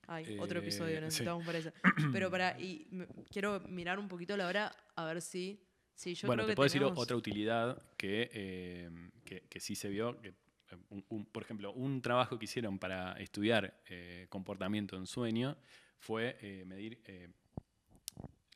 Ay, 0.06 0.36
otro 0.38 0.58
Eh, 0.58 0.62
episodio 0.62 0.96
sí. 0.96 1.02
necesitamos 1.04 1.44
para 1.46 1.58
eso. 1.58 1.72
Pero 2.12 2.30
para... 2.30 2.58
Y 2.60 2.86
me- 2.90 3.06
quiero 3.30 3.60
mirar 3.68 3.98
un 3.98 4.08
poquito 4.08 4.36
la 4.36 4.46
hora 4.48 4.72
a 4.96 5.04
ver 5.04 5.22
si... 5.22 5.62
yo 6.14 6.26
bueno, 6.26 6.42
creo 6.42 6.46
te 6.48 6.52
que 6.52 6.56
puedo 6.56 6.66
decir 6.66 6.82
otra 6.84 7.16
utilidad 7.16 7.82
que, 7.96 8.30
eh, 8.32 8.90
que, 9.24 9.42
que 9.42 9.60
sí 9.60 9.74
se 9.74 9.88
vio, 9.88 10.20
que, 10.20 10.28
eh, 10.28 10.34
un- 10.90 11.04
un- 11.10 11.24
por 11.26 11.42
ejemplo, 11.42 11.72
un 11.72 12.00
trabajo 12.00 12.38
que 12.38 12.44
hicieron 12.46 12.78
para 12.78 13.12
estudiar 13.20 13.80
eh, 13.88 14.26
comportamiento 14.30 14.96
en 14.96 15.06
sueño 15.06 15.56
fue 15.98 16.36
eh, 16.40 16.64
medir, 16.66 16.98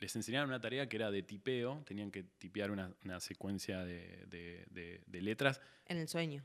les 0.01 0.17
enseñaron 0.17 0.49
una 0.51 0.61
tarea 0.61 0.89
que 0.89 0.97
era 0.97 1.11
de 1.11 1.23
tipeo, 1.23 1.83
tenían 1.87 2.11
que 2.11 2.23
tipear 2.25 2.71
una, 2.71 2.93
una 3.05 3.21
secuencia 3.21 3.85
de, 3.85 4.25
de- 4.27 4.65
de- 4.71 5.01
de 5.07 5.21
letras, 5.23 5.61
En 5.87 5.99
el 5.99 6.09
sueño. 6.09 6.43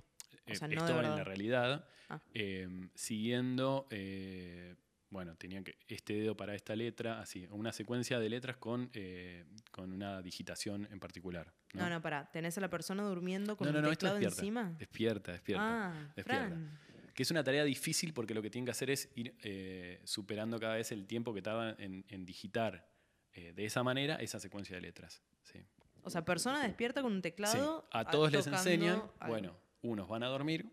O 0.47 0.51
eh, 0.51 0.55
sea, 0.55 0.67
no 0.67 0.87
en 0.87 1.15
la 1.17 1.23
realidad, 1.23 1.87
Ah. 2.09 2.19
eh, 2.33 2.67
siguiendo, 2.95 3.87
eh, 3.91 4.75
bueno, 5.09 5.35
tenían 5.35 5.63
que 5.63 5.77
este 5.87 6.13
dedo 6.13 6.35
para 6.37 6.53
esta 6.55 6.75
letra, 6.75 7.19
así, 7.19 7.47
una 7.51 7.71
secuencia 7.71 8.19
de 8.19 8.29
letras 8.29 8.57
con, 8.57 8.89
eh, 8.93 9.45
con 9.71 9.91
una 9.91 10.21
digitación 10.21 10.87
en 10.91 10.99
particular. 10.99 11.51
¿no? 11.73 11.83
No, 11.83 11.89
no, 11.89 12.01
pará. 12.01 12.29
¿Tenés 12.31 12.57
a 12.57 12.61
la 12.61 12.69
persona 12.69 13.03
durmiendo 13.03 13.57
con 13.57 13.67
No, 13.67 13.73
no, 13.73 13.79
esto 13.79 13.91
teclado 13.91 14.15
despierta. 14.15 14.39
encima? 14.41 14.75
Despierta, 14.77 15.31
despierta. 15.31 15.63
Ah, 15.89 16.13
despierta. 16.15 16.47
Fran. 16.47 16.79
Que 17.13 17.23
es 17.23 17.31
una 17.31 17.43
tarea 17.43 17.63
difícil 17.63 18.13
porque 18.13 18.33
lo 18.33 18.41
que 18.41 18.49
tienen 18.49 18.65
que 18.65 18.71
hacer 18.71 18.89
es 18.91 19.09
ir 19.15 19.35
eh, 19.43 19.99
superando 20.05 20.59
cada 20.59 20.75
vez 20.75 20.91
el 20.91 21.05
tiempo 21.05 21.33
que 21.33 21.41
tardan 21.41 21.75
en, 21.79 22.05
en 22.07 22.25
digitar 22.25 22.87
eh, 23.33 23.51
de 23.53 23.65
esa 23.65 23.83
manera 23.83 24.15
esa 24.17 24.39
secuencia 24.39 24.75
de 24.75 24.81
letras. 24.81 25.21
Sí. 25.43 25.59
O 26.03 26.09
sea, 26.09 26.23
persona 26.23 26.63
despierta 26.63 27.01
con 27.01 27.11
un 27.11 27.17
Sí. 27.17 27.23
teclado. 27.23 27.89
A 27.91 27.99
ah, 27.99 28.05
todos 28.09 28.31
les 28.31 28.47
enseñan, 28.47 29.01
algo. 29.19 29.27
bueno, 29.27 29.57
unos 29.81 30.07
van 30.07 30.23
a 30.23 30.27
dormir, 30.27 30.71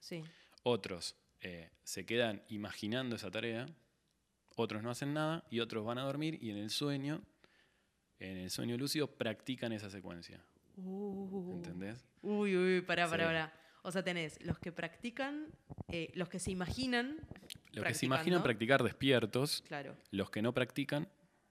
Sí. 0.00 0.22
otros 0.64 1.16
eh, 1.44 1.70
se 1.84 2.04
quedan 2.06 2.42
imaginando 2.48 3.16
esa 3.16 3.30
tarea, 3.30 3.66
otros 4.56 4.82
no 4.82 4.90
hacen 4.90 5.12
nada 5.14 5.44
y 5.50 5.60
otros 5.60 5.84
van 5.84 5.98
a 5.98 6.02
dormir 6.02 6.38
y 6.42 6.50
en 6.50 6.56
el 6.56 6.70
sueño, 6.70 7.22
en 8.18 8.38
el 8.38 8.50
sueño 8.50 8.76
lúcido, 8.78 9.06
practican 9.08 9.72
esa 9.72 9.90
secuencia. 9.90 10.42
Uh. 10.76 11.52
¿Entendés? 11.56 12.04
Uy, 12.22 12.56
uy, 12.56 12.80
pará, 12.80 13.08
pará, 13.08 13.24
Sí. 13.24 13.28
pará. 13.28 13.60
O 13.82 13.92
sea, 13.92 14.02
tenés 14.02 14.42
los 14.42 14.58
que 14.58 14.72
practican, 14.72 15.48
eh, 15.88 16.10
los 16.14 16.30
que 16.30 16.38
se 16.38 16.50
imaginan. 16.50 17.18
Los 17.72 17.84
que 17.84 17.92
se 17.94 18.06
imaginan 18.06 18.42
practicar 18.42 18.82
despiertos, 18.82 19.62
Claro. 19.68 19.94
los 20.10 20.30
que 20.30 20.40
no 20.42 20.54
practican, 20.54 21.08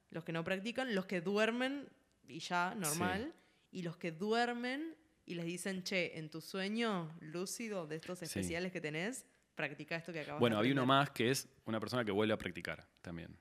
Los 0.09 0.23
que 0.23 0.31
no 0.31 0.43
practican, 0.43 0.93
los 0.95 1.05
que 1.07 1.21
duermen 1.21 1.87
y 2.27 2.39
ya, 2.39 2.73
normal. 2.75 3.33
Y 3.71 3.81
los 3.83 3.97
que 3.97 4.11
duermen 4.11 4.95
y 5.25 5.33
les 5.35 5.45
dicen, 5.45 5.83
che, 5.83 6.17
en 6.19 6.29
tu 6.29 6.39
sueño 6.41 7.15
lúcido 7.19 7.87
de 7.87 7.95
estos 7.95 8.19
Sí. 8.19 8.25
especiales 8.25 8.71
que 8.71 8.79
tenés, 8.81 9.25
practica 9.55 9.95
esto 9.95 10.11
que 10.13 10.21
acabas 10.21 10.39
Bueno, 10.39 10.55
de 10.55 10.59
había 10.61 10.73
uno 10.73 10.85
más 10.85 11.09
que 11.11 11.29
es 11.31 11.47
una 11.65 11.79
persona 11.79 12.03
que 12.05 12.11
vuelve 12.11 12.33
a 12.33 12.37
practicar 12.37 12.87
también. 13.01 13.35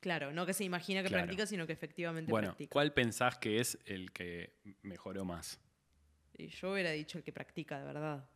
Claro, 0.00 0.32
no 0.32 0.46
que 0.46 0.54
se 0.54 0.64
imagina 0.64 1.02
que 1.02 1.08
Claro. 1.08 1.24
practica, 1.24 1.46
sino 1.46 1.66
que 1.66 1.72
efectivamente 1.74 2.30
Bueno, 2.30 2.48
practica. 2.48 2.70
¿cuál 2.72 2.92
pensás 2.94 3.36
que 3.38 3.60
es 3.60 3.78
el 3.84 4.12
que 4.12 4.54
mejoró 4.82 5.24
más? 5.24 5.60
Y 6.38 6.46
yo 6.48 6.72
hubiera 6.72 6.90
dicho 6.92 7.18
el 7.18 7.24
que 7.24 7.32
practica 7.32 7.78
de 7.78 7.84
verdad. 7.84 8.28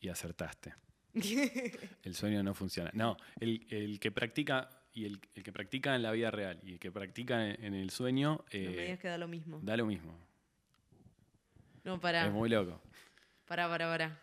Y 0.00 0.08
acertaste. 0.08 0.74
El 2.02 2.14
sueño 2.14 2.42
no 2.42 2.54
funciona. 2.54 2.90
No, 2.94 3.16
el, 3.40 3.66
el 3.70 3.98
que 3.98 4.10
practica 4.12 4.68
y 4.92 5.06
el, 5.06 5.20
el 5.34 5.42
que 5.42 5.50
practica 5.52 5.94
en 5.96 6.02
la 6.02 6.10
vida 6.12 6.30
real 6.30 6.60
y 6.62 6.72
el 6.74 6.78
que 6.78 6.92
practica 6.92 7.46
en, 7.48 7.64
en 7.64 7.74
el 7.74 7.88
sueño 7.90 8.36
no 8.36 8.44
me 8.52 8.58
eh, 8.66 8.82
digas 8.82 8.98
que 9.00 9.08
da 9.08 9.16
lo 9.18 9.26
mismo. 9.28 9.58
da 9.62 9.76
lo 9.78 9.86
mismo. 9.86 10.14
No, 11.84 12.00
pará, 12.00 12.26
Es 12.26 12.32
muy 12.32 12.48
loco. 12.48 12.80
pará, 13.46 13.68
pará, 13.68 13.86
pará. 13.88 14.20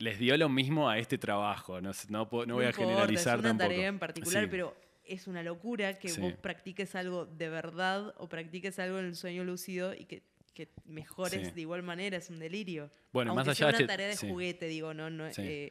Les 0.00 0.18
dio 0.18 0.36
lo 0.36 0.48
mismo 0.48 0.88
a 0.88 0.98
este 0.98 1.18
trabajo. 1.18 1.80
No, 1.80 1.92
voy 2.26 2.64
a 2.64 2.72
generalizar 2.72 3.34
es 3.34 3.40
una 3.40 3.48
tampoco. 3.50 3.68
tarea 3.68 3.86
en 3.88 3.98
particular, 3.98 4.44
Sí. 4.44 4.48
pero 4.50 4.74
es 5.04 5.26
una 5.26 5.42
locura 5.42 5.98
que 5.98 6.08
Sí. 6.08 6.20
vos 6.20 6.32
practiques 6.32 6.94
algo 6.94 7.26
de 7.26 7.48
verdad 7.50 8.14
o 8.16 8.26
practiques 8.28 8.78
algo 8.78 8.98
en 8.98 9.04
el 9.04 9.14
sueño 9.14 9.44
lúcido 9.44 9.92
y 9.94 10.06
que, 10.06 10.22
que 10.54 10.68
mejores 10.86 11.48
Sí. 11.48 11.54
de 11.54 11.60
igual 11.60 11.82
manera, 11.82 12.16
es 12.16 12.30
un 12.30 12.38
delirio. 12.38 12.90
Bueno, 13.12 13.32
Aunque 13.32 13.48
más 13.50 13.56
sea 13.58 13.68
allá 13.68 13.76
una 13.76 13.78
de 13.78 13.84
este- 13.84 13.92
tarea 13.92 14.08
de 14.08 14.16
juguete, 14.16 14.66
digo, 14.66 14.94
no, 14.94 15.28
eh, 15.36 15.70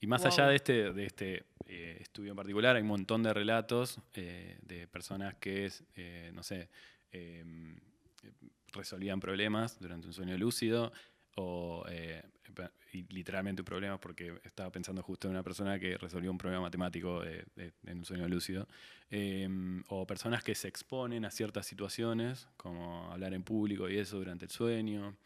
Y 0.00 0.06
más 0.06 0.22
Wow. 0.22 0.32
allá 0.32 0.46
de 0.48 0.56
este, 0.56 0.92
de 0.92 1.06
este 1.06 1.44
eh, 1.66 1.98
estudio 2.00 2.30
en 2.30 2.36
particular, 2.36 2.76
hay 2.76 2.82
un 2.82 2.88
montón 2.88 3.22
de 3.22 3.32
relatos 3.34 4.00
eh, 4.14 4.56
de 4.62 4.86
personas 4.88 5.34
que, 5.36 5.66
es, 5.66 5.84
no 6.32 6.42
sé, 6.42 6.68
eh, 7.12 7.44
resolvían 8.72 9.20
problemas 9.20 9.78
durante 9.78 10.06
un 10.06 10.12
sueño 10.12 10.36
lúcido 10.38 10.92
o 11.36 11.84
eh, 11.88 12.22
y 12.92 13.02
literalmente 13.12 13.62
un 13.62 13.66
problema 13.66 13.98
porque 14.00 14.40
estaba 14.44 14.70
pensando 14.70 15.02
justo 15.02 15.28
en 15.28 15.32
una 15.34 15.42
persona 15.42 15.78
que 15.78 15.96
resolvió 15.98 16.30
un 16.30 16.38
problema 16.38 16.62
matemático 16.62 17.20
de- 17.22 17.44
en 17.86 17.98
un 17.98 18.04
sueño 18.04 18.28
lúcido 18.28 18.66
eh, 19.10 19.48
o 19.88 20.06
personas 20.06 20.42
que 20.42 20.54
se 20.54 20.68
exponen 20.68 21.24
a 21.24 21.30
ciertas 21.30 21.66
situaciones 21.66 22.48
como 22.56 23.10
hablar 23.12 23.34
en 23.34 23.42
público 23.42 23.88
y 23.88 23.98
eso 23.98 24.18
durante 24.18 24.44
el 24.46 24.50
sueño 24.50 25.16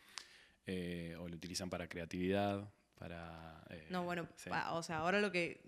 eh, 0.67 1.17
o 1.19 1.29
lo 1.29 1.35
utilizan 1.37 1.71
para 1.71 1.89
creatividad 1.89 2.69
para 2.99 3.63
eh, 3.71 3.87
No, 3.91 4.05
bueno, 4.05 4.29
sí. 4.37 4.49
pa- 4.51 4.73
o 4.73 4.83
sea, 4.83 4.99
ahora 4.99 5.21
lo 5.21 5.33
que 5.33 5.61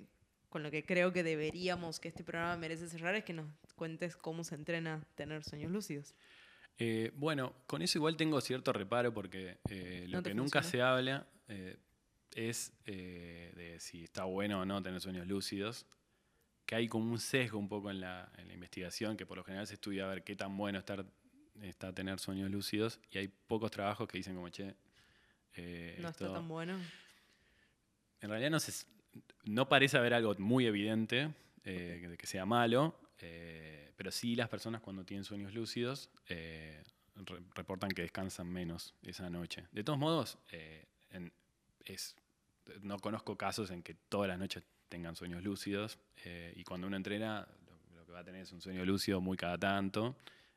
con 0.48 0.62
lo 0.62 0.70
que 0.70 0.84
creo 0.84 1.12
que 1.12 1.24
deberíamos 1.24 1.98
que 1.98 2.06
este 2.08 2.22
programa 2.22 2.56
merece 2.56 2.88
cerrar 2.88 3.16
es 3.16 3.24
que 3.24 3.32
nos 3.32 3.46
cuentes 3.74 4.16
cómo 4.16 4.44
se 4.44 4.54
entrena 4.54 5.02
tener 5.16 5.42
sueños 5.42 5.72
lúcidos. 5.72 6.14
Eh, 6.78 7.10
bueno, 7.16 7.52
con 7.66 7.82
eso 7.82 7.98
igual 7.98 8.16
tengo 8.16 8.40
cierto 8.40 8.72
reparo 8.72 9.12
porque 9.12 9.58
eh, 9.68 10.06
lo 10.08 10.18
No 10.18 10.22
que 10.22 10.34
nunca 10.34 10.62
se 10.62 10.80
habla 10.80 11.26
eh, 11.48 11.76
es 12.34 12.72
eh, 12.86 13.52
de 13.54 13.80
si 13.80 14.04
está 14.04 14.24
bueno 14.24 14.60
o 14.60 14.64
no 14.64 14.82
tener 14.82 15.00
sueños 15.00 15.26
lúcidos. 15.26 15.86
Que 16.66 16.76
hay 16.76 16.88
como 16.88 17.10
un 17.12 17.18
sesgo 17.20 17.58
un 17.58 17.68
poco 17.68 17.90
en 17.90 18.00
la, 18.00 18.32
en 18.38 18.48
la 18.48 18.54
investigación, 18.54 19.16
que 19.16 19.26
por 19.26 19.36
lo 19.36 19.44
general 19.44 19.66
se 19.66 19.74
estudia 19.74 20.04
a 20.04 20.08
ver 20.08 20.24
qué 20.24 20.34
tan 20.34 20.56
bueno 20.56 20.78
estar, 20.78 21.04
está 21.62 21.92
tener 21.92 22.18
sueños 22.18 22.50
lúcidos. 22.50 22.98
Y 23.10 23.18
hay 23.18 23.28
pocos 23.28 23.70
trabajos 23.70 24.08
que 24.08 24.16
dicen 24.18 24.34
como, 24.34 24.48
che, 24.48 24.74
eh, 25.56 25.98
No 26.00 26.08
esto- 26.08 26.24
está 26.26 26.38
tan 26.38 26.48
bueno. 26.48 26.78
en 28.20 28.30
realidad 28.30 28.50
no, 28.50 28.60
se- 28.60 28.86
no 29.44 29.68
parece 29.68 29.98
haber 29.98 30.14
algo 30.14 30.34
muy 30.38 30.66
evidente 30.66 31.30
eh, 31.64 32.06
de 32.08 32.16
que 32.16 32.26
sea 32.26 32.46
malo, 32.46 32.98
eh, 33.18 33.92
pero 33.96 34.10
sí 34.10 34.34
las 34.34 34.48
personas 34.48 34.80
cuando 34.80 35.04
tienen 35.04 35.24
sueños 35.24 35.52
lúcidos 35.54 36.10
re- 36.26 36.82
reportan 37.54 37.90
que 37.90 38.02
descansan 38.02 38.48
menos 38.48 38.94
esa 39.02 39.28
noche. 39.30 39.64
De 39.72 39.84
todos 39.84 39.98
modos, 39.98 40.38
no 42.82 42.98
conozco 42.98 43.36
casos 43.36 43.70
en 43.70 43.82
que 43.82 43.94
todas 43.94 44.28
las 44.28 44.38
noches 44.38 44.64
tengan 44.88 45.16
sueños 45.16 45.42
lúcidos 45.42 45.98
eh, 46.24 46.52
y 46.56 46.64
cuando 46.64 46.86
uno 46.86 46.96
entrena 46.96 47.46
lo, 47.94 48.04
que 48.04 48.12
va 48.12 48.20
a 48.20 48.24
tener 48.24 48.42
es 48.42 48.52
un 48.52 48.60
sueño 48.60 48.84
lúcido 48.84 49.20
muy 49.20 49.36
cada 49.36 49.58
tanto 49.58 50.16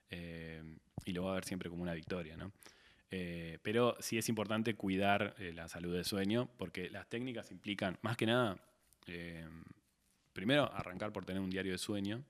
eh, 0.10 0.62
y 1.06 1.12
lo 1.12 1.24
va 1.24 1.32
a 1.32 1.36
ver 1.36 1.46
siempre 1.46 1.70
como 1.70 1.82
una 1.82 1.94
victoria. 1.94 2.38
¿no? 2.38 2.52
Eh, 3.10 3.60
pero 3.62 3.96
sí 4.00 4.18
es 4.18 4.30
importante 4.30 4.76
cuidar 4.76 5.36
la 5.40 5.68
salud 5.68 5.94
del 5.94 6.06
sueño, 6.06 6.50
porque 6.58 6.90
las 6.90 7.08
técnicas 7.08 7.52
implican, 7.52 7.98
más 8.02 8.18
que 8.18 8.26
nada, 8.26 8.58
primero 10.34 10.72
arrancar 10.74 11.14
por 11.14 11.26
tener 11.26 11.42
un 11.42 11.50
diario 11.50 11.72
de 11.72 11.78
sueño, 11.78 12.24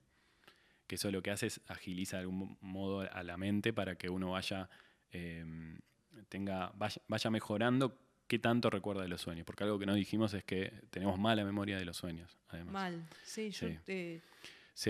que 0.85 0.95
eso 0.95 1.11
lo 1.11 1.21
que 1.21 1.31
hace 1.31 1.47
es 1.47 1.61
agiliza 1.67 2.17
de 2.17 2.21
algún 2.21 2.57
modo 2.61 3.01
a 3.11 3.23
la 3.23 3.37
mente 3.37 3.73
para 3.73 3.95
que 3.95 4.09
uno 4.09 4.31
vaya, 4.31 4.69
tenga, 6.29 6.71
vaya 7.07 7.29
mejorando 7.31 7.97
qué 8.27 8.39
tanto 8.39 8.69
recuerda 8.69 9.01
de 9.03 9.07
los 9.07 9.21
sueños, 9.21 9.45
porque 9.45 9.63
algo 9.63 9.79
que 9.79 9.85
no 9.85 9.93
dijimos 9.95 10.33
es 10.33 10.43
que 10.43 10.73
tenemos 10.89 11.17
mala 11.17 11.43
memoria 11.45 11.77
de 11.77 11.85
los 11.85 11.97
sueños, 11.97 12.37
además. 12.49 12.73
Mal. 12.73 13.07
Sí, 13.23 13.51
yo 13.51 13.67
Sí. 13.85 14.21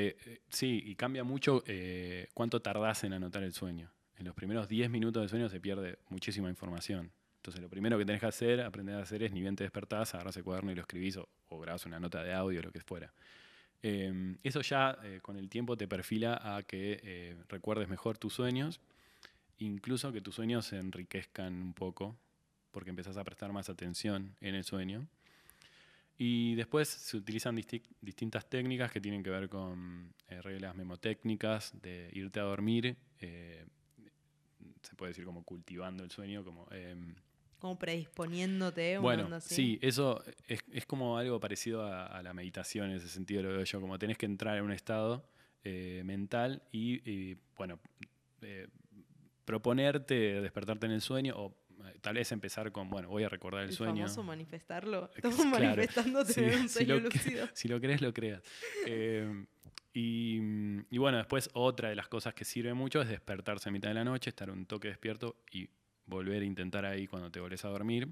eh, 0.01 0.17
eh, 0.25 0.39
sí, 0.49 0.81
y 0.85 0.95
cambia 0.95 1.23
mucho 1.23 1.63
eh, 1.67 2.27
cuánto 2.33 2.61
tardás 2.61 3.03
en 3.03 3.13
anotar 3.13 3.43
el 3.43 3.53
sueño. 3.53 3.91
En 4.17 4.25
los 4.25 4.33
primeros 4.35 4.67
10 4.67 4.89
minutos 4.89 5.21
del 5.21 5.29
sueño 5.29 5.47
se 5.49 5.59
pierde 5.59 5.99
muchísima 6.09 6.49
información. 6.49 7.11
Entonces, 7.37 7.61
lo 7.61 7.69
primero 7.69 7.97
que 7.97 8.03
tenés 8.05 8.19
que 8.19 8.25
hacer, 8.25 8.59
aprender 8.61 8.95
a 8.95 9.03
hacer 9.03 9.23
es, 9.23 9.31
ni 9.31 9.39
bien 9.41 9.55
te 9.55 9.63
despertás, 9.63 10.13
agarrás 10.15 10.35
el 10.37 10.43
cuaderno 10.43 10.71
y 10.71 10.75
lo 10.75 10.81
escribís 10.81 11.15
o, 11.17 11.29
o 11.49 11.59
grabás 11.59 11.85
una 11.85 11.99
nota 11.99 12.23
de 12.23 12.33
audio, 12.33 12.61
lo 12.61 12.71
que 12.71 12.81
fuera. 12.81 13.13
Eh, 13.83 14.35
eso 14.43 14.61
ya 14.61 14.97
con 15.21 15.37
el 15.37 15.47
tiempo 15.49 15.77
te 15.77 15.87
perfila 15.87 16.57
a 16.57 16.63
que 16.63 17.37
recuerdes 17.47 17.87
mejor 17.87 18.17
tus 18.17 18.33
sueños, 18.33 18.81
incluso 19.59 20.11
que 20.11 20.19
tus 20.21 20.35
sueños 20.35 20.65
se 20.65 20.77
enriquezcan 20.77 21.53
un 21.53 21.73
poco, 21.73 22.17
porque 22.71 22.89
empezás 22.89 23.17
a 23.17 23.23
prestar 23.23 23.51
más 23.51 23.69
atención 23.69 24.35
en 24.41 24.55
el 24.55 24.63
sueño. 24.63 25.07
Y 26.17 26.55
después 26.55 26.87
se 26.87 27.17
utilizan 27.17 27.55
disti- 27.55 27.83
distintas 28.01 28.49
técnicas 28.49 28.91
que 28.91 28.99
tienen 28.99 29.21
que 29.21 29.29
ver 29.29 29.49
con 29.49 30.13
eh, 30.29 30.41
reglas 30.41 30.75
memotécnicas, 30.75 31.79
de 31.81 32.09
irte 32.13 32.39
a 32.39 32.43
dormir, 32.43 32.97
eh, 33.19 33.65
se 34.81 34.95
puede 34.95 35.11
decir 35.11 35.25
como 35.25 35.43
cultivando 35.43 36.03
el 36.03 36.09
sueño, 36.11 36.43
como... 36.43 36.67
em, 36.71 37.13
como 37.59 37.77
predisponiéndote, 37.77 38.99
bueno, 38.99 39.35
así. 39.35 39.55
sí, 39.55 39.79
eso 39.81 40.23
es, 40.47 40.63
es 40.71 40.85
como 40.85 41.17
algo 41.17 41.39
parecido 41.39 41.83
a, 41.83 42.05
a 42.05 42.21
la 42.21 42.33
meditación 42.33 42.91
en 42.91 42.97
ese 42.97 43.09
sentido, 43.09 43.41
lo 43.43 43.49
veo 43.49 43.63
yo, 43.63 43.81
como 43.81 43.97
tenés 43.97 44.17
que 44.17 44.27
entrar 44.27 44.57
en 44.57 44.63
un 44.63 44.71
estado 44.71 45.27
eh, 45.63 46.01
mental 46.05 46.61
y, 46.71 47.09
y, 47.09 47.37
bueno, 47.55 47.79
proponerte 49.45 50.41
despertarte 50.41 50.85
en 50.85 50.91
el 50.91 51.01
sueño 51.01 51.33
o 51.37 51.55
tal 52.01 52.15
vez 52.15 52.31
empezar 52.31 52.71
con, 52.71 52.89
bueno, 52.89 53.09
voy 53.09 53.23
a 53.23 53.29
recordar 53.29 53.63
el, 53.63 53.69
el 53.69 53.75
sueño. 53.75 54.03
famoso 54.03 54.23
manifestarlo. 54.23 55.09
Claro, 55.11 55.81
Estamos 55.81 56.27
sí, 56.27 56.33
tener 56.35 56.55
un 56.59 56.69
si 56.69 56.73
sueño 56.73 56.95
lo 56.95 56.99
lúcido. 57.01 57.47
Si 57.53 57.67
lo 57.67 57.79
crees, 57.81 58.01
lo 58.01 58.13
creas. 58.13 58.41
Eh, 58.87 59.45
y, 59.93 60.37
y 60.91 60.97
bueno, 60.99 61.17
después 61.17 61.49
otra 61.53 61.89
de 61.89 61.95
las 61.95 62.07
cosas 62.07 62.33
que 62.35 62.45
sirve 62.45 62.73
mucho 62.73 63.01
es 63.01 63.09
despertarse 63.09 63.69
a 63.69 63.71
mitad 63.71 63.87
de 63.89 63.95
la 63.95 64.03
noche, 64.03 64.29
estar 64.29 64.49
un 64.51 64.65
toque 64.65 64.89
despierto 64.89 65.37
y 65.51 65.67
volver 66.05 66.41
a 66.43 66.45
intentar 66.45 66.85
ahí 66.85 67.07
cuando 67.07 67.31
te 67.31 67.39
volvés 67.39 67.65
a 67.65 67.69
dormir. 67.69 68.07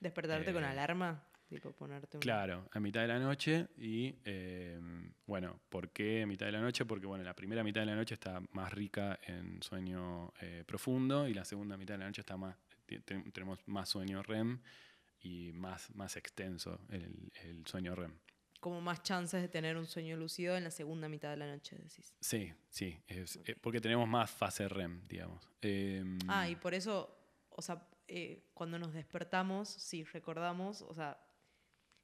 Despertarte 0.00 0.52
con 0.52 0.62
Eh, 0.64 0.66
alarma, 0.66 1.22
tipo 1.48 1.72
ponerte 1.72 2.16
un... 2.16 2.20
Claro, 2.20 2.68
a 2.72 2.80
mitad 2.80 3.02
de 3.02 3.08
la 3.08 3.18
noche 3.18 3.66
y 3.76 4.14
eh, 4.24 4.80
bueno, 5.26 5.60
¿por 5.68 5.90
qué 5.90 6.22
a 6.22 6.26
mitad 6.26 6.46
de 6.46 6.52
la 6.52 6.60
noche? 6.60 6.84
Porque 6.86 7.06
bueno, 7.06 7.22
la 7.24 7.34
primera 7.34 7.62
mitad 7.62 7.82
de 7.82 7.86
la 7.86 7.94
noche 7.96 8.14
está 8.14 8.40
más 8.52 8.72
rica 8.72 9.18
en 9.26 9.62
sueño 9.62 10.32
eh, 10.40 10.64
profundo 10.66 11.28
y 11.28 11.34
la 11.34 11.44
segunda 11.44 11.76
mitad 11.76 11.94
de 11.94 11.98
la 11.98 12.06
noche 12.06 12.22
está 12.22 12.36
más, 12.36 12.56
tenemos 13.32 13.58
más 13.66 13.88
sueño 13.88 14.22
REM 14.22 14.60
y 15.20 15.52
más, 15.52 15.94
más 15.94 16.16
extenso 16.16 16.80
el, 16.90 17.30
el 17.44 17.66
sueño 17.66 17.94
REM. 17.94 18.18
Como 18.60 18.80
más 18.80 19.02
chances 19.04 19.40
de 19.40 19.48
tener 19.48 19.76
un 19.76 19.86
sueño 19.86 20.16
lúcido 20.16 20.56
en 20.56 20.64
la 20.64 20.70
segunda 20.72 21.08
mitad 21.08 21.30
de 21.30 21.36
la 21.36 21.46
noche, 21.46 21.76
decís. 21.76 22.12
Sí, 22.20 22.52
sí, 22.70 22.98
es- 23.06 23.38
eh, 23.46 23.54
porque 23.60 23.80
tenemos 23.80 24.08
más 24.08 24.30
fase 24.30 24.68
REM, 24.68 25.06
digamos. 25.06 25.48
Em, 25.60 26.18
Ah, 26.28 26.48
y 26.48 26.56
por 26.56 26.74
eso, 26.74 27.16
o 27.50 27.62
sea, 27.62 27.88
eh, 28.08 28.50
cuando 28.54 28.78
nos 28.78 28.92
despertamos, 28.94 29.68
si 29.68 30.02
recordamos, 30.04 30.82
o 30.82 30.92
sea, 30.94 31.20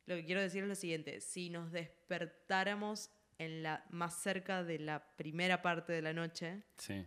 lo 0.06 0.14
que 0.16 0.24
quiero 0.26 0.40
decir 0.42 0.62
es 0.62 0.68
lo 0.68 0.74
siguiente, 0.76 1.20
si 1.20 1.50
nos 1.50 1.72
despertáramos 1.72 3.10
en 3.38 3.62
la 3.64 3.84
más 3.90 4.14
cerca 4.22 4.62
de 4.62 4.78
la 4.78 5.16
primera 5.16 5.60
parte 5.62 5.92
de 5.92 6.02
la 6.02 6.12
noche, 6.12 6.62
sí, 6.76 7.04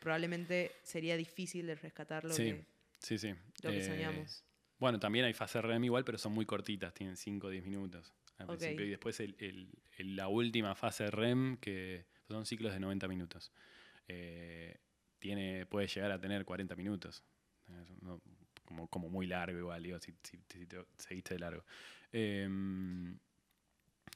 probablemente 0.00 0.72
sería 0.82 1.16
difícil 1.16 1.66
de 1.66 1.76
rescatar 1.76 2.24
lo, 2.24 2.34
Sí, 2.34 2.44
que, 2.44 2.66
sí, 3.04 3.18
sí. 3.18 3.34
lo 3.62 3.70
que 3.70 3.78
Eh, 3.78 3.82
soñamos. 3.82 4.44
Bueno, 4.78 4.98
también 4.98 5.24
hay 5.24 5.32
fase 5.32 5.60
REM 5.60 5.84
igual, 5.84 6.04
pero 6.04 6.18
son 6.18 6.32
muy 6.32 6.44
cortitas, 6.46 6.92
tienen 6.92 7.16
5 7.16 7.46
o 7.46 7.50
10 7.50 7.64
minutos 7.64 8.12
al 8.38 8.48
principio. 8.58 8.84
Y 8.84 8.90
después 8.90 9.20
el- 9.20 9.36
el- 9.38 9.70
el- 9.98 10.16
la 10.16 10.28
última 10.28 10.74
fase 10.74 11.06
REM, 11.10 11.56
que 11.58 12.06
son 12.28 12.44
ciclos 12.44 12.72
de 12.72 12.80
90 12.80 13.06
minutos, 13.06 13.52
eh, 14.08 14.78
tiene, 15.20 15.64
puede 15.66 15.86
llegar 15.86 16.10
a 16.10 16.20
tener 16.20 16.44
40 16.44 16.74
minutos. 16.74 17.22
Como 18.90 19.08
muy 19.08 19.26
largo 19.26 19.58
igual, 19.58 19.82
digo, 19.82 19.98
si, 20.00 20.12
si- 20.22 20.40
si 20.48 20.66
te 20.66 20.84
seguiste 20.98 21.34
de 21.34 21.40
largo. 21.40 21.64
Em, 22.12 23.18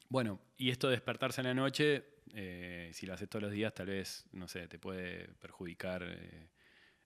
bueno, 0.09 0.41
y 0.57 0.71
esto 0.71 0.89
de 0.89 0.93
despertarse 0.93 1.41
en 1.41 1.47
la 1.49 1.55
noche, 1.55 2.05
eh, 2.35 2.91
si 2.93 3.07
lo 3.07 3.15
haces 3.15 3.29
todos 3.29 3.43
los 3.45 3.53
días, 3.53 3.75
tal 3.75 3.87
vez, 3.89 4.25
no 4.33 4.49
sé, 4.49 4.67
te 4.69 4.79
puede 4.79 5.29
perjudicar 5.35 6.03
eh, 6.07 6.49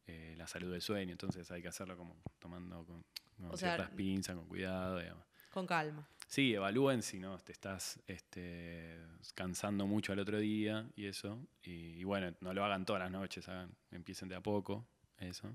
eh, 0.07 0.35
la 0.37 0.47
salud 0.47 0.71
del 0.73 0.81
sueño. 0.83 1.13
Entonces 1.13 1.51
hay 1.51 1.63
que 1.63 1.69
hacerlo 1.69 1.97
como 1.97 2.17
tomando 2.39 2.85
con, 2.85 3.05
con 3.39 3.57
sea, 3.57 3.77
ciertas 3.77 3.91
pinzas, 3.97 4.37
con 4.37 4.47
cuidado. 4.47 4.99
digamos. 4.99 5.25
Con 5.51 5.67
calma. 5.67 6.09
Sí, 6.27 6.55
evalúen 6.55 7.03
si 7.03 7.19
no 7.19 7.37
te 7.39 7.53
estás 7.53 8.01
este, 8.07 8.99
cansando 9.35 9.87
mucho 9.87 10.13
al 10.13 10.19
otro 10.21 10.39
día 10.39 10.89
y 10.97 11.07
eso. 11.07 11.39
Y, 11.63 11.99
y 12.01 12.05
bueno, 12.05 12.35
no 12.41 12.55
lo 12.55 12.65
hagan 12.65 12.87
todas 12.87 13.03
las 13.03 13.11
noches, 13.11 13.47
hagan, 13.49 13.75
empiecen 13.91 14.29
de 14.31 14.37
a 14.37 14.41
poco, 14.41 14.87
eso. 15.19 15.55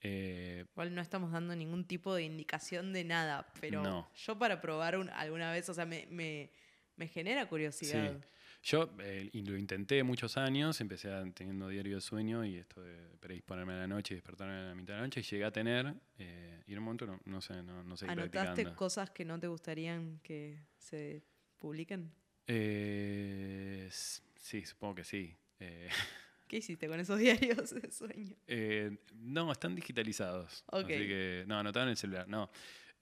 Eh, 0.00 0.66
Igual 0.72 0.94
no 0.94 1.00
estamos 1.00 1.32
dando 1.32 1.54
ningún 1.56 1.84
tipo 1.86 2.14
de 2.14 2.24
indicación 2.24 2.92
de 2.92 3.04
nada, 3.04 3.46
pero 3.60 3.82
No. 3.82 4.10
yo 4.14 4.38
para 4.38 4.60
probar 4.60 4.98
un- 4.98 5.08
alguna 5.10 5.50
vez, 5.52 5.68
o 5.68 5.74
sea, 5.74 5.86
me, 5.86 6.06
me- 6.10 6.50
me 6.96 7.08
genera 7.08 7.48
curiosidad. 7.48 8.12
Sí. 8.12 8.18
Yo 8.64 8.90
eh, 9.00 9.28
lo 9.34 9.58
intenté 9.58 10.02
muchos 10.02 10.38
años, 10.38 10.80
empecé 10.80 11.12
a- 11.12 11.22
teniendo 11.32 11.68
diario 11.68 11.96
de 11.96 12.00
sueño 12.00 12.44
y 12.46 12.56
esto 12.56 12.80
de 12.82 12.96
predisponerme 13.20 13.74
a 13.74 13.76
la 13.76 13.86
noche 13.86 14.14
y 14.14 14.16
despertarme 14.16 14.54
a 14.54 14.62
la 14.68 14.74
mitad 14.74 14.94
de 14.94 15.00
la 15.00 15.06
noche, 15.06 15.20
y 15.20 15.22
llegué 15.22 15.44
a 15.44 15.50
tener, 15.50 15.94
eh, 16.18 16.62
y 16.66 16.72
en 16.72 16.78
un 16.78 16.84
momento 16.84 17.04
no, 17.06 17.20
no 17.26 17.40
sé, 17.42 17.62
no, 17.62 17.84
no 17.84 17.94
seguí 17.96 18.12
¿Anotaste 18.12 18.40
practicando. 18.62 18.74
cosas 18.76 19.10
que 19.10 19.24
no 19.26 19.38
te 19.38 19.48
gustarían 19.48 20.18
que 20.22 20.58
se 20.78 21.22
publiquen? 21.58 22.10
Eh, 22.46 23.88
sí, 23.90 24.64
supongo 24.64 24.94
que 24.96 25.04
sí. 25.04 25.36
Eh, 25.60 25.88
¿Qué 26.48 26.56
hiciste 26.58 26.88
con 26.88 26.98
esos 27.00 27.18
diarios 27.18 27.70
de 27.74 27.90
sueño? 27.90 28.34
eh, 28.46 28.96
no, 29.14 29.52
están 29.52 29.74
digitalizados. 29.74 30.64
Ok. 30.72 30.84
Así 30.84 31.06
que, 31.06 31.44
no, 31.46 31.58
anotaba 31.58 31.84
en 31.84 31.90
el 31.90 31.96
celular. 31.98 32.26
No, 32.28 32.50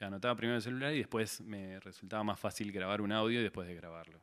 anotaba 0.01 0.35
primero 0.35 0.55
en 0.55 0.57
el 0.57 0.63
celular 0.63 0.93
y 0.93 0.99
después 0.99 1.41
me 1.41 1.79
resultaba 1.79 2.25
más 2.25 2.41
fácil 2.41 2.73
grabar 2.73 3.01
un 3.01 3.13
audio 3.13 3.39
y 3.39 3.43
después 3.45 3.69
de 3.69 3.77
grabarlo. 3.77 4.21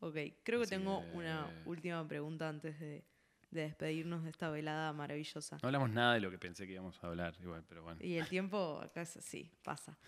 Ok, 0.00 0.14
creo 0.44 0.58
que 0.60 0.64
Así 0.64 0.76
tengo 0.76 1.00
que- 1.02 1.16
una 1.16 1.62
última 1.64 2.06
pregunta 2.06 2.48
antes 2.48 2.78
de, 2.78 3.04
de 3.50 3.60
despedirnos 3.62 4.22
de 4.24 4.30
esta 4.30 4.48
velada 4.50 4.92
maravillosa. 4.92 5.58
No 5.62 5.66
hablamos 5.68 5.90
nada 5.90 6.14
de 6.14 6.20
lo 6.20 6.30
que 6.30 6.38
pensé 6.38 6.66
que 6.66 6.74
íbamos 6.74 7.02
a 7.02 7.06
hablar, 7.08 7.34
igual, 7.40 7.64
pero 7.68 7.82
bueno. 7.82 8.00
Y 8.02 8.14
el 8.16 8.28
tiempo 8.28 8.80
acá 8.82 9.02
es 9.02 9.16
así, 9.16 9.50
pasa. 9.62 9.98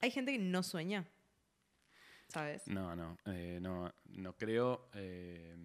Hay 0.00 0.10
gente 0.10 0.32
que 0.32 0.38
no 0.38 0.62
sueña, 0.62 1.04
¿sabes? 2.28 2.66
No, 2.68 2.94
no, 2.96 3.18
eh, 3.26 3.58
no, 3.60 3.92
no 4.06 4.36
creo. 4.36 4.88
eh, 4.94 5.56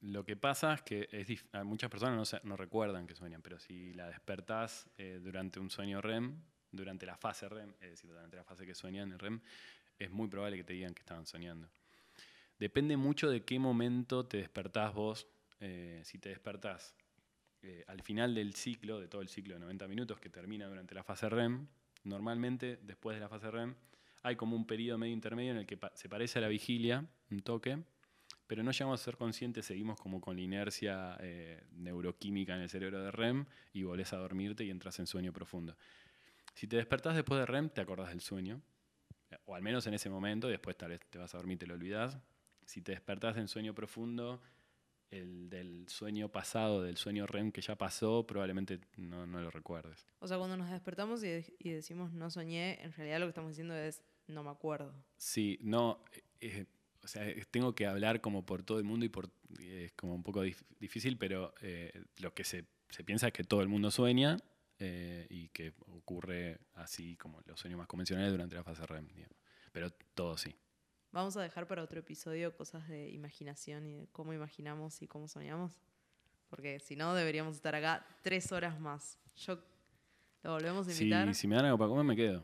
lo 0.00 0.24
que 0.24 0.36
pasa 0.36 0.74
es 0.74 0.82
que 0.82 1.08
es 1.12 1.28
dif- 1.28 1.46
a 1.52 1.62
muchas 1.62 1.88
personas 1.90 2.16
no, 2.16 2.24
se- 2.24 2.40
no 2.44 2.56
recuerdan 2.56 3.06
que 3.06 3.14
sueñan, 3.14 3.40
pero 3.40 3.58
si 3.60 3.92
la 3.94 4.08
despertás 4.08 4.90
eh, 4.98 5.20
durante 5.22 5.60
un 5.60 5.70
sueño 5.70 6.00
REM, 6.00 6.42
durante 6.72 7.06
la 7.06 7.16
fase 7.16 7.48
REM, 7.48 7.70
es 7.80 7.90
decir, 7.90 8.10
durante 8.10 8.36
la 8.36 8.42
fase 8.44 8.66
que 8.66 8.74
sueñan 8.74 9.12
en 9.12 9.18
REM, 9.18 9.40
es 9.98 10.10
muy 10.10 10.26
probable 10.28 10.56
que 10.56 10.64
te 10.64 10.72
digan 10.72 10.92
que 10.94 11.00
estaban 11.00 11.24
soñando. 11.26 11.68
Depende 12.62 12.96
mucho 12.96 13.28
de 13.28 13.44
qué 13.44 13.58
momento 13.58 14.24
te 14.24 14.36
despertás 14.36 14.94
vos. 14.94 15.26
eh, 15.58 16.00
si 16.04 16.20
te 16.20 16.28
despertás 16.28 16.94
eh, 17.60 17.82
al 17.88 18.02
final 18.02 18.36
del 18.36 18.54
ciclo, 18.54 19.00
de 19.00 19.08
todo 19.08 19.20
el 19.20 19.28
ciclo 19.28 19.54
de 19.54 19.60
90 19.60 19.88
minutos 19.88 20.20
que 20.20 20.30
termina 20.30 20.68
durante 20.68 20.94
la 20.94 21.02
fase 21.02 21.28
REM, 21.28 21.66
normalmente 22.04 22.78
después 22.84 23.16
de 23.16 23.20
la 23.20 23.28
fase 23.28 23.50
REM 23.50 23.74
hay 24.22 24.36
como 24.36 24.54
un 24.54 24.64
periodo 24.64 24.96
medio 24.96 25.12
intermedio 25.12 25.50
en 25.50 25.56
el 25.56 25.66
que 25.66 25.76
se 25.94 26.08
parece 26.08 26.38
a 26.38 26.42
la 26.42 26.46
vigilia, 26.46 27.04
un 27.32 27.40
toque, 27.40 27.82
pero 28.46 28.62
no 28.62 28.70
llegamos 28.70 29.00
a 29.00 29.04
ser 29.04 29.16
conscientes, 29.16 29.66
seguimos 29.66 29.98
como 29.98 30.20
con 30.20 30.36
la 30.36 30.42
inercia 30.42 31.16
eh, 31.18 31.64
neuroquímica 31.72 32.54
en 32.54 32.62
el 32.62 32.70
cerebro 32.70 33.02
de 33.02 33.10
REM 33.10 33.44
y 33.72 33.82
volvés 33.82 34.12
a 34.12 34.18
dormirte 34.18 34.62
y 34.62 34.70
entras 34.70 35.00
en 35.00 35.08
sueño 35.08 35.32
profundo. 35.32 35.76
Si 36.54 36.68
te 36.68 36.76
despertás 36.76 37.16
después 37.16 37.40
de 37.40 37.46
REM, 37.46 37.70
te 37.70 37.80
acordás 37.80 38.10
del 38.10 38.20
sueño, 38.20 38.62
o 39.46 39.56
al 39.56 39.62
menos 39.62 39.84
en 39.88 39.94
ese 39.94 40.08
momento, 40.08 40.46
después 40.46 40.76
tal 40.76 40.90
vez 40.90 41.00
te 41.10 41.18
vas 41.18 41.34
a 41.34 41.38
dormir 41.38 41.56
y 41.56 41.58
te 41.58 41.66
lo 41.66 41.74
olvidás. 41.74 42.20
Si 42.72 42.80
te 42.80 42.92
despertás 42.92 43.36
en 43.36 43.48
sueño 43.48 43.74
profundo, 43.74 44.40
el 45.10 45.50
del 45.50 45.86
sueño 45.90 46.30
pasado, 46.30 46.82
del 46.82 46.96
sueño 46.96 47.26
REM 47.26 47.52
que 47.52 47.60
ya 47.60 47.76
pasó, 47.76 48.26
probablemente 48.26 48.80
no, 48.96 49.26
no 49.26 49.42
lo 49.42 49.50
recuerdes. 49.50 50.06
O 50.20 50.26
sea, 50.26 50.38
cuando 50.38 50.56
nos 50.56 50.70
despertamos 50.70 51.22
y, 51.22 51.28
de- 51.28 51.54
y 51.58 51.68
decimos 51.68 52.12
no 52.14 52.30
soñé, 52.30 52.82
en 52.82 52.90
realidad 52.94 53.20
lo 53.20 53.26
que 53.26 53.30
estamos 53.30 53.50
diciendo 53.50 53.74
es 53.76 54.02
no 54.26 54.42
me 54.42 54.48
acuerdo. 54.48 54.94
Sí, 55.18 55.58
no, 55.60 56.02
eh, 56.14 56.22
eh, 56.40 56.66
o 57.02 57.08
sea, 57.08 57.26
tengo 57.50 57.74
que 57.74 57.86
hablar 57.86 58.22
como 58.22 58.46
por 58.46 58.62
todo 58.62 58.78
el 58.78 58.84
mundo 58.84 59.04
y 59.04 59.10
por 59.10 59.26
eh, 59.60 59.84
es 59.88 59.92
como 59.92 60.14
un 60.14 60.22
poco 60.22 60.42
dif- 60.42 60.64
difícil, 60.80 61.18
pero 61.18 61.52
eh, 61.60 61.92
lo 62.20 62.32
que 62.32 62.44
se, 62.44 62.64
se 62.88 63.04
piensa 63.04 63.26
es 63.26 63.32
que 63.34 63.44
todo 63.44 63.60
el 63.60 63.68
mundo 63.68 63.90
sueña 63.90 64.38
y 65.28 65.48
que 65.50 65.74
ocurre 65.86 66.58
así 66.74 67.16
como 67.16 67.40
los 67.46 67.60
sueños 67.60 67.78
más 67.78 67.86
convencionales 67.86 68.32
durante 68.32 68.56
la 68.56 68.64
fase 68.64 68.82
REM, 68.84 69.06
digamos. 69.08 69.36
Pero 69.72 69.90
todo 70.14 70.36
sí. 70.38 70.56
Vamos 71.12 71.36
a 71.36 71.42
dejar 71.42 71.66
para 71.68 71.82
otro 71.82 72.00
episodio 72.00 72.56
cosas 72.56 72.88
de 72.88 73.10
imaginación 73.10 73.84
y 73.86 73.92
de 73.92 74.06
cómo 74.12 74.32
imaginamos 74.32 75.02
y 75.02 75.06
cómo 75.06 75.28
soñamos. 75.28 75.78
Porque 76.48 76.80
si 76.80 76.96
no, 76.96 77.14
deberíamos 77.14 77.54
estar 77.54 77.74
acá 77.74 78.06
tres 78.22 78.50
horas 78.50 78.80
más. 78.80 79.18
Yo 79.36 79.58
lo 80.42 80.52
volvemos 80.52 80.88
a 80.88 80.92
invitar. 80.92 81.34
si 81.34 81.46
me 81.46 81.56
dan 81.56 81.66
algo 81.66 81.76
para 81.76 81.90
comer, 81.90 82.04
me 82.04 82.16
quedo. 82.16 82.42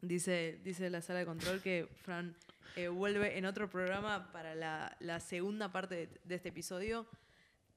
Dice, 0.00 0.60
dice 0.64 0.90
la 0.90 1.02
sala 1.02 1.20
de 1.20 1.26
control 1.26 1.62
que 1.62 1.88
Fran 2.02 2.36
eh, 2.74 2.88
vuelve 2.88 3.38
en 3.38 3.46
otro 3.46 3.70
programa 3.70 4.32
para 4.32 4.56
la, 4.56 4.96
la 4.98 5.20
segunda 5.20 5.70
parte 5.70 5.94
de, 5.94 6.20
de 6.24 6.34
este 6.34 6.48
episodio. 6.48 7.06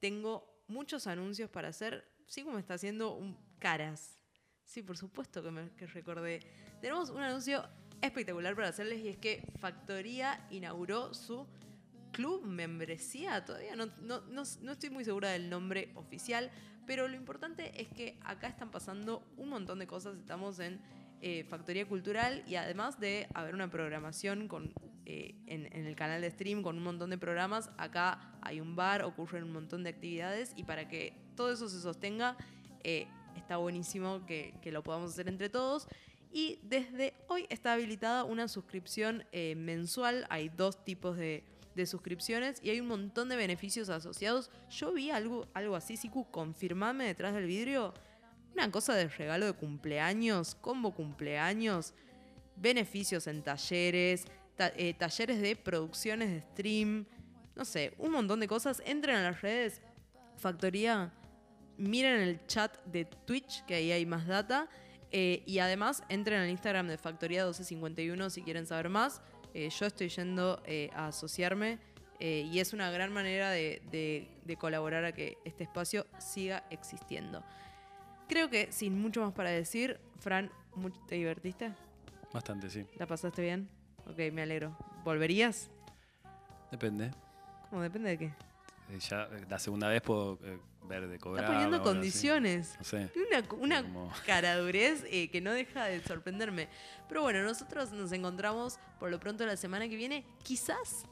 Tengo 0.00 0.64
muchos 0.66 1.06
anuncios 1.06 1.48
para 1.48 1.68
hacer. 1.68 2.04
Sí, 2.26 2.42
como 2.42 2.58
está 2.58 2.74
haciendo 2.74 3.14
un 3.14 3.36
caras. 3.60 4.18
Sí, 4.64 4.82
por 4.82 4.96
supuesto 4.96 5.44
que, 5.44 5.50
me, 5.52 5.70
que 5.76 5.86
recordé. 5.86 6.40
Tenemos 6.80 7.08
un 7.10 7.22
anuncio 7.22 7.64
espectacular 8.00 8.54
para 8.54 8.68
hacerles 8.68 9.00
y 9.04 9.08
es 9.08 9.16
que 9.16 9.42
Factoría 9.60 10.46
inauguró 10.50 11.14
su 11.14 11.46
club 12.12 12.44
membresía. 12.44 13.44
Todavía 13.44 13.76
no, 13.76 13.86
no, 14.02 14.20
no, 14.22 14.42
no 14.62 14.72
estoy 14.72 14.90
muy 14.90 15.04
segura 15.04 15.30
del 15.30 15.50
nombre 15.50 15.92
oficial, 15.94 16.50
pero 16.86 17.06
lo 17.08 17.16
importante 17.16 17.80
es 17.80 17.88
que 17.88 18.18
acá 18.22 18.48
están 18.48 18.70
pasando 18.70 19.22
un 19.36 19.50
montón 19.50 19.78
de 19.78 19.86
cosas. 19.86 20.16
Estamos 20.16 20.58
en 20.58 20.80
eh, 21.20 21.44
Factoría 21.44 21.86
Cultural 21.86 22.44
y 22.46 22.54
además 22.54 23.00
de 23.00 23.28
haber 23.34 23.54
una 23.54 23.70
programación 23.70 24.46
con, 24.46 24.72
eh, 25.04 25.34
en, 25.46 25.66
el 25.66 25.96
canal 25.96 26.20
de 26.20 26.30
stream 26.30 26.62
con 26.62 26.76
un 26.76 26.84
montón 26.84 27.10
de 27.10 27.18
programas, 27.18 27.70
acá 27.76 28.32
hay 28.40 28.60
un 28.60 28.76
bar, 28.76 29.02
ocurren 29.02 29.44
un 29.44 29.52
montón 29.52 29.82
de 29.82 29.90
actividades 29.90 30.52
y 30.54 30.62
para 30.62 30.88
que 30.88 31.12
todo 31.34 31.52
eso 31.52 31.68
se 31.68 31.80
sostenga, 31.80 32.36
eh, 32.84 33.08
está 33.36 33.56
buenísimo 33.56 34.24
que, 34.26 34.54
que 34.62 34.70
lo 34.70 34.82
podamos 34.84 35.10
hacer 35.10 35.28
entre 35.28 35.48
todos. 35.48 35.88
Y 36.30 36.58
desde 36.62 37.14
hoy 37.28 37.46
está 37.48 37.72
habilitada 37.72 38.24
una 38.24 38.48
suscripción 38.48 39.24
eh, 39.32 39.54
mensual. 39.56 40.26
Hay 40.30 40.50
dos 40.50 40.84
tipos 40.84 41.16
de, 41.16 41.44
suscripciones 41.86 42.58
y 42.60 42.70
hay 42.70 42.80
un 42.80 42.88
montón 42.88 43.28
de 43.28 43.36
beneficios 43.36 43.88
asociados. 43.88 44.50
Yo 44.68 44.92
vi 44.92 45.10
algo, 45.10 45.46
algo 45.54 45.76
así, 45.76 45.96
Siku, 45.96 46.28
confirmame 46.28 47.04
detrás 47.04 47.34
del 47.34 47.46
vidrio. 47.46 47.94
Una 48.52 48.68
cosa 48.72 48.94
de 48.94 49.06
regalo 49.06 49.46
de 49.46 49.52
cumpleaños, 49.52 50.56
combo 50.56 50.92
cumpleaños, 50.92 51.94
beneficios 52.56 53.28
en 53.28 53.44
talleres, 53.44 54.24
ta- 54.56 54.72
eh, 54.76 54.92
talleres 54.94 55.40
de 55.40 55.54
producciones 55.54 56.30
de 56.30 56.40
stream, 56.40 57.06
no 57.54 57.64
sé, 57.64 57.94
un 57.98 58.10
montón 58.10 58.40
de 58.40 58.48
cosas. 58.48 58.82
Entren 58.84 59.14
a 59.14 59.22
las 59.22 59.40
redes 59.40 59.80
Factoría, 60.36 61.12
miren 61.76 62.20
el 62.20 62.44
chat 62.46 62.76
de 62.86 63.04
Twitch, 63.04 63.64
que 63.66 63.74
ahí 63.76 63.92
hay 63.92 64.04
más 64.04 64.26
data. 64.26 64.68
Eh, 65.12 65.42
y 65.46 65.58
además 65.60 66.02
entren 66.08 66.40
al 66.40 66.48
Instagram 66.50 66.88
de 66.88 66.98
Factoría 66.98 67.42
1251 67.44 68.30
si 68.30 68.42
quieren 68.42 68.66
saber 68.66 68.88
más. 68.88 69.20
Eh, 69.54 69.70
yo 69.70 69.86
estoy 69.86 70.08
yendo 70.08 70.62
eh, 70.66 70.90
a 70.94 71.06
asociarme 71.08 71.78
y 72.20 72.58
es 72.58 72.72
una 72.72 72.90
gran 72.90 73.12
manera 73.12 73.50
de, 73.50 73.80
de- 73.92 74.28
de 74.44 74.56
colaborar 74.56 75.04
a 75.04 75.12
que 75.12 75.38
este 75.44 75.62
espacio 75.62 76.04
siga 76.18 76.64
existiendo. 76.70 77.44
Creo 78.28 78.50
que 78.50 78.72
sin 78.72 79.00
mucho 79.00 79.20
más 79.20 79.32
para 79.32 79.50
decir, 79.50 80.00
Fran, 80.18 80.50
¿te 81.06 81.14
divertiste? 81.14 81.70
Bastante, 82.32 82.70
sí. 82.70 82.84
¿La 82.96 83.06
pasaste 83.06 83.40
bien? 83.42 83.68
Ok, 84.06 84.18
me 84.32 84.42
alegro. 84.42 84.76
¿Volverías? 85.04 85.70
Depende. 86.72 87.12
¿Cómo 87.70 87.82
depende 87.82 88.10
de 88.10 88.18
qué? 88.18 88.32
Eh, 88.90 88.98
ya 89.00 89.24
eh, 89.32 89.44
la 89.48 89.58
segunda 89.58 89.88
vez 89.88 90.00
puedo 90.02 90.38
eh, 90.42 90.58
ver 90.84 91.08
de 91.08 91.18
cobrar. 91.18 91.44
Está 91.44 91.54
poniendo 91.54 91.82
condiciones. 91.82 92.74
No 92.78 92.84
sé. 92.84 93.10
Una, 93.28 93.44
una 93.58 93.82
como- 93.82 94.12
caradurez 94.26 95.04
eh, 95.10 95.28
que 95.30 95.40
no 95.40 95.52
deja 95.52 95.84
de 95.84 96.00
sorprenderme. 96.02 96.68
Pero 97.08 97.22
bueno, 97.22 97.42
nosotros 97.42 97.92
nos 97.92 98.12
encontramos 98.12 98.78
por 98.98 99.10
lo 99.10 99.20
pronto 99.20 99.44
la 99.46 99.56
semana 99.56 99.88
que 99.88 99.96
viene. 99.96 100.24
Quizás, 100.42 101.04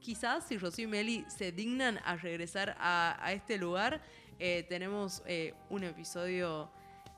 quizás 0.00 0.46
si 0.46 0.58
Rocío 0.58 0.84
y 0.84 0.88
Meli 0.88 1.24
se 1.28 1.52
dignan 1.52 1.98
a 2.04 2.16
regresar 2.16 2.76
a, 2.78 3.16
a 3.24 3.32
este 3.32 3.56
lugar, 3.58 4.02
eh, 4.38 4.64
tenemos 4.68 5.22
un 5.70 5.84
episodio 5.84 6.70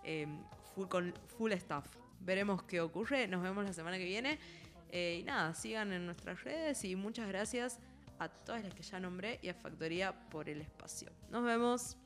eh, 0.05 0.27
full, 0.75 0.89
con 0.89 1.15
full 1.39 1.53
staff. 1.53 1.87
Veremos 2.21 2.63
qué 2.63 2.81
ocurre. 2.81 3.27
Nos 3.29 3.43
vemos 3.43 3.65
la 3.65 3.73
semana 3.73 3.99
que 3.99 4.05
viene. 4.05 4.39
Y 4.93 5.25
nada, 5.25 5.55
sigan 5.55 5.93
en 5.93 6.07
nuestras 6.07 6.45
redes 6.45 6.85
y 6.85 6.95
muchas 6.95 7.27
gracias 7.27 7.81
a 8.19 8.29
todas 8.29 8.65
las 8.65 8.75
que 8.75 8.83
ya 8.83 9.01
nombré 9.01 9.39
y 9.43 9.49
a 9.49 9.55
Factoría 9.55 10.13
por 10.31 10.49
el 10.49 10.61
espacio. 10.61 11.11
Nos 11.31 11.45
vemos. 11.45 11.97